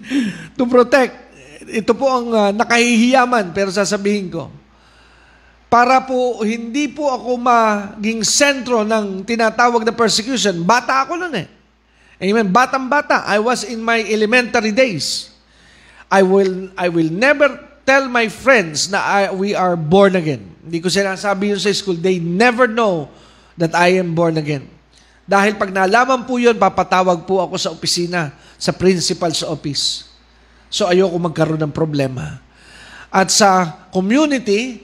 to 0.60 0.68
protect. 0.68 1.16
Ito 1.64 1.96
po 1.96 2.06
ang 2.12 2.28
uh, 2.30 2.52
nakahihiyaman, 2.52 3.56
pero 3.56 3.72
sasabihin 3.72 4.28
ko, 4.28 4.52
para 5.72 6.04
po 6.06 6.44
hindi 6.46 6.86
po 6.92 7.10
ako 7.10 7.40
maging 7.40 8.22
sentro 8.22 8.86
ng 8.86 9.26
tinatawag 9.26 9.82
na 9.82 9.96
persecution. 9.96 10.62
Bata 10.62 11.02
ako 11.02 11.18
noon 11.18 11.34
eh. 11.34 11.48
Amen. 12.22 12.54
Batang-bata. 12.54 13.26
I 13.26 13.42
was 13.42 13.66
in 13.66 13.82
my 13.82 13.98
elementary 14.06 14.70
days. 14.70 15.34
I 16.14 16.22
will 16.22 16.70
I 16.78 16.94
will 16.94 17.10
never 17.10 17.58
tell 17.90 18.06
my 18.06 18.30
friends 18.30 18.88
na 18.94 19.02
I, 19.02 19.22
we 19.34 19.58
are 19.58 19.74
born 19.74 20.14
again. 20.14 20.46
Hindi 20.62 20.78
ko 20.78 20.94
sinasabi 20.94 21.58
yun 21.58 21.60
sa 21.60 21.74
school. 21.74 21.98
They 21.98 22.22
never 22.22 22.70
know 22.70 23.10
that 23.58 23.74
I 23.74 23.98
am 23.98 24.14
born 24.14 24.38
again. 24.38 24.73
Dahil 25.24 25.56
pag 25.56 25.72
nalaman 25.72 26.28
po 26.28 26.36
yun, 26.36 26.60
papatawag 26.60 27.24
po 27.24 27.40
ako 27.40 27.56
sa 27.56 27.72
opisina, 27.72 28.36
sa 28.60 28.76
principal's 28.76 29.40
office. 29.44 30.12
So 30.68 30.90
ayoko 30.90 31.16
magkaroon 31.16 31.62
ng 31.64 31.76
problema. 31.76 32.44
At 33.14 33.32
sa 33.32 33.72
community, 33.94 34.84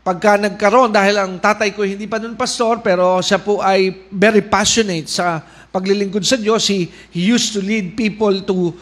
pagka 0.00 0.40
nagkaroon, 0.40 0.88
dahil 0.88 1.20
ang 1.20 1.32
tatay 1.36 1.76
ko 1.76 1.84
hindi 1.84 2.08
pa 2.08 2.16
nun 2.16 2.38
pastor, 2.38 2.80
pero 2.80 3.20
siya 3.20 3.36
po 3.42 3.60
ay 3.60 4.08
very 4.08 4.40
passionate 4.40 5.10
sa 5.10 5.44
paglilingkod 5.68 6.24
sa 6.24 6.40
Diyos. 6.40 6.64
He, 6.64 6.88
he 7.12 7.28
used 7.28 7.52
to 7.52 7.60
lead 7.60 7.92
people 7.92 8.40
to 8.48 8.72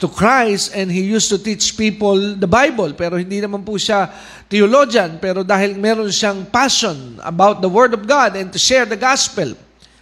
to 0.00 0.08
Christ 0.08 0.72
and 0.72 0.88
he 0.88 1.04
used 1.04 1.28
to 1.28 1.36
teach 1.36 1.76
people 1.76 2.16
the 2.16 2.48
Bible. 2.48 2.96
Pero 2.96 3.20
hindi 3.20 3.36
naman 3.36 3.60
po 3.60 3.76
siya 3.76 4.08
theologian. 4.48 5.20
Pero 5.20 5.44
dahil 5.44 5.76
meron 5.76 6.08
siyang 6.08 6.48
passion 6.48 7.20
about 7.20 7.60
the 7.60 7.68
Word 7.68 7.92
of 7.92 8.08
God 8.08 8.32
and 8.34 8.48
to 8.48 8.56
share 8.56 8.88
the 8.88 8.96
gospel, 8.96 9.52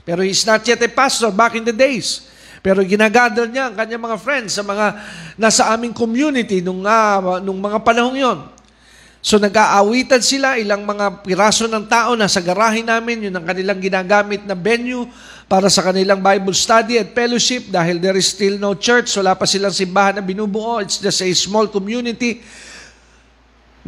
pero 0.09 0.25
he's 0.25 0.49
not 0.49 0.65
yet 0.65 0.81
a 0.81 0.89
pastor 0.89 1.29
back 1.29 1.53
in 1.53 1.69
the 1.69 1.77
days. 1.77 2.25
Pero 2.65 2.81
ginagather 2.81 3.45
niya 3.45 3.69
ang 3.69 3.77
kanyang 3.77 4.09
mga 4.09 4.17
friends 4.17 4.57
sa 4.57 4.65
mga 4.65 4.97
nasa 5.37 5.69
aming 5.69 5.93
community 5.93 6.65
nung, 6.65 6.81
uh, 6.81 7.37
nung 7.45 7.61
mga 7.61 7.85
panahong 7.85 8.17
yon. 8.17 8.39
So 9.21 9.37
nag-aawitan 9.37 10.25
sila, 10.25 10.57
ilang 10.57 10.89
mga 10.89 11.21
piraso 11.29 11.69
ng 11.69 11.85
tao 11.93 12.17
na 12.17 12.25
sa 12.25 12.41
garahe 12.41 12.81
namin, 12.81 13.29
yun 13.29 13.37
ang 13.37 13.45
kanilang 13.45 13.85
ginagamit 13.85 14.49
na 14.49 14.57
venue 14.57 15.05
para 15.45 15.69
sa 15.69 15.85
kanilang 15.85 16.25
Bible 16.25 16.57
study 16.57 16.97
at 16.97 17.13
fellowship 17.13 17.69
dahil 17.69 18.01
there 18.01 18.17
is 18.17 18.33
still 18.33 18.57
no 18.57 18.73
church, 18.73 19.13
wala 19.21 19.37
pa 19.37 19.45
silang 19.45 19.77
simbahan 19.77 20.17
na 20.17 20.25
binubuo, 20.25 20.81
it's 20.81 21.05
just 21.05 21.21
a 21.21 21.29
small 21.37 21.69
community. 21.69 22.41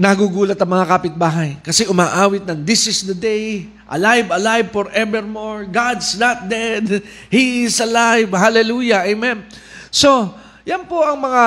Nagugulat 0.01 0.57
ang 0.57 0.73
mga 0.73 0.87
kapitbahay 0.97 1.61
kasi 1.61 1.85
umaawit 1.85 2.49
ng 2.49 2.65
this 2.65 2.89
is 2.89 3.05
the 3.05 3.13
day, 3.13 3.69
alive, 3.85 4.33
alive 4.33 4.73
forevermore. 4.73 5.69
God's 5.69 6.17
not 6.17 6.49
dead. 6.49 7.05
He 7.29 7.69
is 7.69 7.77
alive. 7.85 8.33
Hallelujah. 8.33 9.05
Amen. 9.05 9.45
So, 9.93 10.33
yan 10.65 10.89
po 10.89 11.05
ang 11.05 11.21
mga 11.21 11.45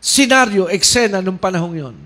senaryo, 0.00 0.72
eksena 0.72 1.20
nung 1.20 1.36
panahong 1.36 1.76
yon. 1.76 1.96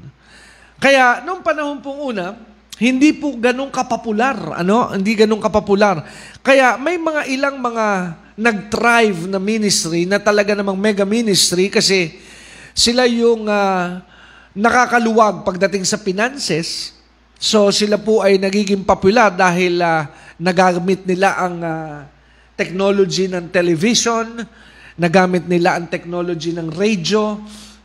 Kaya, 0.82 1.22
nung 1.22 1.47
panahon 1.47 1.78
pong 1.78 2.18
una, 2.18 2.34
hindi 2.82 3.14
po 3.14 3.39
ganun 3.39 3.70
kapopular. 3.70 4.59
Ano? 4.59 4.91
Hindi 4.91 5.14
ganun 5.14 5.39
kapopular. 5.39 6.03
Kaya, 6.43 6.74
may 6.82 6.99
mga 6.99 7.30
ilang 7.30 7.62
mga 7.62 7.87
nag-thrive 8.34 9.30
na 9.30 9.39
ministry 9.39 10.03
na 10.03 10.18
talaga 10.18 10.51
namang 10.59 10.76
mega 10.76 11.07
ministry 11.07 11.70
kasi 11.70 12.18
sila 12.74 13.07
yung 13.07 13.47
uh, 13.47 14.03
nakakaluwag 14.57 15.44
pagdating 15.44 15.84
sa 15.84 16.00
finances. 16.00 16.96
So 17.36 17.68
sila 17.68 18.00
po 18.00 18.24
ay 18.24 18.40
nagiging 18.40 18.88
popular 18.88 19.28
dahil 19.28 19.76
uh, 19.84 20.09
nagamit 20.40 21.04
nila 21.04 21.36
ang 21.36 21.57
uh, 21.61 22.09
technology 22.57 23.28
ng 23.28 23.52
television, 23.52 24.40
nagamit 24.96 25.44
nila 25.44 25.76
ang 25.76 25.92
technology 25.92 26.57
ng 26.57 26.72
radio, 26.72 27.36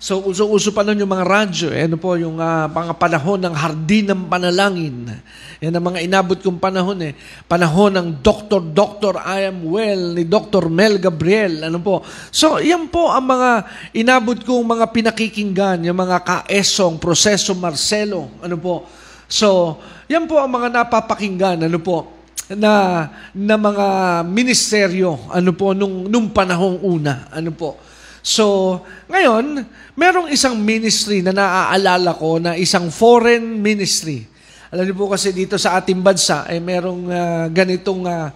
So, 0.02 0.18
uso-uso 0.18 0.74
pa 0.74 0.82
nun 0.82 0.98
yung 0.98 1.14
mga 1.14 1.30
radyo. 1.30 1.70
Eh, 1.70 1.86
ano 1.86 1.94
po, 1.94 2.18
yung 2.18 2.42
uh, 2.42 2.66
mga 2.66 2.98
panahon 2.98 3.38
ng 3.38 3.54
hardin 3.54 4.10
ng 4.10 4.22
panalangin. 4.34 5.14
Yan 5.62 5.78
ang 5.78 5.94
mga 5.94 6.02
inabot 6.02 6.42
kong 6.42 6.58
panahon 6.58 6.98
eh. 7.06 7.14
Panahon 7.46 7.94
ng 7.94 8.08
Dr. 8.18 8.66
Dr. 8.74 9.22
I 9.22 9.54
am 9.54 9.62
well 9.62 10.18
ni 10.18 10.26
Dr. 10.26 10.74
Mel 10.74 10.98
Gabriel. 10.98 11.70
Ano 11.70 11.78
po. 11.86 12.02
So, 12.34 12.58
yan 12.58 12.90
po 12.90 13.14
ang 13.14 13.30
mga 13.30 13.50
inabot 13.94 14.42
kong 14.42 14.66
mga 14.74 14.90
pinakikinggan, 14.90 15.86
yung 15.86 16.02
mga 16.02 16.26
kaesong, 16.26 16.98
proseso 16.98 17.54
Marcelo. 17.54 18.42
Ano 18.42 18.58
po. 18.58 18.90
So, 19.30 19.78
yan 20.10 20.26
po 20.26 20.42
ang 20.42 20.50
mga 20.50 20.82
napapakinggan. 20.82 21.70
Ano 21.70 21.78
po 21.78 22.10
na 22.52 23.08
na 23.32 23.56
mga 23.56 23.88
ministeryo 24.28 25.32
ano 25.32 25.56
po 25.56 25.72
nung 25.72 26.12
nung 26.12 26.28
panahong 26.36 26.84
una 26.84 27.32
ano 27.32 27.48
po 27.56 27.80
So, 28.22 28.78
ngayon, 29.10 29.66
merong 29.98 30.30
isang 30.30 30.54
ministry 30.62 31.26
na 31.26 31.34
naaalala 31.34 32.14
ko 32.14 32.38
na 32.38 32.54
isang 32.54 32.94
foreign 32.94 33.58
ministry. 33.58 34.30
Alam 34.70 34.88
niyo 34.88 34.96
po 34.96 35.10
kasi 35.10 35.34
dito 35.34 35.58
sa 35.58 35.82
ating 35.82 36.00
bansa, 36.00 36.46
ay 36.46 36.58
eh, 36.58 36.62
merong 36.62 37.04
uh, 37.10 37.46
ganitong, 37.50 38.06
uh, 38.06 38.30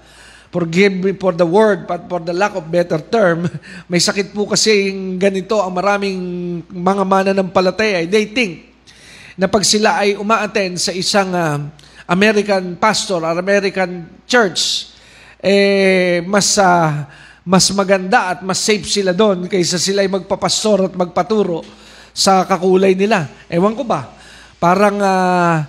forgive 0.49 0.91
me 0.91 1.13
for 1.13 1.37
the 1.37 1.45
word, 1.45 1.85
but 1.85 2.09
for 2.09 2.17
the 2.19 2.33
lack 2.33 2.57
of 2.57 2.65
better 2.65 2.97
term, 2.97 3.45
may 3.91 4.01
sakit 4.01 4.33
po 4.33 4.49
kasi 4.49 4.89
ganito 5.21 5.61
ang 5.61 5.77
maraming 5.77 6.19
mga 6.65 7.03
mananampalataya. 7.05 8.03
They 8.09 8.33
think 8.33 8.75
na 9.37 9.45
pag 9.51 9.67
sila 9.67 10.01
ay 10.01 10.15
umaattend 10.17 10.79
sa 10.79 10.95
isang 10.95 11.29
uh, 11.35 11.59
American 12.09 12.79
pastor 12.79 13.21
or 13.21 13.35
American 13.37 14.07
church, 14.25 14.91
eh, 15.43 16.25
mas 16.25 16.57
uh, 16.57 17.05
mas 17.45 17.69
maganda 17.77 18.33
at 18.33 18.39
mas 18.41 18.57
safe 18.57 18.89
sila 18.89 19.13
doon 19.13 19.45
kaysa 19.45 19.77
sila 19.77 20.01
ay 20.01 20.09
magpapastor 20.09 20.89
at 20.89 20.93
magpaturo 20.97 21.61
sa 22.09 22.43
kakulay 22.49 22.97
nila. 22.97 23.45
Ewan 23.47 23.77
ko 23.77 23.85
ba, 23.85 24.15
Parang 24.65 24.97
uh, 24.97 25.61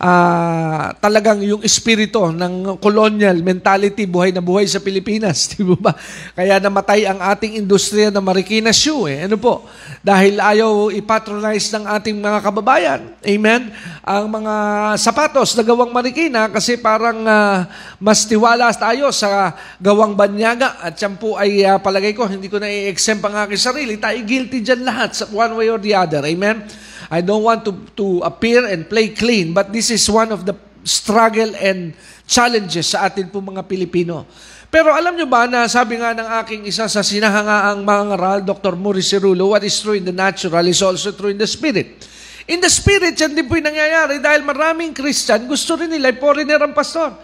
uh, 0.00 0.94
talagang 0.98 1.42
yung 1.44 1.62
espiritu 1.62 2.30
ng 2.32 2.78
colonial 2.80 3.38
mentality 3.44 4.08
buhay 4.08 4.34
na 4.34 4.42
buhay 4.42 4.66
sa 4.66 4.82
Pilipinas, 4.82 5.46
di 5.52 5.62
ba? 5.62 5.94
Kaya 6.34 6.58
namatay 6.58 7.06
ang 7.06 7.20
ating 7.20 7.58
industriya 7.60 8.10
ng 8.10 8.24
Marikina 8.24 8.72
Shoe. 8.74 9.10
Eh. 9.10 9.18
Ano 9.26 9.36
po? 9.38 9.66
Dahil 10.04 10.40
ayaw 10.40 10.90
ipatronize 10.94 11.72
ng 11.74 11.84
ating 11.86 12.16
mga 12.18 12.38
kababayan. 12.42 13.00
Amen? 13.24 13.72
Ang 14.04 14.24
mga 14.28 14.54
sapatos 15.00 15.56
na 15.56 15.64
gawang 15.64 15.92
Marikina 15.92 16.52
kasi 16.52 16.76
parang 16.76 17.24
uh, 17.24 17.64
mas 18.00 18.26
tiwala 18.28 18.68
tayo 18.74 19.08
sa 19.14 19.54
gawang 19.80 20.12
Banyaga 20.14 20.78
at 20.80 20.94
yan 21.00 21.16
po 21.16 21.40
ay 21.40 21.64
uh, 21.64 21.80
palagay 21.80 22.12
ko, 22.12 22.28
hindi 22.28 22.46
ko 22.52 22.60
na 22.60 22.68
i-exempt 22.68 23.24
ang 23.24 23.48
aking 23.48 23.62
sarili. 23.62 23.94
Tayo 23.96 24.20
guilty 24.22 24.60
dyan 24.60 24.84
lahat 24.84 25.10
sa 25.16 25.24
one 25.32 25.52
way 25.56 25.68
or 25.72 25.80
the 25.80 25.96
other. 25.96 26.20
Amen? 26.24 26.64
I 27.10 27.20
don't 27.20 27.44
want 27.44 27.64
to, 27.68 27.72
to 27.96 28.06
appear 28.24 28.64
and 28.68 28.88
play 28.88 29.12
clean, 29.12 29.52
but 29.52 29.72
this 29.72 29.90
is 29.90 30.04
one 30.08 30.32
of 30.32 30.44
the 30.48 30.56
struggle 30.84 31.52
and 31.56 31.96
challenges 32.28 32.92
sa 32.92 33.08
atin 33.08 33.32
po 33.32 33.40
mga 33.40 33.64
Pilipino. 33.64 34.28
Pero 34.68 34.90
alam 34.90 35.14
nyo 35.14 35.28
ba 35.30 35.46
na 35.46 35.70
sabi 35.70 36.00
nga 36.02 36.10
ng 36.12 36.28
aking 36.42 36.62
isa 36.66 36.90
sa 36.90 37.00
sinahangaang 37.00 37.86
mga 37.86 38.02
ngaral, 38.10 38.38
Dr. 38.42 38.74
Maurice 38.74 39.14
Cirulo, 39.14 39.54
what 39.54 39.62
is 39.62 39.78
true 39.78 39.94
in 39.94 40.02
the 40.02 40.14
natural 40.14 40.66
is 40.66 40.82
also 40.82 41.14
true 41.14 41.30
in 41.30 41.38
the 41.38 41.46
spirit. 41.46 42.02
In 42.44 42.60
the 42.60 42.68
spirit, 42.68 43.16
yan 43.16 43.32
din 43.32 43.46
po 43.48 43.56
nangyayari 43.56 44.20
dahil 44.20 44.44
maraming 44.44 44.92
Christian, 44.92 45.46
gusto 45.48 45.78
rin 45.78 45.88
nila, 45.88 46.12
foreigner 46.18 46.60
ang 46.60 46.74
pastor 46.76 47.14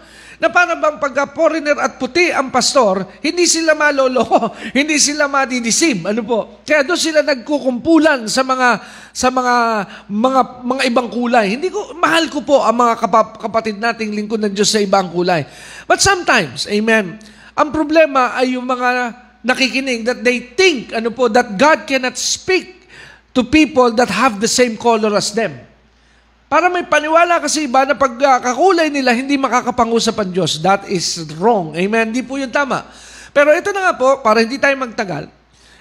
na 0.41 0.49
para 0.49 0.73
bang 0.73 0.97
pagka 0.97 1.29
foreigner 1.37 1.77
at 1.77 2.01
puti 2.01 2.33
ang 2.33 2.49
pastor, 2.49 3.05
hindi 3.21 3.45
sila 3.45 3.77
maloloko, 3.77 4.49
hindi 4.77 4.97
sila 4.97 5.29
madidisib. 5.29 6.09
Ano 6.09 6.25
po? 6.25 6.65
Kaya 6.65 6.81
doon 6.81 6.97
sila 6.97 7.21
nagkukumpulan 7.21 8.25
sa 8.25 8.41
mga 8.41 8.69
sa 9.13 9.29
mga 9.29 9.55
mga 10.09 10.41
mga 10.65 10.81
ibang 10.89 11.13
kulay. 11.13 11.53
Hindi 11.53 11.69
ko 11.69 11.93
mahal 11.93 12.25
ko 12.33 12.41
po 12.41 12.65
ang 12.65 12.73
mga 12.73 13.05
kapatid 13.37 13.77
nating 13.77 14.17
lingkod 14.17 14.41
ng 14.41 14.49
Diyos 14.57 14.73
sa 14.73 14.81
ibang 14.81 15.13
kulay. 15.13 15.45
But 15.85 16.01
sometimes, 16.01 16.65
amen. 16.65 17.21
Ang 17.53 17.69
problema 17.69 18.33
ay 18.33 18.57
yung 18.57 18.65
mga 18.65 18.89
nakikinig 19.45 20.09
that 20.09 20.25
they 20.25 20.57
think 20.57 20.89
ano 20.89 21.13
po 21.13 21.29
that 21.29 21.53
God 21.53 21.85
cannot 21.85 22.17
speak 22.17 22.89
to 23.37 23.45
people 23.45 23.93
that 23.93 24.09
have 24.09 24.41
the 24.41 24.49
same 24.49 24.73
color 24.73 25.13
as 25.13 25.37
them. 25.37 25.70
Para 26.51 26.67
may 26.67 26.83
paniwala 26.83 27.39
kasi 27.39 27.63
iba 27.63 27.87
na 27.87 27.95
pag 27.95 28.11
uh, 28.11 28.39
kakulay 28.43 28.91
nila, 28.91 29.15
hindi 29.15 29.39
makakapangusap 29.39 30.19
ang 30.19 30.35
Diyos. 30.35 30.59
That 30.59 30.83
is 30.91 31.23
wrong. 31.39 31.71
Amen? 31.79 32.11
Hindi 32.11 32.27
po 32.27 32.35
yun 32.35 32.51
tama. 32.51 32.91
Pero 33.31 33.55
ito 33.55 33.71
na 33.71 33.87
nga 33.87 33.93
po, 33.95 34.19
para 34.19 34.43
hindi 34.43 34.59
tayo 34.59 34.75
magtagal, 34.75 35.31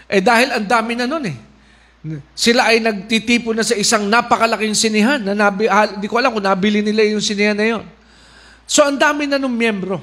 eh 0.07 0.23
dahil 0.23 0.55
ang 0.55 0.67
dami 0.71 0.95
na 0.95 1.11
nun 1.11 1.27
eh. 1.27 1.35
Sila 2.39 2.71
ay 2.71 2.79
nagtitipo 2.79 3.51
na 3.51 3.67
sa 3.67 3.75
isang 3.75 4.07
napakalaking 4.07 4.79
sinihan 4.79 5.19
na 5.19 5.35
nabi, 5.35 5.67
ah, 5.67 5.91
ko 5.91 6.15
alam 6.23 6.31
kung 6.31 6.47
nabili 6.47 6.87
nila 6.87 7.03
yung 7.03 7.21
sinihan 7.21 7.59
na 7.59 7.67
yon. 7.67 7.85
So 8.63 8.87
ang 8.87 8.95
dami 8.95 9.27
na 9.27 9.43
nung 9.43 9.59
miyembro. 9.59 9.99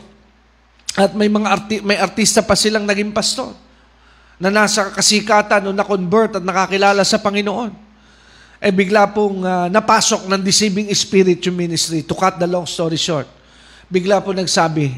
At 0.99 1.15
may 1.15 1.31
mga 1.31 1.47
arti- 1.47 1.79
may 1.79 1.95
artista 1.95 2.43
pa 2.43 2.59
silang 2.59 2.83
naging 2.83 3.15
pastor 3.15 3.55
na 4.35 4.51
nasa 4.51 4.91
kasikatan 4.91 5.63
o 5.63 5.71
na-convert 5.71 6.37
at 6.37 6.43
nakakilala 6.43 7.07
sa 7.07 7.23
Panginoon 7.23 7.86
eh 8.57 8.73
bigla 8.73 9.05
pong 9.13 9.45
uh, 9.45 9.69
napasok 9.69 10.25
ng 10.25 10.41
deceiving 10.41 10.89
spirit 10.97 11.37
yung 11.45 11.57
ministry. 11.57 12.01
To 12.01 12.17
cut 12.17 12.41
the 12.41 12.49
long 12.49 12.65
story 12.65 12.97
short, 12.97 13.29
bigla 13.85 14.17
po 14.21 14.33
nagsabi 14.33 14.97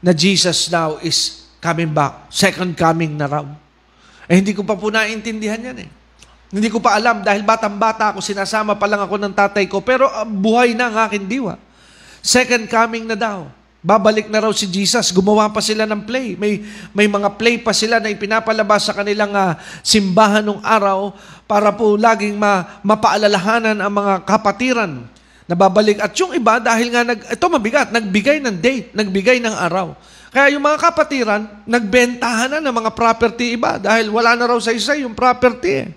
na 0.00 0.16
Jesus 0.16 0.72
now 0.72 0.96
is 1.04 1.48
coming 1.60 1.92
back. 1.92 2.32
Second 2.32 2.72
coming 2.72 3.12
na 3.12 3.28
raw. 3.28 3.44
Eh 4.24 4.40
hindi 4.40 4.56
ko 4.56 4.64
pa 4.64 4.76
po 4.76 4.88
naiintindihan 4.88 5.60
yan 5.60 5.78
eh. 5.84 5.90
Hindi 6.48 6.72
ko 6.72 6.80
pa 6.80 6.96
alam 6.96 7.20
dahil 7.20 7.44
batang-bata 7.44 8.16
ako, 8.16 8.24
sinasama 8.24 8.72
pa 8.72 8.88
lang 8.88 9.04
ako 9.04 9.20
ng 9.20 9.34
tatay 9.36 9.68
ko, 9.68 9.84
pero 9.84 10.08
uh, 10.08 10.24
buhay 10.24 10.72
na 10.72 10.88
ang 10.88 10.96
aking 11.08 11.28
diwa. 11.28 11.60
Second 12.24 12.64
coming 12.72 13.04
na 13.04 13.16
daw. 13.16 13.52
Babalik 13.78 14.26
na 14.26 14.42
raw 14.42 14.50
si 14.50 14.66
Jesus. 14.66 15.14
Gumawa 15.14 15.46
pa 15.54 15.62
sila 15.62 15.86
ng 15.86 16.02
play. 16.02 16.34
May, 16.34 16.66
may 16.90 17.06
mga 17.06 17.38
play 17.38 17.62
pa 17.62 17.70
sila 17.70 18.02
na 18.02 18.10
ipinapalabas 18.10 18.90
sa 18.90 18.96
kanilang 18.96 19.30
uh, 19.30 19.54
simbahan 19.86 20.42
ng 20.42 20.60
araw 20.64 21.14
para 21.48 21.72
po 21.72 21.96
laging 21.96 22.36
ma, 22.36 22.78
mapaalalahanan 22.84 23.80
ang 23.80 23.92
mga 23.92 24.14
kapatiran 24.28 24.92
na 25.48 25.54
babalik. 25.56 25.96
At 25.96 26.12
yung 26.20 26.36
iba, 26.36 26.60
dahil 26.60 26.92
nga, 26.92 27.02
nag, 27.08 27.24
ito 27.24 27.44
mabigat, 27.48 27.88
nagbigay 27.88 28.36
ng 28.44 28.56
date, 28.60 28.92
nagbigay 28.92 29.40
ng 29.40 29.56
araw. 29.56 29.96
Kaya 30.28 30.52
yung 30.52 30.60
mga 30.60 30.76
kapatiran, 30.76 31.64
nagbentahan 31.64 32.52
na 32.52 32.60
ng 32.60 32.74
mga 32.84 32.92
property 32.92 33.56
iba 33.56 33.80
dahil 33.80 34.12
wala 34.12 34.36
na 34.36 34.44
raw 34.44 34.60
sa 34.60 34.76
isa 34.76 34.92
yung 35.00 35.16
property. 35.16 35.72
Eh. 35.72 35.88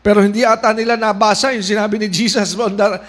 Pero 0.00 0.24
hindi 0.24 0.40
ata 0.40 0.72
nila 0.72 0.96
nabasa 0.96 1.52
yung 1.52 1.62
sinabi 1.62 2.00
ni 2.00 2.08
Jesus 2.08 2.56
on 2.64 2.72
that, 2.80 3.04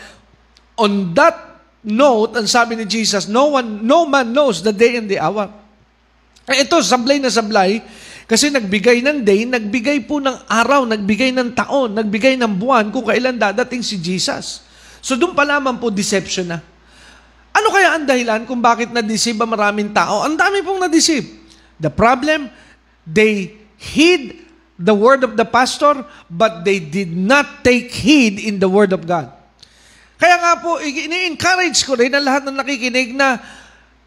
on 0.76 0.91
that 1.16 1.38
note, 1.80 2.36
ang 2.36 2.47
sabi 2.47 2.76
ni 2.76 2.84
Jesus, 2.84 3.32
no 3.32 3.55
one, 3.55 3.88
no 3.88 4.03
man 4.03 4.36
knows 4.36 4.59
the 4.59 4.76
day 4.76 4.99
and 4.99 5.07
the 5.07 5.16
hour. 5.16 5.47
Eh, 6.43 6.68
ito, 6.68 6.76
sablay 6.84 7.24
na 7.24 7.32
sablay, 7.32 7.80
kasi 8.24 8.48
nagbigay 8.48 9.04
ng 9.04 9.20
day, 9.22 9.44
nagbigay 9.44 10.08
po 10.08 10.24
ng 10.24 10.48
araw, 10.48 10.88
nagbigay 10.88 11.36
ng 11.36 11.52
taon, 11.52 11.92
nagbigay 11.92 12.40
ng 12.40 12.54
buwan 12.56 12.88
kung 12.88 13.04
kailan 13.04 13.36
dadating 13.36 13.84
si 13.84 14.00
Jesus. 14.00 14.64
So 15.04 15.20
doon 15.20 15.36
pa 15.36 15.44
lamang 15.44 15.76
po 15.76 15.92
deception 15.92 16.56
na. 16.56 16.60
Ano 17.54 17.70
kaya 17.70 17.94
ang 17.94 18.08
dahilan 18.08 18.48
kung 18.50 18.64
bakit 18.64 18.90
na-deceive 18.90 19.38
ang 19.38 19.52
maraming 19.52 19.92
tao? 19.92 20.24
Ang 20.26 20.40
dami 20.40 20.64
pong 20.66 20.82
na-deceive. 20.82 21.28
The 21.78 21.92
problem, 21.92 22.48
they 23.04 23.60
heed 23.76 24.42
the 24.80 24.96
word 24.96 25.22
of 25.22 25.38
the 25.38 25.46
pastor, 25.46 26.02
but 26.32 26.66
they 26.66 26.80
did 26.80 27.14
not 27.14 27.62
take 27.62 27.94
heed 27.94 28.42
in 28.42 28.58
the 28.58 28.72
word 28.72 28.96
of 28.96 29.06
God. 29.06 29.30
Kaya 30.18 30.40
nga 30.40 30.54
po, 30.64 30.80
ini-encourage 30.80 31.84
ko 31.84 32.00
rin 32.00 32.16
ang 32.16 32.24
lahat 32.24 32.48
ng 32.48 32.56
nakikinig 32.56 33.12
na 33.14 33.38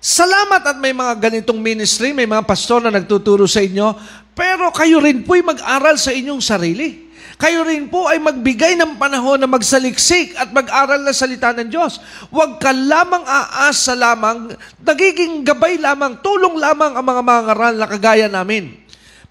salamat 0.06 0.62
at 0.62 0.78
may 0.78 0.94
mga 0.94 1.18
ganitong 1.18 1.58
ministry, 1.58 2.14
may 2.14 2.30
mga 2.30 2.46
pastor 2.46 2.78
na 2.78 2.94
nagtuturo 2.94 3.50
sa 3.50 3.58
inyo, 3.58 3.90
pero 4.38 4.70
kayo 4.70 5.02
rin 5.02 5.26
po'y 5.26 5.42
mag-aral 5.42 5.98
sa 5.98 6.14
inyong 6.14 6.38
sarili. 6.38 7.10
Kayo 7.36 7.66
rin 7.66 7.90
po 7.90 8.06
ay 8.06 8.22
magbigay 8.22 8.78
ng 8.80 8.96
panahon 8.96 9.36
na 9.36 9.50
magsaliksik 9.50 10.38
at 10.38 10.54
mag-aral 10.54 11.02
na 11.02 11.12
salita 11.12 11.52
ng 11.52 11.68
Diyos. 11.68 11.98
Huwag 12.30 12.62
ka 12.62 12.70
lamang 12.72 13.26
aasa 13.26 13.92
lamang, 13.92 14.54
nagiging 14.80 15.42
gabay 15.44 15.76
lamang, 15.76 16.22
tulong 16.22 16.56
lamang 16.56 16.96
ang 16.96 17.04
mga 17.04 17.22
mga 17.26 17.42
ngaral 17.50 17.74
na 17.76 17.86
kagaya 17.90 18.26
namin. 18.30 18.78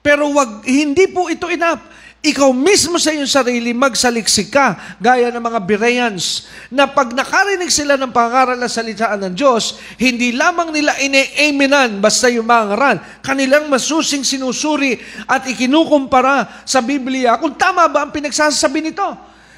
Pero 0.05 0.29
wag, 0.37 0.61
hindi 0.69 1.09
po 1.09 1.33
ito 1.33 1.49
enough 1.49 1.81
ikaw 2.25 2.49
mismo 2.49 2.97
sa 2.97 3.13
iyong 3.13 3.29
sarili 3.29 3.69
magsaliksik 3.69 4.49
ka, 4.49 4.97
gaya 4.97 5.29
ng 5.29 5.43
mga 5.43 5.59
Bereans, 5.61 6.49
na 6.73 6.89
pag 6.89 7.13
nakarinig 7.13 7.69
sila 7.69 7.93
ng 8.01 8.09
pangaral 8.09 8.57
na 8.57 8.65
salitaan 8.65 9.29
ng 9.29 9.33
Diyos, 9.37 9.77
hindi 10.01 10.33
lamang 10.33 10.73
nila 10.73 10.97
ine-aminan 10.97 12.01
basta 12.01 12.25
yung 12.33 12.49
mangaral. 12.49 12.97
Kanilang 13.21 13.69
masusing 13.69 14.25
sinusuri 14.25 14.97
at 15.29 15.45
ikinukumpara 15.45 16.65
sa 16.65 16.81
Biblia 16.81 17.37
kung 17.37 17.53
tama 17.53 17.85
ba 17.85 18.09
ang 18.09 18.11
pinagsasabi 18.11 18.89
nito. 18.89 19.05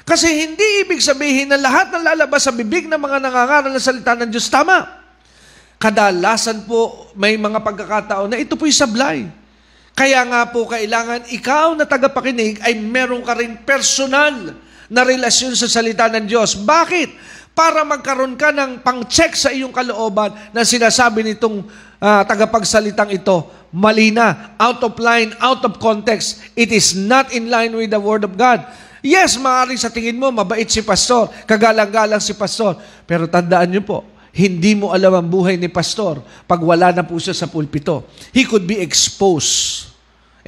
Kasi 0.08 0.28
hindi 0.48 0.84
ibig 0.84 1.04
sabihin 1.04 1.52
na 1.52 1.60
lahat 1.60 1.92
ng 1.92 2.00
lalabas 2.00 2.40
sa 2.40 2.52
bibig 2.52 2.88
ng 2.88 2.96
mga 2.96 3.20
nangangaral 3.20 3.72
na 3.72 3.80
salita 3.80 4.16
ng 4.16 4.32
Diyos 4.32 4.48
tama. 4.48 4.88
Kadalasan 5.76 6.64
po 6.64 7.12
may 7.12 7.36
mga 7.36 7.60
pagkakataon 7.60 8.32
na 8.32 8.40
ito 8.40 8.56
po'y 8.56 8.72
sablay. 8.72 9.37
Kaya 9.98 10.22
nga 10.30 10.46
po 10.46 10.62
kailangan 10.70 11.26
ikaw 11.26 11.74
na 11.74 11.82
tagapakinig 11.82 12.62
ay 12.62 12.78
meron 12.78 13.18
ka 13.26 13.34
rin 13.34 13.58
personal 13.66 14.54
na 14.86 15.02
relasyon 15.02 15.58
sa 15.58 15.66
salita 15.66 16.06
ng 16.06 16.22
Diyos. 16.22 16.54
Bakit? 16.54 17.18
Para 17.50 17.82
magkaroon 17.82 18.38
ka 18.38 18.54
ng 18.54 18.86
pang-check 18.86 19.34
sa 19.34 19.50
iyong 19.50 19.74
kalooban 19.74 20.30
na 20.54 20.62
sinasabi 20.62 21.26
nitong 21.26 21.66
uh, 21.98 22.22
tagapagsalitang 22.22 23.10
ito, 23.10 23.42
mali 23.74 24.14
na, 24.14 24.54
out 24.54 24.78
of 24.86 24.94
line, 25.02 25.34
out 25.42 25.66
of 25.66 25.82
context. 25.82 26.46
It 26.54 26.70
is 26.70 26.94
not 26.94 27.34
in 27.34 27.50
line 27.50 27.74
with 27.74 27.90
the 27.90 27.98
Word 27.98 28.22
of 28.22 28.38
God. 28.38 28.62
Yes, 29.02 29.34
maaari 29.34 29.74
sa 29.74 29.90
tingin 29.90 30.14
mo, 30.14 30.30
mabait 30.30 30.70
si 30.70 30.78
pastor, 30.86 31.26
kagalang-galang 31.50 32.22
si 32.22 32.38
pastor. 32.38 32.78
Pero 33.02 33.26
tandaan 33.26 33.74
niyo 33.74 33.82
po, 33.82 34.06
hindi 34.38 34.78
mo 34.78 34.94
alam 34.94 35.18
ang 35.18 35.26
buhay 35.26 35.58
ni 35.58 35.66
pastor 35.66 36.22
pag 36.46 36.62
wala 36.62 36.94
na 36.94 37.02
po 37.02 37.18
siya 37.18 37.34
sa 37.34 37.50
pulpito. 37.50 38.06
He 38.30 38.46
could 38.46 38.70
be 38.70 38.78
exposed 38.78 39.88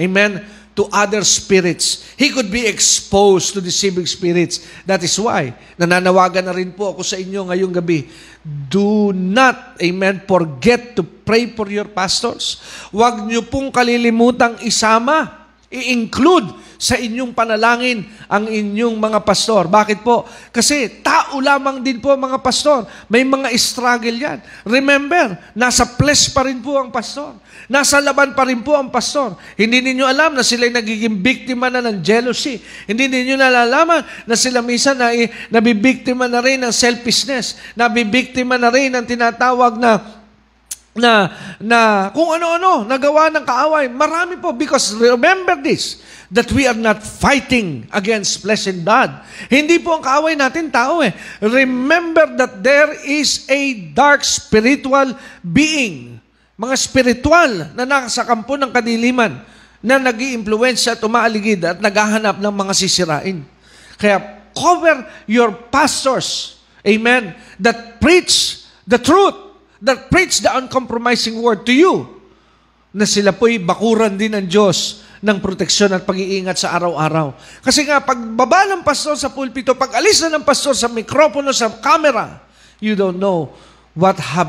Amen? 0.01 0.41
To 0.79 0.89
other 0.89 1.21
spirits. 1.29 2.15
He 2.17 2.33
could 2.33 2.49
be 2.49 2.65
exposed 2.65 3.53
to 3.53 3.61
deceiving 3.61 4.09
spirits. 4.09 4.65
That 4.89 5.05
is 5.05 5.13
why, 5.21 5.53
nananawagan 5.77 6.49
na 6.49 6.57
rin 6.57 6.73
po 6.73 6.97
ako 6.97 7.05
sa 7.05 7.21
inyo 7.21 7.53
ngayong 7.53 7.75
gabi. 7.75 8.09
Do 8.41 9.13
not, 9.13 9.77
amen, 9.77 10.25
forget 10.25 10.97
to 10.97 11.05
pray 11.05 11.53
for 11.53 11.69
your 11.69 11.85
pastors. 11.91 12.65
Huwag 12.95 13.29
niyo 13.29 13.45
pong 13.45 13.69
kalilimutang 13.69 14.65
isama 14.65 15.40
I-include 15.71 16.51
sa 16.83 16.99
inyong 16.99 17.31
panalangin 17.31 18.03
ang 18.27 18.51
inyong 18.51 18.99
mga 18.99 19.23
pastor. 19.23 19.71
Bakit 19.71 20.03
po? 20.03 20.27
Kasi 20.51 20.99
tao 20.99 21.39
lamang 21.39 21.79
din 21.79 22.03
po 22.03 22.11
mga 22.19 22.43
pastor. 22.43 22.91
May 23.07 23.23
mga 23.23 23.55
struggle 23.55 24.19
yan. 24.19 24.43
Remember, 24.67 25.39
nasa 25.55 25.87
flesh 25.87 26.35
pa 26.35 26.43
rin 26.43 26.59
po 26.59 26.75
ang 26.75 26.91
pastor. 26.91 27.39
Nasa 27.71 28.03
laban 28.03 28.35
pa 28.35 28.43
rin 28.51 28.67
po 28.67 28.75
ang 28.75 28.91
pastor. 28.91 29.39
Hindi 29.55 29.79
ninyo 29.79 30.03
alam 30.03 30.35
na 30.35 30.43
sila'y 30.43 30.75
nagiging 30.75 31.23
biktima 31.23 31.71
na 31.71 31.79
ng 31.87 32.03
jealousy. 32.03 32.59
Hindi 32.91 33.07
ninyo 33.07 33.39
nalalaman 33.39 34.27
na 34.27 34.35
sila 34.35 34.67
minsan 34.67 34.99
na 34.99 35.15
nabibiktima 35.55 36.27
na 36.27 36.43
rin 36.43 36.67
ng 36.67 36.75
selfishness. 36.75 37.63
Nabibiktima 37.79 38.59
na 38.59 38.75
rin 38.75 38.91
ng 38.91 39.07
tinatawag 39.07 39.79
na 39.79 40.20
na 40.91 41.31
na 41.63 42.11
kung 42.11 42.35
ano-ano 42.35 42.83
nagawa 42.83 43.31
ng 43.31 43.45
kaaway. 43.47 43.87
Marami 43.87 44.43
po 44.43 44.51
because 44.51 44.91
remember 44.99 45.55
this 45.63 46.03
that 46.31 46.51
we 46.51 46.67
are 46.67 46.79
not 46.79 47.03
fighting 47.03 47.87
against 47.91 48.43
flesh 48.43 48.67
and 48.67 48.83
blood. 48.83 49.11
Hindi 49.51 49.79
po 49.83 49.99
ang 49.99 50.03
kaaway 50.03 50.35
natin 50.35 50.71
tao 50.71 51.03
eh. 51.03 51.15
Remember 51.43 52.27
that 52.39 52.63
there 52.63 52.95
is 53.07 53.47
a 53.51 53.91
dark 53.95 54.23
spiritual 54.23 55.15
being. 55.43 56.19
Mga 56.59 56.77
spiritual 56.79 57.51
na 57.75 57.83
nasa 57.87 58.23
kampo 58.23 58.55
ng 58.55 58.71
kadiliman 58.71 59.43
na 59.81 59.97
nag 59.97 60.15
iimpluwensya 60.15 60.95
at 60.99 61.03
umaaligid 61.03 61.65
at 61.65 61.79
naghahanap 61.81 62.37
ng 62.39 62.55
mga 62.55 62.73
sisirain. 62.77 63.43
Kaya 63.97 64.43
cover 64.53 65.07
your 65.27 65.51
pastors, 65.73 66.61
amen, 66.85 67.33
that 67.57 67.99
preach 67.99 68.67
the 68.85 69.01
truth 69.01 69.50
that 69.81 70.13
preach 70.13 70.45
the 70.45 70.53
uncompromising 70.53 71.41
word 71.41 71.65
to 71.65 71.73
you 71.73 72.07
na 72.93 73.09
sila 73.09 73.33
po'y 73.33 73.57
bakuran 73.57 74.19
din 74.19 74.37
ng 74.37 74.47
Diyos 74.47 75.07
ng 75.21 75.37
proteksyon 75.39 75.93
at 75.93 76.09
pag-iingat 76.09 76.57
sa 76.57 76.73
araw-araw. 76.81 77.37
Kasi 77.61 77.85
nga, 77.85 78.01
pagbaba 78.01 78.65
ng 78.73 78.81
pastor 78.81 79.15
sa 79.21 79.29
pulpito, 79.29 79.77
pag 79.77 79.93
alis 80.01 80.25
na 80.25 80.41
ng 80.41 80.45
pastor 80.45 80.73
sa 80.73 80.89
mikropono, 80.89 81.53
sa 81.53 81.69
camera, 81.81 82.41
you 82.81 82.97
don't 82.97 83.21
know 83.21 83.53
what 83.93 84.17
have 84.17 84.49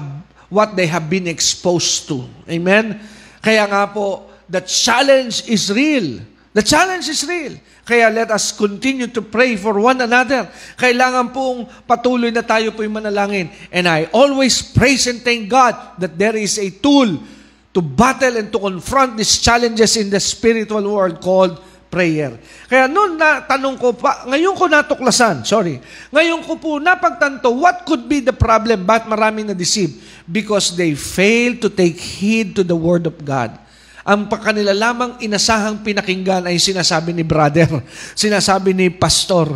what 0.51 0.75
they 0.75 0.87
have 0.87 1.07
been 1.07 1.27
exposed 1.31 2.07
to. 2.11 2.27
Amen? 2.47 2.99
Kaya 3.39 3.67
nga 3.67 3.87
po, 3.87 4.27
the 4.51 4.59
challenge 4.63 5.47
is 5.47 5.71
real. 5.71 6.19
The 6.51 6.63
challenge 6.63 7.07
is 7.07 7.23
real. 7.23 7.55
Kaya 7.87 8.11
let 8.11 8.27
us 8.27 8.51
continue 8.51 9.07
to 9.07 9.23
pray 9.23 9.55
for 9.55 9.79
one 9.79 10.03
another. 10.03 10.51
Kailangan 10.75 11.31
pong 11.31 11.63
patuloy 11.87 12.27
na 12.27 12.43
tayo 12.43 12.75
po'y 12.75 12.91
manalangin. 12.91 13.47
And 13.71 13.87
I 13.87 14.11
always 14.11 14.59
praise 14.59 15.07
and 15.07 15.23
thank 15.23 15.47
God 15.47 15.75
that 16.03 16.19
there 16.19 16.35
is 16.35 16.59
a 16.59 16.67
tool 16.67 17.23
to 17.71 17.79
battle 17.79 18.35
and 18.35 18.51
to 18.51 18.59
confront 18.59 19.15
these 19.15 19.39
challenges 19.39 19.95
in 19.95 20.11
the 20.11 20.19
spiritual 20.19 20.83
world 20.83 21.23
called 21.23 21.55
prayer. 21.87 22.35
Kaya 22.67 22.87
noon 22.87 23.15
na 23.15 23.43
tanong 23.47 23.79
ko 23.79 23.95
pa, 23.95 24.27
ngayon 24.27 24.51
ko 24.55 24.67
natuklasan, 24.67 25.43
sorry, 25.43 25.79
ngayon 26.11 26.43
ko 26.43 26.55
po 26.59 26.79
napagtanto, 26.79 27.51
what 27.51 27.87
could 27.87 28.07
be 28.07 28.23
the 28.23 28.35
problem? 28.35 28.83
Ba't 28.87 29.07
maraming 29.07 29.51
na-deceive? 29.51 30.23
Because 30.27 30.75
they 30.75 30.95
fail 30.95 31.55
to 31.59 31.67
take 31.67 31.99
heed 31.99 32.55
to 32.59 32.63
the 32.63 32.75
Word 32.75 33.07
of 33.07 33.19
God. 33.23 33.55
Ang 34.01 34.25
kanila 34.25 34.73
lamang 34.73 35.21
inasahang 35.21 35.85
pinakinggan 35.85 36.49
ay 36.49 36.57
sinasabi 36.57 37.13
ni 37.13 37.21
brother, 37.21 37.69
sinasabi 38.17 38.73
ni 38.73 38.89
pastor. 38.89 39.53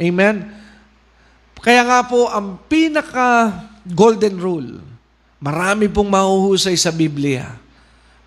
Amen? 0.00 0.48
Kaya 1.60 1.84
nga 1.84 2.00
po, 2.08 2.26
ang 2.32 2.58
pinaka 2.66 3.52
golden 3.84 4.40
rule, 4.40 4.70
marami 5.38 5.92
pong 5.92 6.08
mahuhusay 6.08 6.74
sa 6.74 6.90
Biblia. 6.90 7.60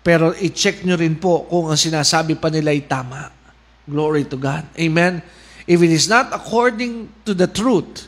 Pero 0.06 0.30
i-check 0.38 0.86
nyo 0.86 0.94
rin 0.94 1.18
po 1.18 1.50
kung 1.50 1.66
ang 1.66 1.76
sinasabi 1.76 2.38
pa 2.38 2.46
nila 2.46 2.70
ay 2.70 2.86
tama. 2.86 3.26
Glory 3.82 4.22
to 4.30 4.38
God. 4.38 4.70
Amen? 4.78 5.18
If 5.66 5.82
it 5.82 5.90
is 5.90 6.06
not 6.06 6.30
according 6.30 7.10
to 7.26 7.34
the 7.34 7.50
truth, 7.50 8.06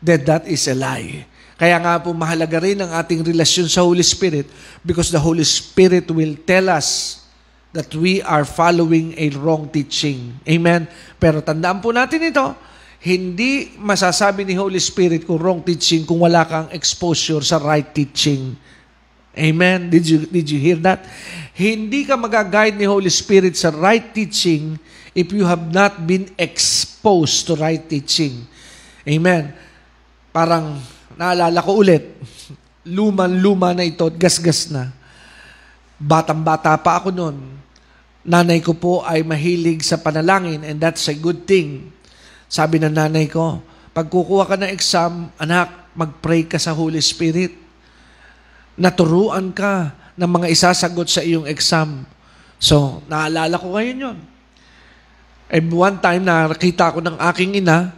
then 0.00 0.24
that 0.24 0.48
is 0.48 0.64
a 0.64 0.72
lie. 0.72 1.28
Kaya 1.56 1.80
nga 1.80 1.96
po 1.96 2.12
mahalaga 2.12 2.60
rin 2.60 2.76
ang 2.84 2.92
ating 2.92 3.24
relasyon 3.24 3.64
sa 3.64 3.80
Holy 3.80 4.04
Spirit 4.04 4.44
because 4.84 5.08
the 5.08 5.20
Holy 5.20 5.44
Spirit 5.44 6.04
will 6.12 6.36
tell 6.44 6.68
us 6.68 7.20
that 7.72 7.88
we 7.96 8.20
are 8.20 8.44
following 8.44 9.16
a 9.16 9.32
wrong 9.40 9.68
teaching. 9.72 10.36
Amen? 10.44 10.84
Pero 11.16 11.40
tandaan 11.40 11.80
po 11.80 11.96
natin 11.96 12.28
ito, 12.28 12.52
hindi 13.00 13.72
masasabi 13.80 14.44
ni 14.44 14.52
Holy 14.56 14.80
Spirit 14.80 15.24
kung 15.24 15.40
wrong 15.40 15.60
teaching 15.64 16.04
kung 16.04 16.20
wala 16.20 16.44
kang 16.44 16.68
exposure 16.76 17.40
sa 17.40 17.56
right 17.56 17.88
teaching. 17.88 18.56
Amen? 19.36 19.92
Did 19.92 20.04
you, 20.08 20.18
did 20.28 20.48
you 20.48 20.60
hear 20.60 20.80
that? 20.80 21.04
Hindi 21.52 22.08
ka 22.08 22.16
magaguide 22.16 22.76
ni 22.76 22.88
Holy 22.88 23.12
Spirit 23.12 23.56
sa 23.56 23.72
right 23.72 24.12
teaching 24.12 24.80
if 25.16 25.32
you 25.32 25.48
have 25.48 25.72
not 25.72 26.04
been 26.04 26.28
exposed 26.36 27.48
to 27.48 27.56
right 27.56 27.84
teaching. 27.84 28.44
Amen? 29.04 29.52
Parang 30.32 30.80
Naalala 31.16 31.64
ko 31.64 31.80
ulit, 31.80 32.04
luman-luma 32.84 33.72
na 33.72 33.88
ito 33.88 34.04
at 34.04 34.16
gasgas 34.20 34.68
na. 34.68 34.92
Batang-bata 35.96 36.76
pa 36.76 37.00
ako 37.00 37.08
noon. 37.08 37.36
Nanay 38.26 38.60
ko 38.60 38.76
po 38.76 39.00
ay 39.00 39.24
mahilig 39.24 39.80
sa 39.80 39.96
panalangin 39.96 40.60
and 40.60 40.76
that's 40.76 41.08
a 41.08 41.16
good 41.16 41.48
thing. 41.48 41.88
Sabi 42.46 42.76
ng 42.76 42.92
nanay 42.92 43.26
ko, 43.32 43.64
pag 43.96 44.12
kukuha 44.12 44.44
ka 44.44 44.56
ng 44.60 44.70
exam, 44.70 45.32
anak, 45.40 45.88
mag-pray 45.96 46.44
ka 46.44 46.60
sa 46.60 46.76
Holy 46.76 47.00
Spirit. 47.00 47.56
Naturuan 48.76 49.56
ka 49.56 49.96
ng 50.20 50.28
mga 50.28 50.52
isasagot 50.52 51.08
sa 51.08 51.24
iyong 51.24 51.48
exam. 51.48 52.04
So, 52.60 53.00
naalala 53.08 53.56
ko 53.56 53.72
ngayon 53.72 54.04
yon. 54.04 54.18
And 55.48 55.66
one 55.72 55.96
time, 56.02 56.28
nakita 56.28 56.92
ko 56.92 57.00
ng 57.00 57.16
aking 57.32 57.64
ina, 57.64 57.96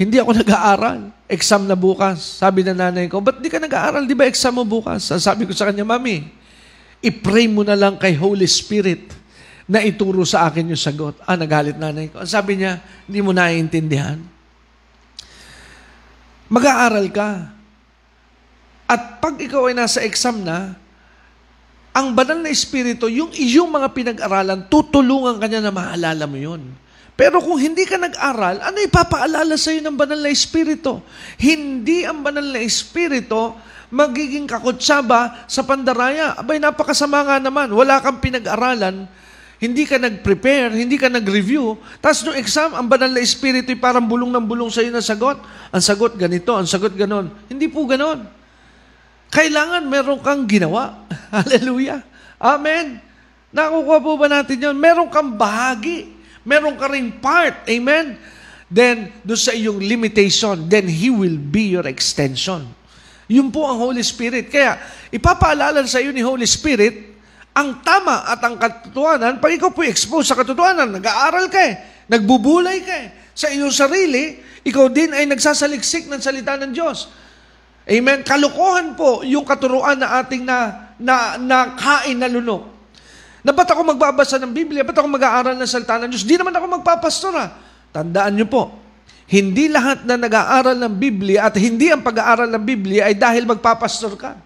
hindi 0.00 0.16
ako 0.16 0.32
nag-aaral. 0.40 1.12
Exam 1.28 1.68
na 1.68 1.76
bukas. 1.76 2.40
Sabi 2.40 2.64
ng 2.64 2.72
nanay 2.72 3.04
ko, 3.12 3.20
ba't 3.20 3.36
di 3.44 3.52
ka 3.52 3.60
nag-aaral? 3.60 4.08
Di 4.08 4.16
ba 4.16 4.24
exam 4.24 4.56
mo 4.56 4.64
bukas? 4.64 5.12
Sabi 5.20 5.44
ko 5.44 5.52
sa 5.52 5.68
kanya, 5.68 5.84
Mami, 5.84 6.24
i-pray 7.04 7.44
mo 7.44 7.60
na 7.60 7.76
lang 7.76 8.00
kay 8.00 8.16
Holy 8.16 8.48
Spirit 8.48 9.12
na 9.68 9.84
ituro 9.84 10.24
sa 10.24 10.48
akin 10.48 10.72
yung 10.72 10.80
sagot. 10.80 11.20
Ah, 11.28 11.36
nagalit 11.36 11.76
nanay 11.76 12.08
ko. 12.08 12.24
Sabi 12.24 12.58
niya, 12.58 12.80
hindi 13.04 13.20
mo 13.20 13.30
naiintindihan. 13.36 14.18
Mag-aaral 16.50 17.06
ka. 17.12 17.30
At 18.90 19.22
pag 19.22 19.38
ikaw 19.38 19.70
ay 19.70 19.78
nasa 19.78 20.02
exam 20.02 20.42
na, 20.42 20.74
ang 21.94 22.10
banal 22.10 22.42
na 22.42 22.50
espiritu, 22.50 23.06
yung 23.06 23.30
iyong 23.30 23.70
mga 23.70 23.88
pinag-aralan, 23.94 24.66
tutulungan 24.66 25.38
kanya 25.38 25.62
na 25.62 25.70
maalala 25.70 26.26
mo 26.26 26.34
yun. 26.40 26.74
Pero 27.20 27.36
kung 27.44 27.60
hindi 27.60 27.84
ka 27.84 28.00
nag-aral, 28.00 28.64
ano 28.64 28.80
ipapaalala 28.80 29.52
sa 29.60 29.68
iyo 29.68 29.84
ng 29.84 29.92
banal 29.92 30.16
na 30.16 30.32
espiritu? 30.32 31.04
Hindi 31.36 32.08
ang 32.08 32.24
banal 32.24 32.48
na 32.48 32.64
espiritu 32.64 33.52
magiging 33.92 34.48
kakutsaba 34.48 35.44
sa 35.44 35.60
pandaraya. 35.60 36.32
Abay, 36.40 36.56
napakasama 36.56 37.20
nga 37.20 37.36
naman. 37.36 37.68
Wala 37.76 38.00
kang 38.00 38.24
pinag-aralan, 38.24 39.04
hindi 39.60 39.84
ka 39.84 40.00
nag-prepare, 40.00 40.72
hindi 40.72 40.96
ka 40.96 41.12
nag-review. 41.12 41.76
Tapos 42.00 42.24
nung 42.24 42.40
exam, 42.40 42.72
ang 42.72 42.88
banal 42.88 43.12
na 43.12 43.20
espiritu 43.20 43.68
parang 43.76 44.08
bulong 44.08 44.32
ng 44.32 44.46
bulong 44.48 44.72
sa 44.72 44.80
iyo 44.80 44.88
na 44.88 45.04
sagot. 45.04 45.36
Ang 45.76 45.84
sagot 45.84 46.16
ganito, 46.16 46.56
ang 46.56 46.64
sagot 46.64 46.96
ganon. 46.96 47.28
Hindi 47.52 47.68
po 47.68 47.84
ganon. 47.84 48.24
Kailangan 49.28 49.84
meron 49.84 50.24
kang 50.24 50.48
ginawa. 50.48 51.04
Hallelujah. 51.36 52.00
Amen. 52.40 52.96
Nakukuha 53.52 53.98
po 54.00 54.16
ba 54.16 54.26
natin 54.32 54.56
yun? 54.56 54.76
Meron 54.80 55.12
kang 55.12 55.36
bahagi 55.36 56.19
meron 56.44 56.76
ka 56.76 56.88
ring 56.88 57.20
part. 57.20 57.66
Amen? 57.68 58.16
Then, 58.70 59.10
do 59.26 59.34
sa 59.34 59.50
iyong 59.50 59.82
limitation, 59.82 60.70
then 60.70 60.86
He 60.86 61.10
will 61.10 61.36
be 61.36 61.74
your 61.74 61.90
extension. 61.90 62.70
Yun 63.30 63.50
po 63.50 63.66
ang 63.66 63.78
Holy 63.78 64.02
Spirit. 64.02 64.50
Kaya, 64.50 64.78
ipapaalala 65.10 65.82
sa 65.86 66.02
iyo 66.02 66.10
ni 66.14 66.22
Holy 66.22 66.46
Spirit, 66.46 67.10
ang 67.50 67.82
tama 67.82 68.26
at 68.30 68.38
ang 68.42 68.58
katotohanan, 68.58 69.42
pag 69.42 69.54
ikaw 69.54 69.74
po 69.74 69.82
expose 69.82 70.30
sa 70.30 70.38
katotohanan, 70.38 70.98
nag-aaral 70.98 71.50
ka 71.50 71.60
eh, 71.62 71.74
nagbubulay 72.06 72.78
ka 72.82 72.94
eh, 72.94 73.06
sa 73.34 73.50
iyong 73.50 73.74
sarili, 73.74 74.38
ikaw 74.62 74.86
din 74.86 75.14
ay 75.14 75.26
nagsasaliksik 75.26 76.06
ng 76.06 76.22
salita 76.22 76.54
ng 76.58 76.70
Diyos. 76.70 77.10
Amen? 77.90 78.22
Kalukuhan 78.22 78.94
po 78.94 79.26
yung 79.26 79.42
katuruan 79.42 79.98
na 79.98 80.22
ating 80.22 80.46
na, 80.46 80.90
na, 80.94 81.34
na 81.38 81.74
kain 81.74 82.18
na 82.18 82.30
lunok. 82.30 82.79
Na 83.40 83.50
ba't 83.56 83.68
ako 83.72 83.96
magbabasa 83.96 84.36
ng 84.36 84.52
Biblia? 84.52 84.84
Ba't 84.84 84.96
ako 84.96 85.08
mag-aaral 85.08 85.56
ng 85.56 85.68
salita 85.68 85.96
ng 85.96 86.12
Diyos? 86.12 86.24
Di 86.28 86.36
naman 86.36 86.52
ako 86.52 86.80
magpapastor 86.80 87.32
ha. 87.36 87.46
Tandaan 87.90 88.36
niyo 88.36 88.46
po, 88.46 88.70
hindi 89.30 89.70
lahat 89.70 90.04
na 90.04 90.20
nag-aaral 90.20 90.76
ng 90.76 90.94
Biblia 90.98 91.48
at 91.48 91.54
hindi 91.56 91.88
ang 91.88 92.04
pag-aaral 92.04 92.50
ng 92.50 92.62
Biblia 92.62 93.08
ay 93.08 93.16
dahil 93.16 93.48
magpapastor 93.48 94.12
ka. 94.18 94.36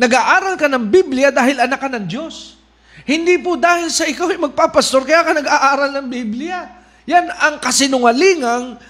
Nag-aaral 0.00 0.56
ka 0.56 0.70
ng 0.70 0.84
Biblia 0.88 1.28
dahil 1.28 1.60
anak 1.60 1.76
ka 1.76 1.88
ng 1.92 2.06
Diyos. 2.08 2.56
Hindi 3.04 3.36
po 3.42 3.58
dahil 3.58 3.92
sa 3.92 4.08
ikaw 4.08 4.30
ay 4.32 4.40
magpapastor, 4.40 5.02
kaya 5.04 5.20
ka 5.26 5.32
nag-aaral 5.36 5.90
ng 6.00 6.06
Biblia. 6.08 6.64
Yan 7.10 7.26
ang 7.26 7.58
kasinungalingang 7.60 8.80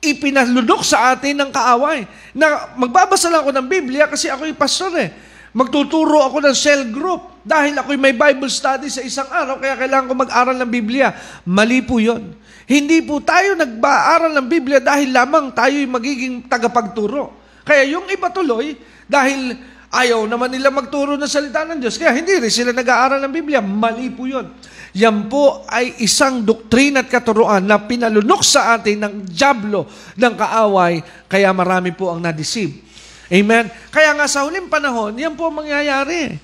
ipinalunok 0.00 0.82
sa 0.86 1.12
atin 1.14 1.44
ng 1.44 1.50
kaaway. 1.52 2.08
Na 2.32 2.72
magbabasa 2.74 3.28
lang 3.28 3.44
ako 3.44 3.52
ng 3.52 3.66
Biblia 3.68 4.08
kasi 4.08 4.32
ako 4.32 4.48
ay 4.48 4.54
pastor 4.56 4.92
eh. 4.96 5.10
Magtuturo 5.56 6.20
ako 6.20 6.44
ng 6.44 6.52
cell 6.52 6.92
group 6.92 7.40
dahil 7.40 7.80
ako'y 7.80 7.96
may 7.96 8.12
Bible 8.12 8.52
study 8.52 8.92
sa 8.92 9.00
isang 9.00 9.24
araw, 9.32 9.56
kaya 9.56 9.72
kailangan 9.80 10.06
ko 10.12 10.14
mag-aral 10.14 10.56
ng 10.60 10.68
Biblia. 10.68 11.16
Mali 11.48 11.80
po 11.80 11.96
yon. 11.96 12.36
Hindi 12.68 13.00
po 13.00 13.24
tayo 13.24 13.56
nag-aaral 13.56 14.36
ng 14.36 14.46
Biblia 14.52 14.84
dahil 14.84 15.16
lamang 15.16 15.56
tayo'y 15.56 15.88
magiging 15.88 16.44
tagapagturo. 16.44 17.32
Kaya 17.64 17.88
yung 17.88 18.04
iba 18.12 18.28
tuloy, 18.28 18.76
dahil 19.08 19.56
ayaw 19.88 20.28
naman 20.28 20.52
nila 20.52 20.68
magturo 20.68 21.16
ng 21.16 21.30
salita 21.30 21.64
ng 21.64 21.80
Diyos, 21.80 21.96
kaya 21.96 22.12
hindi 22.12 22.36
rin 22.36 22.52
sila 22.52 22.76
nag-aaral 22.76 23.24
ng 23.24 23.32
Biblia. 23.32 23.64
Mali 23.64 24.12
po 24.12 24.28
yun. 24.28 24.52
Yan 24.92 25.28
po 25.30 25.64
ay 25.72 26.04
isang 26.04 26.44
doktrina 26.44 27.00
at 27.00 27.08
katuruan 27.08 27.64
na 27.64 27.80
pinalunok 27.80 28.44
sa 28.44 28.76
atin 28.76 29.08
ng 29.08 29.14
jablo 29.32 29.88
ng 30.20 30.34
kaaway, 30.36 31.00
kaya 31.30 31.48
marami 31.56 31.96
po 31.96 32.12
ang 32.12 32.20
nadeceive. 32.20 32.85
Amen? 33.26 33.66
Kaya 33.90 34.14
nga 34.14 34.30
sa 34.30 34.46
huling 34.46 34.70
panahon, 34.70 35.18
yan 35.18 35.34
po 35.34 35.50
ang 35.50 35.66
mangyayari. 35.66 36.38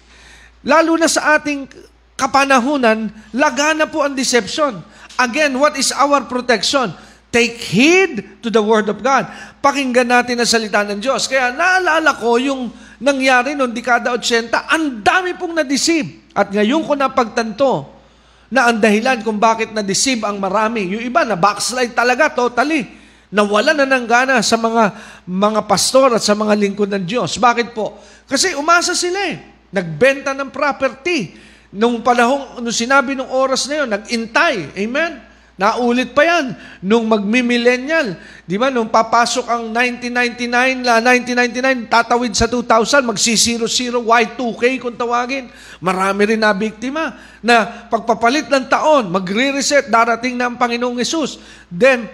Lalo 0.66 0.99
na 0.99 1.07
sa 1.07 1.39
ating 1.39 1.70
kapanahunan, 2.18 3.11
lagana 3.35 3.87
po 3.87 4.03
ang 4.03 4.14
deception. 4.14 4.83
Again, 5.18 5.55
what 5.59 5.78
is 5.78 5.95
our 5.95 6.26
protection? 6.26 6.91
Take 7.33 7.57
heed 7.59 8.43
to 8.45 8.53
the 8.53 8.61
Word 8.61 8.91
of 8.91 9.01
God. 9.01 9.30
Pakinggan 9.62 10.11
natin 10.11 10.43
ang 10.43 10.51
salita 10.51 10.85
ng 10.85 11.01
Diyos. 11.01 11.30
Kaya 11.30 11.55
naalala 11.55 12.18
ko 12.18 12.37
yung 12.37 12.68
nangyari 13.01 13.55
noong 13.57 13.72
dekada 13.72 14.14
80, 14.14 14.53
ang 14.53 15.01
dami 15.01 15.35
pong 15.39 15.59
na-deceive. 15.59 16.30
At 16.35 16.51
ngayon 16.51 16.83
ko 16.87 16.93
napagtanto 16.95 17.72
na 18.53 18.68
ang 18.68 18.78
dahilan 18.83 19.24
kung 19.24 19.41
bakit 19.41 19.72
na-deceive 19.72 20.22
ang 20.22 20.37
marami. 20.37 20.93
Yung 20.93 21.03
iba 21.03 21.24
na 21.24 21.39
backslide 21.39 21.97
talaga 21.97 22.28
totally 22.30 23.01
nawala 23.33 23.72
na 23.72 23.89
ng 23.89 24.05
gana 24.05 24.45
sa 24.45 24.61
mga 24.61 24.93
mga 25.24 25.61
pastor 25.64 26.12
at 26.12 26.22
sa 26.22 26.37
mga 26.37 26.53
lingkod 26.53 26.93
ng 26.93 27.05
Diyos. 27.09 27.41
Bakit 27.41 27.72
po? 27.72 27.97
Kasi 28.28 28.53
umasa 28.53 28.93
sila 28.93 29.18
eh. 29.33 29.37
Nagbenta 29.72 30.37
ng 30.37 30.53
property. 30.53 31.33
Nung 31.72 32.05
panahong, 32.05 32.61
nung 32.61 32.76
sinabi 32.76 33.16
nung 33.16 33.33
oras 33.33 33.64
na 33.64 33.74
yun, 33.83 33.89
nag-intay. 33.89 34.76
Amen? 34.76 35.32
Naulit 35.62 36.10
pa 36.10 36.26
yan 36.26 36.58
nung 36.82 37.06
magmi-millennial. 37.06 38.18
Di 38.42 38.58
ba? 38.58 38.66
Nung 38.66 38.90
papasok 38.90 39.46
ang 39.46 39.70
1999, 39.70 40.82
la 40.82 40.98
1999, 40.98 41.86
tatawid 41.86 42.34
sa 42.34 42.50
2000, 42.50 43.06
magsi-00, 43.06 43.94
Y2K 43.94 44.82
kung 44.82 44.98
tawagin. 44.98 45.46
Marami 45.78 46.34
rin 46.34 46.42
na 46.42 46.50
biktima 46.50 47.14
na 47.38 47.86
pagpapalit 47.86 48.50
ng 48.50 48.66
taon, 48.66 49.14
magre-reset, 49.14 49.86
darating 49.86 50.34
na 50.34 50.50
ang 50.50 50.58
Panginoong 50.58 50.98
Yesus. 50.98 51.38
Then, 51.70 52.10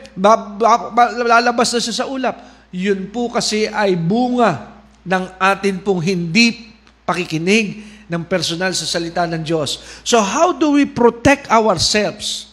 lalabas 1.25 1.73
na 1.73 1.81
siya 1.81 2.05
sa 2.05 2.09
ulap. 2.13 2.45
Yun 2.69 3.09
po 3.09 3.33
kasi 3.33 3.65
ay 3.65 3.97
bunga 3.97 4.77
ng 5.09 5.25
atin 5.41 5.81
pong 5.81 6.05
hindi 6.05 6.69
pakikinig 7.09 7.81
ng 8.13 8.29
personal 8.29 8.77
sa 8.77 8.85
salita 8.85 9.25
ng 9.25 9.41
Diyos. 9.41 10.01
So 10.05 10.21
how 10.21 10.53
do 10.53 10.77
we 10.77 10.85
protect 10.85 11.49
ourselves? 11.49 12.48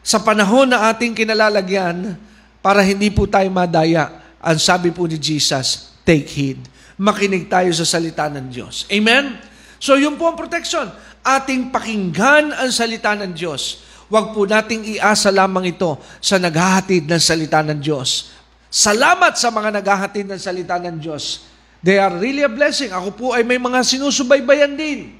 Sa 0.00 0.20
panahon 0.20 0.68
na 0.68 0.88
ating 0.92 1.12
kinalalagyan 1.12 2.16
para 2.64 2.80
hindi 2.84 3.08
po 3.12 3.28
tayo 3.28 3.48
madaya. 3.52 4.20
Ang 4.40 4.56
sabi 4.56 4.88
po 4.92 5.04
ni 5.04 5.20
Jesus, 5.20 5.92
take 6.04 6.28
heed. 6.28 6.60
Makinig 7.00 7.48
tayo 7.48 7.72
sa 7.72 7.84
salita 7.84 8.28
ng 8.28 8.48
Diyos. 8.48 8.88
Amen? 8.92 9.40
So 9.80 9.96
yun 9.96 10.20
po 10.20 10.28
ang 10.28 10.36
protection. 10.36 10.88
Ating 11.20 11.72
pakinggan 11.72 12.52
ang 12.52 12.70
salita 12.72 13.16
ng 13.16 13.32
Diyos. 13.32 13.84
Huwag 14.10 14.34
po 14.36 14.44
nating 14.44 14.98
iasa 15.00 15.30
lamang 15.30 15.70
ito 15.70 15.96
sa 16.18 16.36
naghahatid 16.36 17.08
ng 17.08 17.20
salita 17.20 17.62
ng 17.62 17.78
Diyos. 17.78 18.34
Salamat 18.66 19.38
sa 19.38 19.54
mga 19.54 19.80
naghahatid 19.80 20.26
ng 20.26 20.40
salita 20.40 20.76
ng 20.82 20.98
Diyos. 20.98 21.46
They 21.80 21.96
are 21.96 22.12
really 22.12 22.44
a 22.44 22.50
blessing. 22.50 22.92
Ako 22.92 23.08
po 23.16 23.26
ay 23.32 23.46
may 23.46 23.56
mga 23.56 23.80
sinusubaybayan 23.86 24.76
din 24.76 25.16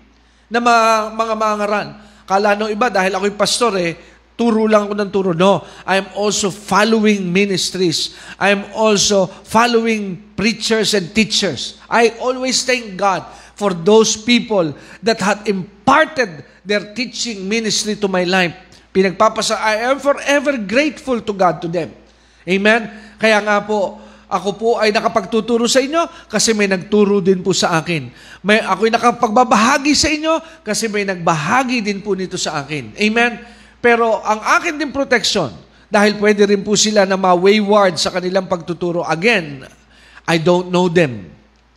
na 0.50 0.58
mga, 0.60 1.14
mga 1.16 1.34
mangaran. 1.38 1.88
Kala 2.28 2.54
nung 2.58 2.70
iba, 2.70 2.90
dahil 2.92 3.14
ako'y 3.14 3.34
pastor 3.34 3.74
eh, 3.80 3.96
turo 4.40 4.64
lang 4.64 4.88
ako 4.88 4.94
ng 4.96 5.10
turo. 5.12 5.30
No, 5.36 5.60
I 5.84 6.00
am 6.00 6.08
also 6.16 6.48
following 6.48 7.28
ministries. 7.28 8.16
I 8.40 8.56
am 8.56 8.64
also 8.72 9.28
following 9.28 10.32
preachers 10.32 10.96
and 10.96 11.12
teachers. 11.12 11.76
I 11.92 12.16
always 12.16 12.64
thank 12.64 12.96
God 12.96 13.28
for 13.52 13.76
those 13.76 14.16
people 14.16 14.72
that 15.04 15.20
had 15.20 15.44
imparted 15.44 16.40
their 16.64 16.96
teaching 16.96 17.44
ministry 17.44 18.00
to 18.00 18.08
my 18.08 18.24
life. 18.24 18.56
Pinagpapasa, 18.96 19.60
I 19.60 19.92
am 19.92 20.00
forever 20.00 20.56
grateful 20.56 21.20
to 21.20 21.36
God 21.36 21.60
to 21.60 21.68
them. 21.68 21.92
Amen? 22.48 22.88
Kaya 23.20 23.44
nga 23.44 23.60
po, 23.60 24.00
ako 24.32 24.50
po 24.56 24.68
ay 24.80 24.88
nakapagtuturo 24.88 25.68
sa 25.68 25.84
inyo 25.84 26.08
kasi 26.32 26.56
may 26.56 26.64
nagturo 26.64 27.20
din 27.20 27.44
po 27.44 27.52
sa 27.52 27.76
akin. 27.76 28.08
May, 28.40 28.64
ako'y 28.64 28.88
nakapagbabahagi 28.88 29.92
sa 29.92 30.08
inyo 30.08 30.64
kasi 30.64 30.88
may 30.88 31.04
nagbahagi 31.04 31.84
din 31.84 32.00
po 32.00 32.16
nito 32.16 32.40
sa 32.40 32.64
akin. 32.64 32.96
Amen? 32.96 33.59
Pero 33.80 34.20
ang 34.20 34.40
akin 34.60 34.76
din 34.76 34.92
protection, 34.92 35.50
dahil 35.90 36.14
pwede 36.22 36.46
rin 36.46 36.62
po 36.62 36.78
sila 36.78 37.02
na 37.02 37.18
ma-wayward 37.18 37.98
sa 37.98 38.14
kanilang 38.14 38.46
pagtuturo. 38.46 39.02
Again, 39.02 39.66
I 40.22 40.38
don't 40.38 40.70
know 40.70 40.86
them. 40.86 41.26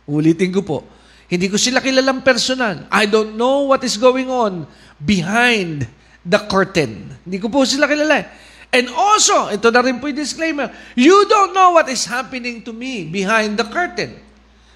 Ulitin 0.06 0.54
ko 0.54 0.62
po. 0.62 0.78
Hindi 1.26 1.50
ko 1.50 1.58
sila 1.58 1.82
kilalang 1.82 2.22
personal. 2.22 2.86
I 2.94 3.10
don't 3.10 3.34
know 3.34 3.66
what 3.74 3.82
is 3.82 3.98
going 3.98 4.30
on 4.30 4.70
behind 5.02 5.88
the 6.22 6.38
curtain. 6.46 7.10
Hindi 7.26 7.42
ko 7.42 7.50
po 7.50 7.66
sila 7.66 7.90
kilala. 7.90 8.22
And 8.74 8.90
also, 8.90 9.50
ito 9.54 9.70
na 9.70 9.82
rin 9.82 10.02
po 10.02 10.10
yung 10.10 10.18
disclaimer, 10.18 10.66
you 10.98 11.14
don't 11.30 11.54
know 11.54 11.78
what 11.78 11.86
is 11.86 12.06
happening 12.10 12.58
to 12.66 12.74
me 12.74 13.06
behind 13.06 13.54
the 13.54 13.66
curtain. 13.66 14.18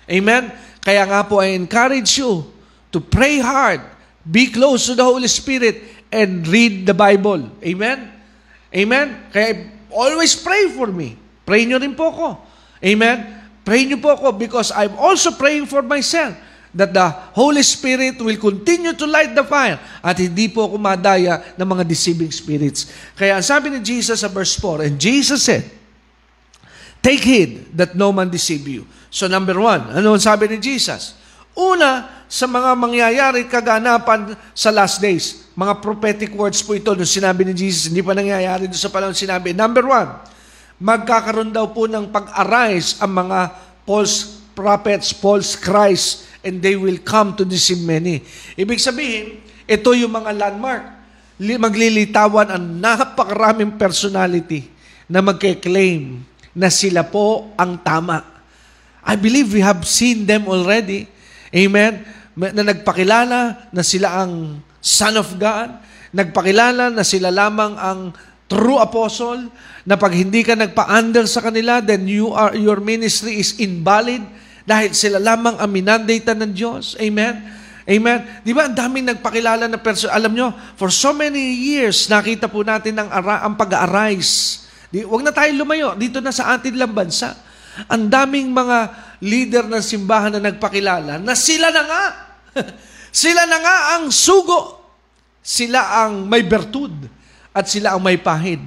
Amen? 0.07 0.55
Kaya 0.83 1.03
nga 1.03 1.27
po, 1.27 1.43
I 1.43 1.59
encourage 1.59 2.15
you 2.15 2.47
to 2.95 3.03
pray 3.03 3.43
hard, 3.43 3.83
be 4.23 4.55
close 4.55 4.87
to 4.87 4.95
the 4.95 5.03
Holy 5.03 5.27
Spirit, 5.27 5.98
and 6.13 6.47
read 6.49 6.89
the 6.89 6.97
Bible. 6.97 7.51
Amen? 7.61 8.13
Amen? 8.73 9.07
Kaya 9.33 9.69
always 9.93 10.37
pray 10.37 10.69
for 10.73 10.89
me. 10.89 11.17
Pray 11.49 11.65
nyo 11.65 11.81
rin 11.81 11.97
po 11.97 12.13
ako. 12.13 12.29
Amen? 12.85 13.17
Pray 13.65 13.85
nyo 13.89 14.01
po 14.01 14.17
ako 14.17 14.37
because 14.37 14.73
I'm 14.73 14.97
also 14.97 15.33
praying 15.37 15.69
for 15.69 15.85
myself 15.85 16.37
that 16.73 16.93
the 16.93 17.09
Holy 17.33 17.65
Spirit 17.65 18.21
will 18.21 18.37
continue 18.37 18.93
to 18.93 19.07
light 19.09 19.33
the 19.33 19.45
fire 19.45 19.81
at 20.05 20.17
hindi 20.21 20.53
po 20.53 20.69
ako 20.69 20.77
madaya 20.77 21.41
ng 21.57 21.65
mga 21.65 21.85
deceiving 21.89 22.33
spirits. 22.33 22.93
Kaya 23.17 23.41
ang 23.41 23.45
sabi 23.45 23.73
ni 23.73 23.81
Jesus 23.81 24.21
sa 24.21 24.29
verse 24.29 24.57
4, 24.61 24.85
and 24.89 24.95
Jesus 25.01 25.45
said, 25.45 25.65
Take 26.99 27.23
heed 27.25 27.73
that 27.79 27.95
no 27.95 28.11
man 28.11 28.29
deceive 28.29 28.67
you. 28.67 28.85
So 29.09 29.31
number 29.31 29.57
one, 29.57 29.81
ano 29.97 30.13
ang 30.13 30.23
sabi 30.23 30.51
ni 30.51 30.61
Jesus? 30.61 31.17
Una, 31.59 32.23
sa 32.31 32.47
mga 32.47 32.71
mangyayari 32.79 33.49
kaganapan 33.51 34.37
sa 34.55 34.71
last 34.71 35.03
days. 35.03 35.49
Mga 35.59 35.83
prophetic 35.83 36.31
words 36.37 36.63
po 36.63 36.79
ito 36.79 36.93
nung 36.95 37.09
sinabi 37.09 37.43
ni 37.43 37.57
Jesus, 37.57 37.91
hindi 37.91 38.05
pa 38.05 38.15
nangyayari 38.15 38.71
doon 38.71 38.79
sa 38.79 38.93
panahon 38.93 39.17
sinabi. 39.17 39.51
Number 39.57 39.83
one, 39.83 40.07
magkakaroon 40.79 41.51
daw 41.51 41.67
po 41.75 41.91
ng 41.91 42.15
pag-arise 42.15 43.03
ang 43.03 43.27
mga 43.27 43.39
false 43.83 44.39
prophets, 44.55 45.11
false 45.11 45.59
Christ, 45.59 46.31
and 46.47 46.63
they 46.63 46.79
will 46.79 47.01
come 47.03 47.35
to 47.35 47.43
deceive 47.43 47.83
many. 47.83 48.23
Ibig 48.55 48.79
sabihin, 48.79 49.43
ito 49.67 49.91
yung 49.99 50.15
mga 50.15 50.31
landmark. 50.39 50.85
Maglilitawan 51.43 52.55
ang 52.55 52.65
napakaraming 52.79 53.75
personality 53.75 54.71
na 55.11 55.25
magke-claim 55.25 56.23
na 56.55 56.71
sila 56.71 57.03
po 57.03 57.51
ang 57.59 57.75
tama. 57.83 58.23
I 59.03 59.19
believe 59.19 59.51
we 59.51 59.63
have 59.65 59.83
seen 59.83 60.23
them 60.23 60.47
already. 60.47 61.18
Amen? 61.53 62.05
Na 62.39 62.63
nagpakilala 62.63 63.71
na 63.75 63.83
sila 63.83 64.25
ang 64.25 64.63
Son 64.79 65.15
of 65.19 65.35
God, 65.37 65.75
nagpakilala 66.15 66.95
na 66.95 67.03
sila 67.03 67.29
lamang 67.35 67.75
ang 67.77 68.01
true 68.49 68.81
apostle, 68.81 69.51
na 69.89 69.97
pag 69.97 70.13
hindi 70.13 70.45
ka 70.45 70.53
nagpa-under 70.53 71.25
sa 71.25 71.41
kanila, 71.41 71.81
then 71.81 72.05
you 72.05 72.33
are, 72.33 72.53
your 72.53 72.77
ministry 72.77 73.41
is 73.41 73.57
invalid 73.57 74.21
dahil 74.69 74.93
sila 74.93 75.17
lamang 75.17 75.57
ang 75.57 75.71
minandatan 75.73 76.45
ng 76.45 76.53
Diyos. 76.53 76.93
Amen? 77.01 77.41
Amen? 77.89 78.21
Di 78.45 78.53
ba, 78.53 78.69
ang 78.69 78.77
daming 78.77 79.17
nagpakilala 79.17 79.65
na 79.65 79.81
person. 79.81 80.13
Alam 80.13 80.37
nyo, 80.37 80.53
for 80.77 80.93
so 80.93 81.17
many 81.17 81.41
years, 81.57 82.05
nakita 82.13 82.45
po 82.45 82.61
natin 82.61 83.01
ang, 83.01 83.09
ara- 83.09 83.49
ang 83.49 83.57
pag-arise. 83.57 84.61
Di, 84.93 85.09
wag 85.09 85.25
na 85.25 85.33
tayo 85.33 85.49
lumayo. 85.57 85.97
Dito 85.97 86.21
na 86.21 86.29
sa 86.29 86.53
atin 86.53 86.77
lang 86.77 86.93
bansa. 86.93 87.33
Ang 87.89 88.13
daming 88.13 88.53
mga 88.53 89.08
leader 89.19 89.67
ng 89.67 89.83
simbahan 89.83 90.39
na 90.39 90.43
nagpakilala 90.53 91.19
na 91.19 91.35
sila 91.35 91.71
na 91.75 91.83
nga. 91.83 92.05
sila 93.25 93.47
na 93.49 93.59
nga 93.59 93.77
ang 93.99 94.13
sugo 94.15 94.79
sila 95.49 96.05
ang 96.05 96.29
may 96.29 96.45
bertud 96.45 96.93
at 97.57 97.65
sila 97.65 97.97
ang 97.97 98.05
may 98.05 98.21
pahid. 98.21 98.61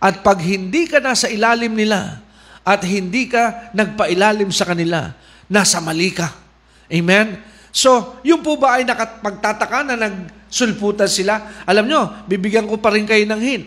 At 0.00 0.24
pag 0.24 0.40
hindi 0.40 0.88
ka 0.88 0.96
nasa 0.96 1.28
ilalim 1.28 1.76
nila 1.76 2.24
at 2.64 2.80
hindi 2.80 3.28
ka 3.28 3.76
nagpailalim 3.76 4.48
sa 4.48 4.64
kanila, 4.64 5.12
nasa 5.52 5.84
mali 5.84 6.08
ka. 6.16 6.32
Amen? 6.88 7.44
So, 7.68 8.16
yung 8.24 8.40
po 8.40 8.56
ba 8.56 8.80
ay 8.80 8.88
nakapagtataka 8.88 9.92
na 9.92 10.00
nagsulputan 10.00 11.12
sila? 11.12 11.60
Alam 11.68 11.92
nyo, 11.92 12.00
bibigyan 12.24 12.64
ko 12.64 12.80
pa 12.80 12.88
rin 12.96 13.04
kayo 13.04 13.28
ng 13.28 13.40
hint. 13.44 13.66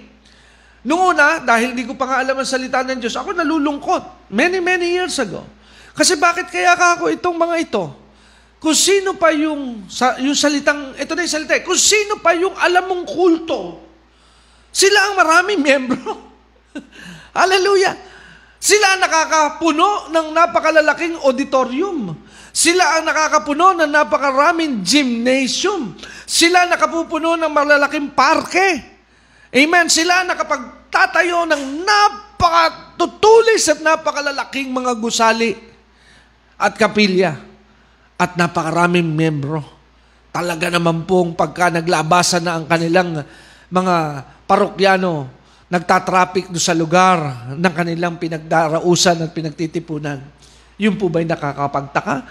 Noong 0.82 1.13
una, 1.13 1.38
dahil 1.43 1.78
hindi 1.78 1.86
ko 1.86 1.93
pa 1.93 2.09
nga 2.09 2.17
alam 2.25 2.41
ang 2.41 2.47
salita 2.47 2.82
ng 2.82 2.97
Diyos, 2.97 3.13
ako 3.21 3.38
nalulungkot. 3.38 4.34
Many, 4.34 4.63
many 4.63 4.97
years 4.97 5.13
ago. 5.21 5.45
Kasi 5.98 6.14
bakit 6.22 6.54
kaya 6.54 6.78
ka 6.78 7.02
ako 7.02 7.10
itong 7.10 7.34
mga 7.34 7.56
ito? 7.66 8.08
kung 8.58 8.74
sino 8.74 9.14
pa 9.14 9.30
yung, 9.30 9.86
yung 10.22 10.38
salitang, 10.38 10.98
ito 10.98 11.14
na 11.14 11.24
yung 11.26 11.34
salita, 11.34 11.62
kung 11.62 11.78
sino 11.78 12.18
pa 12.18 12.34
yung 12.34 12.58
alam 12.58 12.89
mong 12.89 13.06
kulto, 13.06 13.86
sila 14.74 14.98
ang 15.10 15.16
maraming 15.18 15.62
membro. 15.62 16.14
Hallelujah. 17.38 17.93
Sila 18.58 18.98
ang 18.98 19.02
nakakapuno 19.06 20.10
ng 20.10 20.28
napakalalaking 20.34 21.22
auditorium. 21.22 22.18
Sila 22.50 22.98
ang 22.98 23.06
nakakapuno 23.06 23.78
ng 23.78 23.89
napakaraming 23.89 24.82
gymnasium. 24.82 25.93
Sila 26.26 26.66
nakapupuno 26.66 27.38
ng 27.38 27.54
malalaking 27.54 28.18
parke. 28.18 28.82
Amen. 29.54 29.86
Sila 29.86 30.26
ang 30.26 30.34
nakapagtatayo 30.34 31.45
ng 31.45 31.86
napakatutulis 31.86 33.70
at 33.70 33.80
napakalalaking 33.86 34.74
mga 34.74 34.98
gusali 34.98 35.66
at 36.58 36.74
kapilya 36.74 37.38
at 38.18 38.34
napakaraming 38.34 39.05
membro. 39.05 39.62
Talaga 40.34 40.74
naman 40.74 41.05
pong 41.05 41.38
pagka 41.38 41.70
naglabasan 41.70 42.43
na 42.45 42.58
ang 42.58 42.66
kanilang 42.66 43.22
mga 43.70 43.95
parokyano, 44.49 45.30
nagtatraffic 45.70 46.49
do 46.49 46.58
sa 46.58 46.74
lugar 46.74 47.49
ng 47.53 47.74
kanilang 47.74 48.18
pinagdarausan 48.18 49.28
at 49.28 49.32
pinagtitipunan. 49.34 50.22
Yun 50.78 50.97
po 50.97 51.10
ba'y 51.10 51.26
nakakapagtaka? 51.26 52.26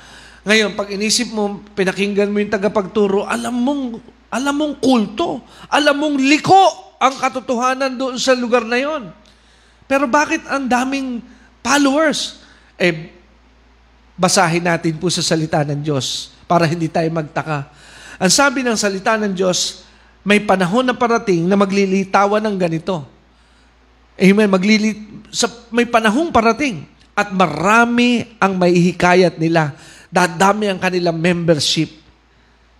Ngayon, 0.46 0.78
pag 0.78 0.88
inisip 0.94 1.34
mo, 1.34 1.66
pinakinggan 1.74 2.30
mo 2.30 2.38
yung 2.38 2.54
tagapagturo, 2.54 3.26
alam 3.26 3.54
mong, 3.58 3.98
alam 4.30 4.54
mong 4.54 4.74
kulto, 4.78 5.42
alam 5.66 5.98
mong 5.98 6.16
liko 6.22 6.94
ang 7.02 7.14
katotohanan 7.18 7.98
doon 7.98 8.16
sa 8.16 8.32
lugar 8.38 8.62
na 8.62 8.78
yon. 8.78 9.10
Pero 9.90 10.06
bakit 10.06 10.46
ang 10.46 10.70
daming 10.70 11.18
followers? 11.66 12.38
Eh, 12.78 13.15
Basahin 14.16 14.64
natin 14.64 14.96
po 14.96 15.12
sa 15.12 15.20
salita 15.20 15.60
ng 15.60 15.80
Diyos 15.84 16.32
para 16.48 16.64
hindi 16.64 16.88
tayo 16.88 17.08
magtaka. 17.12 17.68
Ang 18.16 18.32
sabi 18.32 18.64
ng 18.64 18.76
salita 18.76 19.20
ng 19.20 19.36
Diyos, 19.36 19.84
may 20.26 20.40
panahon 20.40 20.88
na 20.88 20.96
parating 20.96 21.44
na 21.44 21.54
maglilitawan 21.54 22.40
ng 22.42 22.56
ganito. 22.56 23.04
Amen. 24.16 24.48
Maglili, 24.48 24.96
sa, 25.28 25.46
may 25.68 25.84
panahong 25.84 26.32
parating 26.32 26.88
at 27.12 27.28
marami 27.30 28.24
ang 28.40 28.56
maihikayat 28.56 29.36
nila. 29.36 29.76
Dadami 30.08 30.72
ang 30.72 30.80
kanilang 30.80 31.20
membership. 31.20 31.92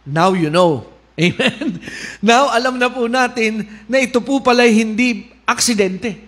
Now 0.09 0.33
you 0.33 0.49
know. 0.49 0.97
Amen. 1.17 1.81
Now, 2.21 2.53
alam 2.53 2.77
na 2.77 2.93
po 2.93 3.09
natin 3.09 3.65
na 3.89 4.05
ito 4.05 4.21
po 4.21 4.45
pala 4.45 4.69
hindi 4.69 5.33
aksidente. 5.49 6.26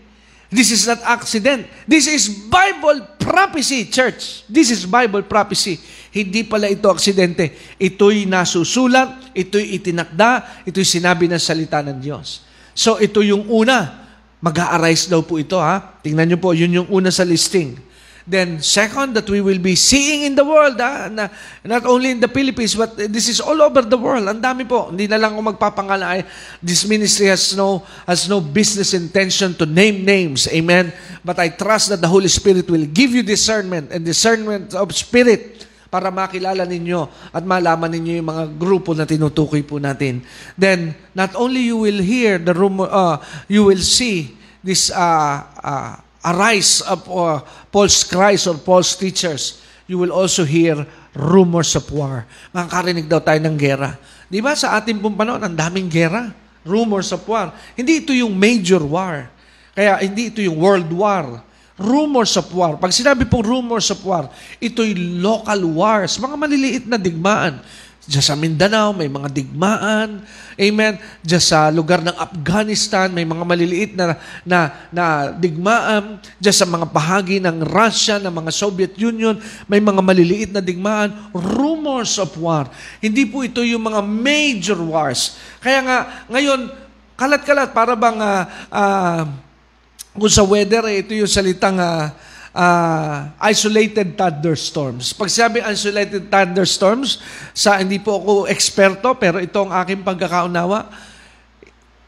This 0.49 0.73
is 0.73 0.89
not 0.89 1.05
accident. 1.05 1.69
This 1.85 2.09
is 2.09 2.49
Bible 2.49 3.05
prophecy, 3.21 3.85
church. 3.85 4.49
This 4.49 4.73
is 4.73 4.89
Bible 4.89 5.29
prophecy. 5.29 5.77
Hindi 6.09 6.49
pala 6.49 6.73
ito 6.73 6.89
aksidente. 6.89 7.53
Ito'y 7.77 8.25
nasusulat, 8.25 9.37
ito'y 9.37 9.77
itinakda, 9.77 10.65
ito'y 10.65 10.89
sinabi 10.89 11.29
ng 11.29 11.37
salita 11.37 11.85
ng 11.85 12.01
Diyos. 12.01 12.49
So 12.73 12.97
ito 12.97 13.21
yung 13.21 13.45
una. 13.53 14.09
Mag-a-arise 14.39 15.11
daw 15.13 15.21
po 15.21 15.37
ito 15.37 15.59
ha. 15.61 16.01
Tingnan 16.01 16.33
niyo 16.33 16.39
po, 16.39 16.55
yun 16.55 16.71
yung 16.71 16.89
una 16.89 17.13
sa 17.13 17.27
listing. 17.27 17.77
Then 18.29 18.61
second, 18.61 19.17
that 19.17 19.25
we 19.25 19.41
will 19.41 19.57
be 19.57 19.73
seeing 19.73 20.29
in 20.29 20.37
the 20.37 20.45
world, 20.45 20.77
ah, 20.85 21.09
na, 21.09 21.33
not 21.65 21.89
only 21.89 22.13
in 22.13 22.21
the 22.21 22.29
Philippines, 22.29 22.77
but 22.77 22.93
this 23.09 23.25
is 23.25 23.41
all 23.41 23.57
over 23.65 23.81
the 23.81 23.97
world. 23.97 24.29
Ang 24.29 24.45
dami 24.45 24.69
po. 24.69 24.93
Hindi 24.93 25.09
na 25.09 25.17
lang 25.17 25.33
ako 25.33 25.57
magpapangalay. 25.57 26.29
This 26.61 26.85
ministry 26.85 27.33
has 27.33 27.57
no, 27.57 27.81
has 28.05 28.29
no 28.29 28.45
business 28.45 28.93
intention 28.93 29.57
to 29.57 29.65
name 29.65 30.05
names. 30.05 30.45
Amen? 30.53 30.93
But 31.25 31.41
I 31.41 31.57
trust 31.57 31.89
that 31.89 32.05
the 32.05 32.11
Holy 32.13 32.29
Spirit 32.29 32.69
will 32.69 32.85
give 32.85 33.17
you 33.17 33.25
discernment 33.25 33.97
and 33.97 34.05
discernment 34.05 34.77
of 34.77 34.93
spirit 34.93 35.65
para 35.89 36.13
makilala 36.13 36.69
ninyo 36.69 37.33
at 37.33 37.41
malaman 37.49 37.89
ninyo 37.89 38.21
yung 38.21 38.29
mga 38.29 38.45
grupo 38.61 38.93
na 38.93 39.09
tinutukoy 39.09 39.65
po 39.65 39.81
natin. 39.81 40.21
Then, 40.53 40.93
not 41.17 41.33
only 41.33 41.73
you 41.73 41.81
will 41.81 42.05
hear 42.05 42.37
the 42.37 42.53
rumor, 42.53 42.93
uh, 42.93 43.25
you 43.49 43.65
will 43.65 43.81
see 43.81 44.37
this 44.61 44.93
uh, 44.93 45.49
uh, 45.65 45.97
arise 46.33 46.85
of 46.85 47.05
uh, 47.09 47.41
false 47.73 48.05
Christ 48.05 48.47
or 48.47 48.57
false 48.61 48.95
teachers, 48.95 49.61
you 49.89 49.97
will 49.97 50.13
also 50.13 50.45
hear 50.45 50.85
rumors 51.17 51.75
of 51.75 51.89
war. 51.91 52.29
Makakarinig 52.53 53.09
daw 53.09 53.19
tayo 53.19 53.41
ng 53.41 53.57
gera. 53.57 53.97
Di 54.29 54.45
ba 54.45 54.53
sa 54.53 54.77
ating 54.77 55.01
pong 55.01 55.17
ang 55.17 55.57
daming 55.57 55.89
gera. 55.89 56.29
Rumors 56.69 57.09
of 57.17 57.25
war. 57.25 57.49
Hindi 57.73 58.05
ito 58.05 58.13
yung 58.13 58.37
major 58.37 58.85
war. 58.85 59.33
Kaya 59.73 60.05
hindi 60.05 60.29
ito 60.29 60.45
yung 60.45 60.61
world 60.61 60.91
war. 60.93 61.41
Rumors 61.79 62.35
of 62.37 62.51
war. 62.53 62.77
Pag 62.77 62.93
sinabi 62.93 63.25
pong 63.25 63.47
rumors 63.47 63.89
of 63.89 64.03
war, 64.03 64.29
ito'y 64.59 65.23
local 65.23 65.63
wars, 65.79 66.19
mga 66.19 66.37
maliliit 66.37 66.85
na 66.91 66.99
digmaan. 66.99 67.63
Diyan 68.09 68.25
sa 68.25 68.41
Mindanao, 68.41 68.97
may 68.97 69.05
mga 69.05 69.29
digmaan. 69.29 70.25
Amen. 70.57 70.97
Diyan 71.21 71.45
sa 71.45 71.69
lugar 71.69 72.01
ng 72.01 72.17
Afghanistan, 72.17 73.13
may 73.13 73.29
mga 73.29 73.45
maliliit 73.45 73.93
na, 73.93 74.17
na, 74.49 74.59
na 74.89 75.05
digmaan. 75.37 76.17
Diyan 76.41 76.57
sa 76.57 76.65
mga 76.65 76.89
bahagi 76.89 77.37
ng 77.37 77.61
Russia, 77.69 78.17
ng 78.17 78.33
mga 78.33 78.49
Soviet 78.49 78.97
Union, 78.97 79.37
may 79.69 79.85
mga 79.85 80.01
maliliit 80.01 80.57
na 80.57 80.65
digmaan. 80.65 81.13
Rumors 81.37 82.17
of 82.17 82.33
war. 82.41 82.73
Hindi 82.97 83.29
po 83.29 83.45
ito 83.45 83.61
yung 83.61 83.85
mga 83.85 84.01
major 84.01 84.81
wars. 84.81 85.37
Kaya 85.61 85.85
nga, 85.85 85.99
ngayon, 86.33 86.73
kalat-kalat, 87.13 87.77
para 87.77 87.93
bang 87.93 88.25
uh, 88.25 88.43
uh, 88.73 89.23
kung 90.17 90.33
sa 90.33 90.49
weather, 90.49 90.89
eh, 90.89 91.05
ito 91.05 91.13
yung 91.13 91.29
salitang 91.29 91.77
uh, 91.77 92.09
uh, 92.59 93.31
isolated 93.39 94.19
thunderstorms. 94.19 95.15
Pag 95.15 95.31
sabi 95.31 95.63
isolated 95.63 96.27
thunderstorms, 96.27 97.23
sa 97.55 97.79
hindi 97.79 98.03
po 98.03 98.19
ako 98.19 98.33
eksperto, 98.51 99.15
pero 99.15 99.39
ito 99.39 99.63
ang 99.63 99.71
aking 99.79 100.03
pagkakaunawa, 100.03 100.91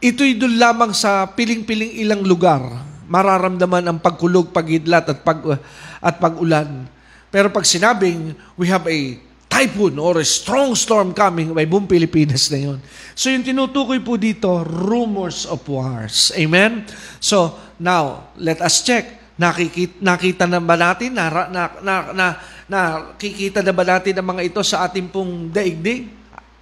ito'y 0.02 0.34
doon 0.34 0.58
lamang 0.58 0.90
sa 0.90 1.30
piling-piling 1.30 2.02
ilang 2.02 2.26
lugar. 2.26 2.60
Mararamdaman 3.06 3.86
ang 3.86 3.98
pagkulog, 4.02 4.50
pagidlat 4.50 5.06
at 5.06 5.22
pag 5.22 5.62
at 6.02 6.14
pag-ulan. 6.18 6.86
Pero 7.30 7.46
pag 7.54 7.62
sinabing 7.62 8.34
we 8.58 8.66
have 8.66 8.86
a 8.90 9.18
typhoon 9.50 9.98
or 9.98 10.22
a 10.22 10.26
strong 10.26 10.78
storm 10.78 11.10
coming, 11.10 11.50
may 11.50 11.66
buong 11.66 11.90
Pilipinas 11.90 12.50
na 12.54 12.70
yun. 12.70 12.78
So 13.18 13.34
yung 13.34 13.42
tinutukoy 13.42 13.98
po 13.98 14.14
dito, 14.14 14.62
rumors 14.62 15.42
of 15.42 15.62
wars. 15.66 16.30
Amen? 16.38 16.86
So 17.18 17.58
now, 17.82 18.30
let 18.38 18.62
us 18.62 18.86
check 18.86 19.19
Nakikita, 19.40 19.96
nakita 20.04 20.44
na 20.44 20.60
ba 20.60 20.76
natin, 20.76 21.16
na, 21.16 21.48
na, 21.48 21.62
na, 21.80 21.94
na, 22.12 22.26
nakikita 22.68 23.64
na 23.64 23.72
ba 23.72 23.88
natin 23.88 24.12
ang 24.20 24.36
mga 24.36 24.52
ito 24.52 24.60
sa 24.60 24.84
ating 24.84 25.08
pong 25.08 25.48
daigdig? 25.48 26.12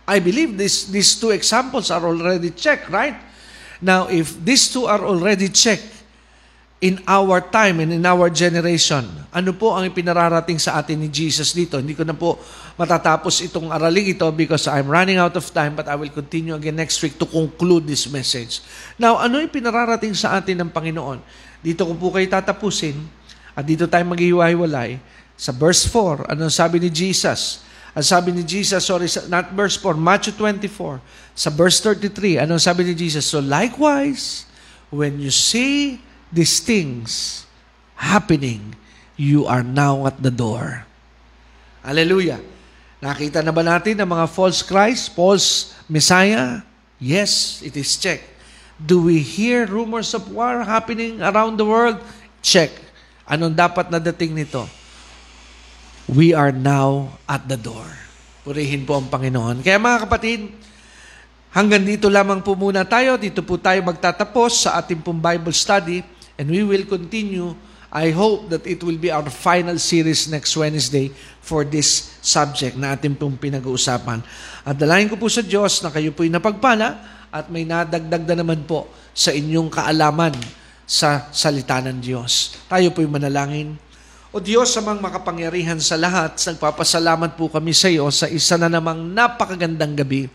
I 0.07 0.23
believe 0.23 0.55
this, 0.55 0.87
these 0.87 1.19
two 1.19 1.35
examples 1.35 1.91
are 1.91 2.07
already 2.07 2.55
checked, 2.55 2.87
right? 2.87 3.19
Now, 3.83 4.07
if 4.07 4.31
these 4.47 4.71
two 4.71 4.87
are 4.87 5.03
already 5.03 5.51
checked 5.51 5.91
in 6.79 7.03
our 7.11 7.43
time 7.43 7.83
and 7.83 7.91
in 7.91 8.07
our 8.07 8.31
generation, 8.31 9.11
ano 9.35 9.51
po 9.59 9.75
ang 9.75 9.91
ipinararating 9.91 10.63
sa 10.63 10.79
atin 10.79 11.03
ni 11.03 11.11
Jesus 11.11 11.51
dito? 11.51 11.83
Hindi 11.83 11.99
ko 11.99 12.07
na 12.07 12.15
po 12.15 12.39
matatapos 12.79 13.43
itong 13.43 13.75
araling 13.75 14.15
ito 14.15 14.27
because 14.31 14.71
I'm 14.71 14.87
running 14.87 15.19
out 15.19 15.35
of 15.35 15.51
time 15.51 15.75
but 15.75 15.91
I 15.91 15.99
will 15.99 16.15
continue 16.15 16.55
again 16.55 16.79
next 16.79 17.03
week 17.03 17.19
to 17.19 17.27
conclude 17.27 17.91
this 17.91 18.07
message. 18.07 18.63
Now, 18.95 19.19
ano 19.19 19.43
yung 19.43 19.51
pinararating 19.51 20.15
sa 20.15 20.39
atin 20.39 20.63
ng 20.63 20.71
Panginoon? 20.71 21.48
Dito 21.59 21.83
ko 21.87 21.93
po 21.99 22.15
kayo 22.15 22.27
tatapusin 22.31 22.95
at 23.55 23.67
dito 23.67 23.91
tayo 23.91 24.07
maghihiwa-hiwalay. 24.07 25.03
Sa 25.39 25.51
verse 25.55 25.87
4, 25.91 26.31
ano 26.31 26.51
sabi 26.51 26.83
ni 26.83 26.91
Jesus? 26.91 27.63
Ang 27.99 28.07
sabi 28.07 28.31
ni 28.31 28.47
Jesus, 28.47 28.87
sorry, 28.87 29.11
not 29.27 29.51
verse 29.55 29.75
4, 29.75 29.99
Matthew 29.99 30.39
24. 30.39 31.03
Sa 31.35 31.51
verse 31.51 31.83
33, 31.83 32.47
ano 32.47 32.55
sabi 32.59 32.87
ni 32.87 32.95
Jesus? 32.95 33.27
So 33.27 33.43
likewise, 33.43 34.47
when 34.95 35.19
you 35.19 35.35
see 35.35 35.99
these 36.31 36.63
things 36.63 37.43
happening, 37.99 38.79
you 39.19 39.51
are 39.51 39.67
now 39.67 40.07
at 40.07 40.23
the 40.23 40.31
door. 40.31 40.87
Hallelujah. 41.83 42.39
Nakita 43.03 43.43
na 43.43 43.51
ba 43.51 43.67
natin 43.67 43.99
ang 43.99 44.11
mga 44.11 44.27
false 44.31 44.63
Christ, 44.63 45.15
false 45.15 45.75
Messiah? 45.91 46.63
Yes, 46.99 47.63
it 47.67 47.75
is 47.79 47.95
checked. 47.99 48.38
Do 48.79 49.03
we 49.03 49.19
hear 49.19 49.67
rumors 49.67 50.15
of 50.15 50.31
war 50.31 50.63
happening 50.63 51.19
around 51.19 51.59
the 51.59 51.67
world? 51.67 51.99
Check. 52.39 52.71
Anong 53.27 53.59
dapat 53.59 53.91
na 53.91 53.99
dating 53.99 54.39
nito? 54.39 54.71
We 56.07 56.31
are 56.31 56.55
now 56.55 57.19
at 57.27 57.45
the 57.51 57.59
door. 57.59 57.91
Purihin 58.47 58.87
po 58.87 59.03
ang 59.03 59.11
Panginoon. 59.11 59.67
Kaya 59.67 59.83
mga 59.83 60.07
kapatid, 60.07 60.55
hanggang 61.51 61.83
dito 61.83 62.07
lamang 62.07 62.39
po 62.41 62.55
muna 62.55 62.87
tayo. 62.87 63.19
Dito 63.19 63.43
po 63.43 63.59
tayo 63.59 63.83
magtatapos 63.83 64.71
sa 64.71 64.79
ating 64.79 65.03
pong 65.03 65.19
Bible 65.19 65.53
study 65.53 66.07
and 66.39 66.47
we 66.47 66.63
will 66.63 66.87
continue 66.87 67.53
I 67.89 68.13
hope 68.13 68.53
that 68.53 68.69
it 68.69 68.85
will 68.85 69.01
be 69.01 69.09
our 69.09 69.25
final 69.33 69.81
series 69.81 70.29
next 70.29 70.53
Wednesday 70.53 71.09
for 71.41 71.65
this 71.65 72.13
subject 72.21 72.77
na 72.77 72.93
ating 72.93 73.17
pong 73.17 73.41
pinag-uusapan. 73.41 74.21
At 74.61 74.77
dalayan 74.77 75.09
ko 75.09 75.17
po 75.17 75.33
sa 75.33 75.41
Diyos 75.41 75.81
na 75.81 75.89
kayo 75.89 76.13
po'y 76.13 76.29
napagpala 76.29 77.01
at 77.29 77.53
may 77.53 77.65
nadagdag 77.65 78.25
na 78.25 78.37
naman 78.41 78.65
po 78.65 78.89
sa 79.13 79.35
inyong 79.35 79.69
kaalaman 79.69 80.35
sa 80.89 81.29
salita 81.35 81.85
ng 81.85 82.01
Diyos. 82.01 82.57
Tayo 82.65 82.89
po'y 82.97 83.05
manalangin. 83.05 83.77
O 84.29 84.41
Diyos, 84.41 84.73
samang 84.73 85.01
makapangyarihan 85.01 85.81
sa 85.81 85.97
lahat, 85.97 86.37
nagpapasalamat 86.37 87.37
po 87.37 87.49
kami 87.49 87.73
sa 87.73 87.89
iyo 87.89 88.09
sa 88.13 88.29
isa 88.29 88.61
na 88.61 88.69
namang 88.69 89.01
napakagandang 89.13 89.97
gabi 89.97 90.29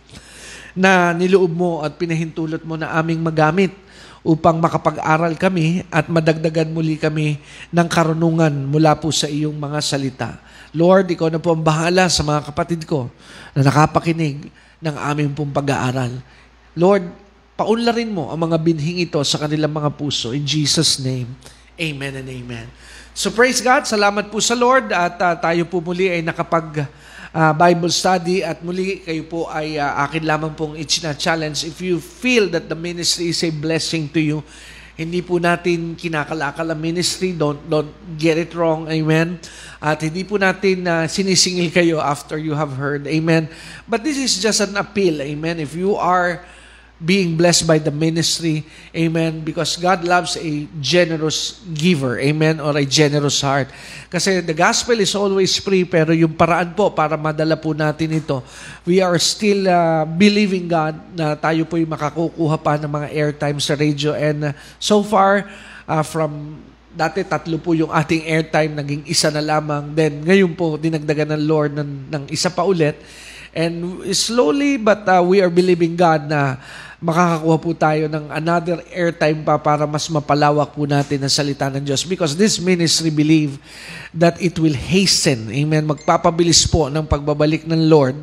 na 0.73 1.13
niloob 1.13 1.53
mo 1.53 1.71
at 1.85 1.93
pinahintulot 2.01 2.65
mo 2.65 2.73
na 2.73 2.89
aming 2.97 3.21
magamit 3.21 3.69
upang 4.25 4.57
makapag-aral 4.57 5.35
kami 5.35 5.85
at 5.91 6.07
madagdagan 6.07 6.71
muli 6.73 6.97
kami 6.97 7.37
ng 7.69 7.87
karunungan 7.91 8.53
mula 8.65 8.97
po 8.97 9.13
sa 9.13 9.29
iyong 9.29 9.53
mga 9.53 9.79
salita. 9.83 10.29
Lord, 10.73 11.13
ikaw 11.13 11.29
na 11.29 11.37
po 11.37 11.53
ang 11.53 11.61
bahala 11.61 12.09
sa 12.09 12.25
mga 12.25 12.49
kapatid 12.49 12.89
ko 12.89 13.11
na 13.53 13.61
nakapakinig 13.67 14.49
ng 14.81 14.95
aming 14.97 15.31
pong 15.37 15.53
pag-aaral. 15.53 16.17
Lord, 16.73 17.05
paunlarin 17.53 18.09
mo 18.09 18.33
ang 18.33 18.49
mga 18.49 18.57
binhing 18.57 19.05
ito 19.05 19.21
sa 19.21 19.37
kanilang 19.37 19.73
mga 19.73 19.93
puso. 19.93 20.33
In 20.33 20.41
Jesus' 20.41 20.97
name, 20.97 21.29
Amen 21.77 22.13
and 22.17 22.29
Amen. 22.29 22.67
So 23.13 23.29
praise 23.29 23.61
God, 23.61 23.85
salamat 23.85 24.33
po 24.33 24.41
sa 24.41 24.57
Lord 24.57 24.89
at 24.89 25.17
uh, 25.21 25.37
tayo 25.37 25.69
po 25.69 25.77
muli 25.81 26.09
ay 26.09 26.25
nakapag 26.25 26.89
uh, 27.29 27.53
Bible 27.53 27.93
study 27.93 28.41
at 28.41 28.65
muli 28.65 29.05
kayo 29.05 29.21
po 29.29 29.45
ay 29.49 29.77
uh, 29.77 30.01
akin 30.05 30.25
lamang 30.25 30.53
pong 30.57 30.73
ichina-challenge. 30.77 31.65
If 31.65 31.77
you 31.77 32.01
feel 32.01 32.49
that 32.53 32.69
the 32.69 32.77
ministry 32.77 33.29
is 33.29 33.41
a 33.45 33.53
blessing 33.53 34.09
to 34.17 34.21
you, 34.21 34.39
hindi 34.93 35.25
po 35.25 35.41
natin 35.41 35.97
kinakalakal 35.97 36.69
ang 36.69 36.77
ministry. 36.77 37.33
Don't, 37.33 37.57
don't 37.65 37.89
get 38.17 38.37
it 38.37 38.53
wrong. 38.53 38.85
Amen. 38.85 39.41
At 39.81 40.05
hindi 40.05 40.21
po 40.21 40.37
natin 40.37 40.85
uh, 40.85 41.09
sinisingil 41.09 41.73
kayo 41.73 41.97
after 41.97 42.37
you 42.37 42.53
have 42.53 42.77
heard. 42.77 43.09
Amen. 43.09 43.49
But 43.89 44.05
this 44.05 44.21
is 44.21 44.37
just 44.37 44.61
an 44.61 44.77
appeal. 44.77 45.17
Amen. 45.21 45.57
If 45.57 45.73
you 45.73 45.97
are 45.97 46.45
being 47.03 47.35
blessed 47.35 47.67
by 47.67 47.77
the 47.83 47.91
ministry. 47.91 48.63
Amen. 48.95 49.43
Because 49.43 49.75
God 49.75 50.07
loves 50.07 50.39
a 50.39 50.65
generous 50.79 51.59
giver. 51.75 52.15
Amen. 52.17 52.63
Or 52.63 52.71
a 52.79 52.87
generous 52.87 53.43
heart. 53.43 53.67
Kasi 54.07 54.39
the 54.39 54.55
gospel 54.55 54.95
is 55.03 55.11
always 55.13 55.59
free 55.59 55.83
pero 55.83 56.15
yung 56.15 56.39
paraan 56.39 56.71
po 56.71 56.95
para 56.95 57.19
madala 57.19 57.59
po 57.59 57.75
natin 57.75 58.23
ito, 58.23 58.39
we 58.87 59.03
are 59.03 59.19
still 59.19 59.67
uh, 59.67 60.07
believing 60.07 60.71
God 60.71 60.95
na 61.11 61.35
tayo 61.35 61.67
po 61.67 61.75
yung 61.75 61.91
makakukuha 61.91 62.55
pa 62.63 62.79
ng 62.79 62.89
mga 62.89 63.07
airtime 63.11 63.59
sa 63.59 63.75
radio. 63.75 64.15
And 64.15 64.49
uh, 64.49 64.57
so 64.79 65.03
far, 65.03 65.43
uh, 65.85 66.03
from 66.07 66.63
dati 66.93 67.25
tatlo 67.25 67.57
po 67.57 67.73
yung 67.73 67.89
ating 67.89 68.23
airtime, 68.23 68.71
naging 68.79 69.03
isa 69.09 69.33
na 69.33 69.41
lamang. 69.43 69.91
Then 69.91 70.23
ngayon 70.23 70.53
po, 70.55 70.79
dinagdagan 70.79 71.35
ng 71.35 71.43
Lord 71.43 71.71
ng, 71.75 71.91
ng 72.07 72.23
isa 72.31 72.53
pa 72.53 72.63
ulit. 72.63 72.95
And 73.53 74.01
slowly 74.17 74.81
but 74.81 75.05
uh, 75.05 75.21
we 75.21 75.37
are 75.37 75.49
believing 75.49 75.93
God 75.93 76.25
na 76.25 76.57
makakakuha 77.03 77.57
po 77.59 77.71
tayo 77.75 78.07
ng 78.07 78.31
another 78.31 78.79
airtime 78.87 79.43
pa 79.43 79.59
para 79.59 79.83
mas 79.83 80.07
mapalawak 80.07 80.71
po 80.71 80.87
natin 80.87 81.19
ang 81.19 81.33
salita 81.33 81.67
ng 81.67 81.83
Diyos. 81.83 82.07
Because 82.07 82.31
this 82.31 82.63
ministry 82.63 83.11
believe 83.11 83.59
that 84.15 84.39
it 84.39 84.55
will 84.55 84.73
hasten, 84.73 85.51
amen, 85.51 85.83
magpapabilis 85.83 86.63
po 86.63 86.87
ng 86.87 87.03
pagbabalik 87.03 87.67
ng 87.67 87.91
Lord 87.91 88.15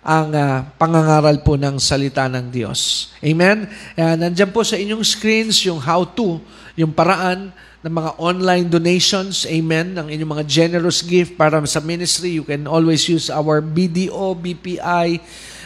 ang 0.00 0.32
uh, 0.32 0.64
pangangaral 0.80 1.44
po 1.44 1.60
ng 1.60 1.76
salita 1.76 2.24
ng 2.24 2.48
Diyos. 2.48 3.12
Amen? 3.20 3.68
Uh, 3.92 4.16
nandyan 4.16 4.48
po 4.48 4.64
sa 4.64 4.80
inyong 4.80 5.04
screens 5.04 5.60
yung 5.68 5.76
how 5.76 6.08
to, 6.08 6.40
yung 6.72 6.96
paraan 6.96 7.52
ng 7.80 7.96
mga 7.96 8.10
online 8.20 8.68
donations, 8.68 9.48
amen, 9.48 9.96
ng 9.96 10.12
inyong 10.12 10.36
mga 10.36 10.44
generous 10.44 11.00
gift 11.00 11.32
para 11.40 11.56
sa 11.64 11.80
ministry. 11.80 12.36
You 12.36 12.44
can 12.44 12.68
always 12.68 13.08
use 13.08 13.32
our 13.32 13.64
BDO, 13.64 14.36
BPI, 14.36 15.16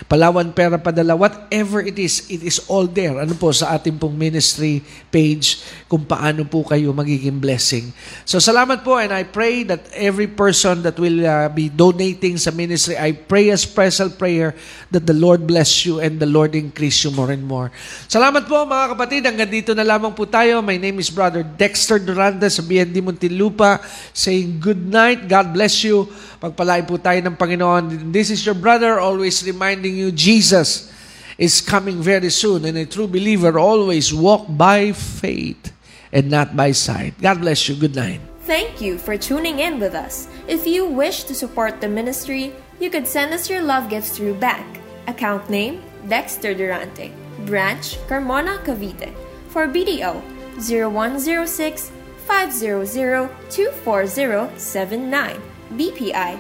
Palawan 0.06 0.52
Pera 0.54 0.76
Padala, 0.76 1.16
whatever 1.16 1.80
it 1.80 1.96
is, 1.98 2.28
it 2.30 2.44
is 2.46 2.62
all 2.70 2.86
there. 2.86 3.18
Ano 3.18 3.34
po 3.34 3.50
sa 3.50 3.74
ating 3.74 3.96
pong 3.98 4.14
ministry 4.14 4.78
page 5.08 5.64
kung 5.88 6.04
paano 6.04 6.44
po 6.44 6.60
kayo 6.66 6.92
magiging 6.92 7.40
blessing. 7.40 7.88
So 8.28 8.36
salamat 8.36 8.84
po 8.84 9.00
and 9.00 9.14
I 9.14 9.24
pray 9.24 9.64
that 9.64 9.86
every 9.96 10.28
person 10.28 10.84
that 10.84 11.00
will 11.00 11.24
uh, 11.24 11.48
be 11.48 11.72
donating 11.72 12.36
sa 12.36 12.52
ministry, 12.52 12.98
I 13.00 13.16
pray 13.16 13.48
a 13.54 13.58
special 13.58 14.12
prayer 14.12 14.52
that 14.92 15.08
the 15.08 15.16
Lord 15.16 15.48
bless 15.48 15.88
you 15.88 16.04
and 16.04 16.20
the 16.20 16.28
Lord 16.28 16.52
increase 16.52 17.00
you 17.02 17.10
more 17.14 17.32
and 17.32 17.46
more. 17.46 17.72
Salamat 18.10 18.44
po 18.44 18.66
mga 18.68 18.98
kapatid. 18.98 19.22
Hanggang 19.24 19.48
dito 19.48 19.72
na 19.72 19.88
lamang 19.88 20.12
po 20.12 20.28
tayo. 20.28 20.60
My 20.60 20.76
name 20.76 21.00
is 21.00 21.08
Brother 21.08 21.40
Dexter 21.40 22.03
Duranda 22.04 22.46
sa 22.52 22.60
BND 22.60 23.00
Muntinlupa 23.00 23.80
saying 24.12 24.60
good 24.60 24.84
night. 24.84 25.24
God 25.26 25.56
bless 25.56 25.80
you. 25.82 26.06
Pagpalain 26.38 26.84
po 26.84 27.00
tayo 27.00 27.18
ng 27.24 27.34
Panginoon. 27.34 28.12
This 28.12 28.28
is 28.28 28.44
your 28.44 28.54
brother 28.54 29.00
always 29.00 29.40
reminding 29.42 29.96
you 29.96 30.12
Jesus 30.12 30.92
is 31.40 31.58
coming 31.60 31.98
very 31.98 32.30
soon 32.30 32.64
and 32.64 32.78
a 32.78 32.86
true 32.86 33.08
believer 33.08 33.58
always 33.58 34.14
walk 34.14 34.46
by 34.46 34.92
faith 34.92 35.72
and 36.12 36.30
not 36.30 36.54
by 36.54 36.70
sight. 36.70 37.16
God 37.18 37.40
bless 37.40 37.66
you. 37.68 37.74
Good 37.74 37.96
night. 37.96 38.20
Thank 38.44 38.80
you 38.84 39.00
for 39.00 39.16
tuning 39.16 39.58
in 39.58 39.80
with 39.80 39.96
us. 39.96 40.28
If 40.46 40.68
you 40.68 40.84
wish 40.84 41.24
to 41.24 41.34
support 41.34 41.80
the 41.80 41.88
ministry, 41.88 42.52
you 42.78 42.90
could 42.90 43.08
send 43.08 43.32
us 43.32 43.48
your 43.48 43.62
love 43.62 43.88
gifts 43.88 44.12
through 44.12 44.36
bank. 44.36 44.66
Account 45.08 45.48
name 45.48 45.80
Dexter 46.08 46.52
Durante. 46.52 47.10
Branch 47.48 47.96
Carmona 48.06 48.60
Cavite. 48.62 49.12
For 49.48 49.66
BDO 49.66 50.33
0106 50.58 51.90
500 52.26 53.28
24079. 53.50 55.40
BPI 55.74 56.38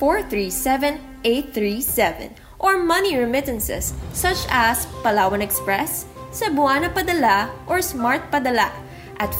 0989-437-837 0.00 2.32
or 2.58 2.78
money 2.78 3.16
remittances 3.16 3.94
such 4.12 4.46
as 4.48 4.86
Palawan 5.04 5.42
Express, 5.42 6.06
Cebuana 6.32 6.92
Padala, 6.92 7.50
or 7.66 7.82
Smart 7.82 8.30
Padala 8.30 8.70
at 9.18 9.30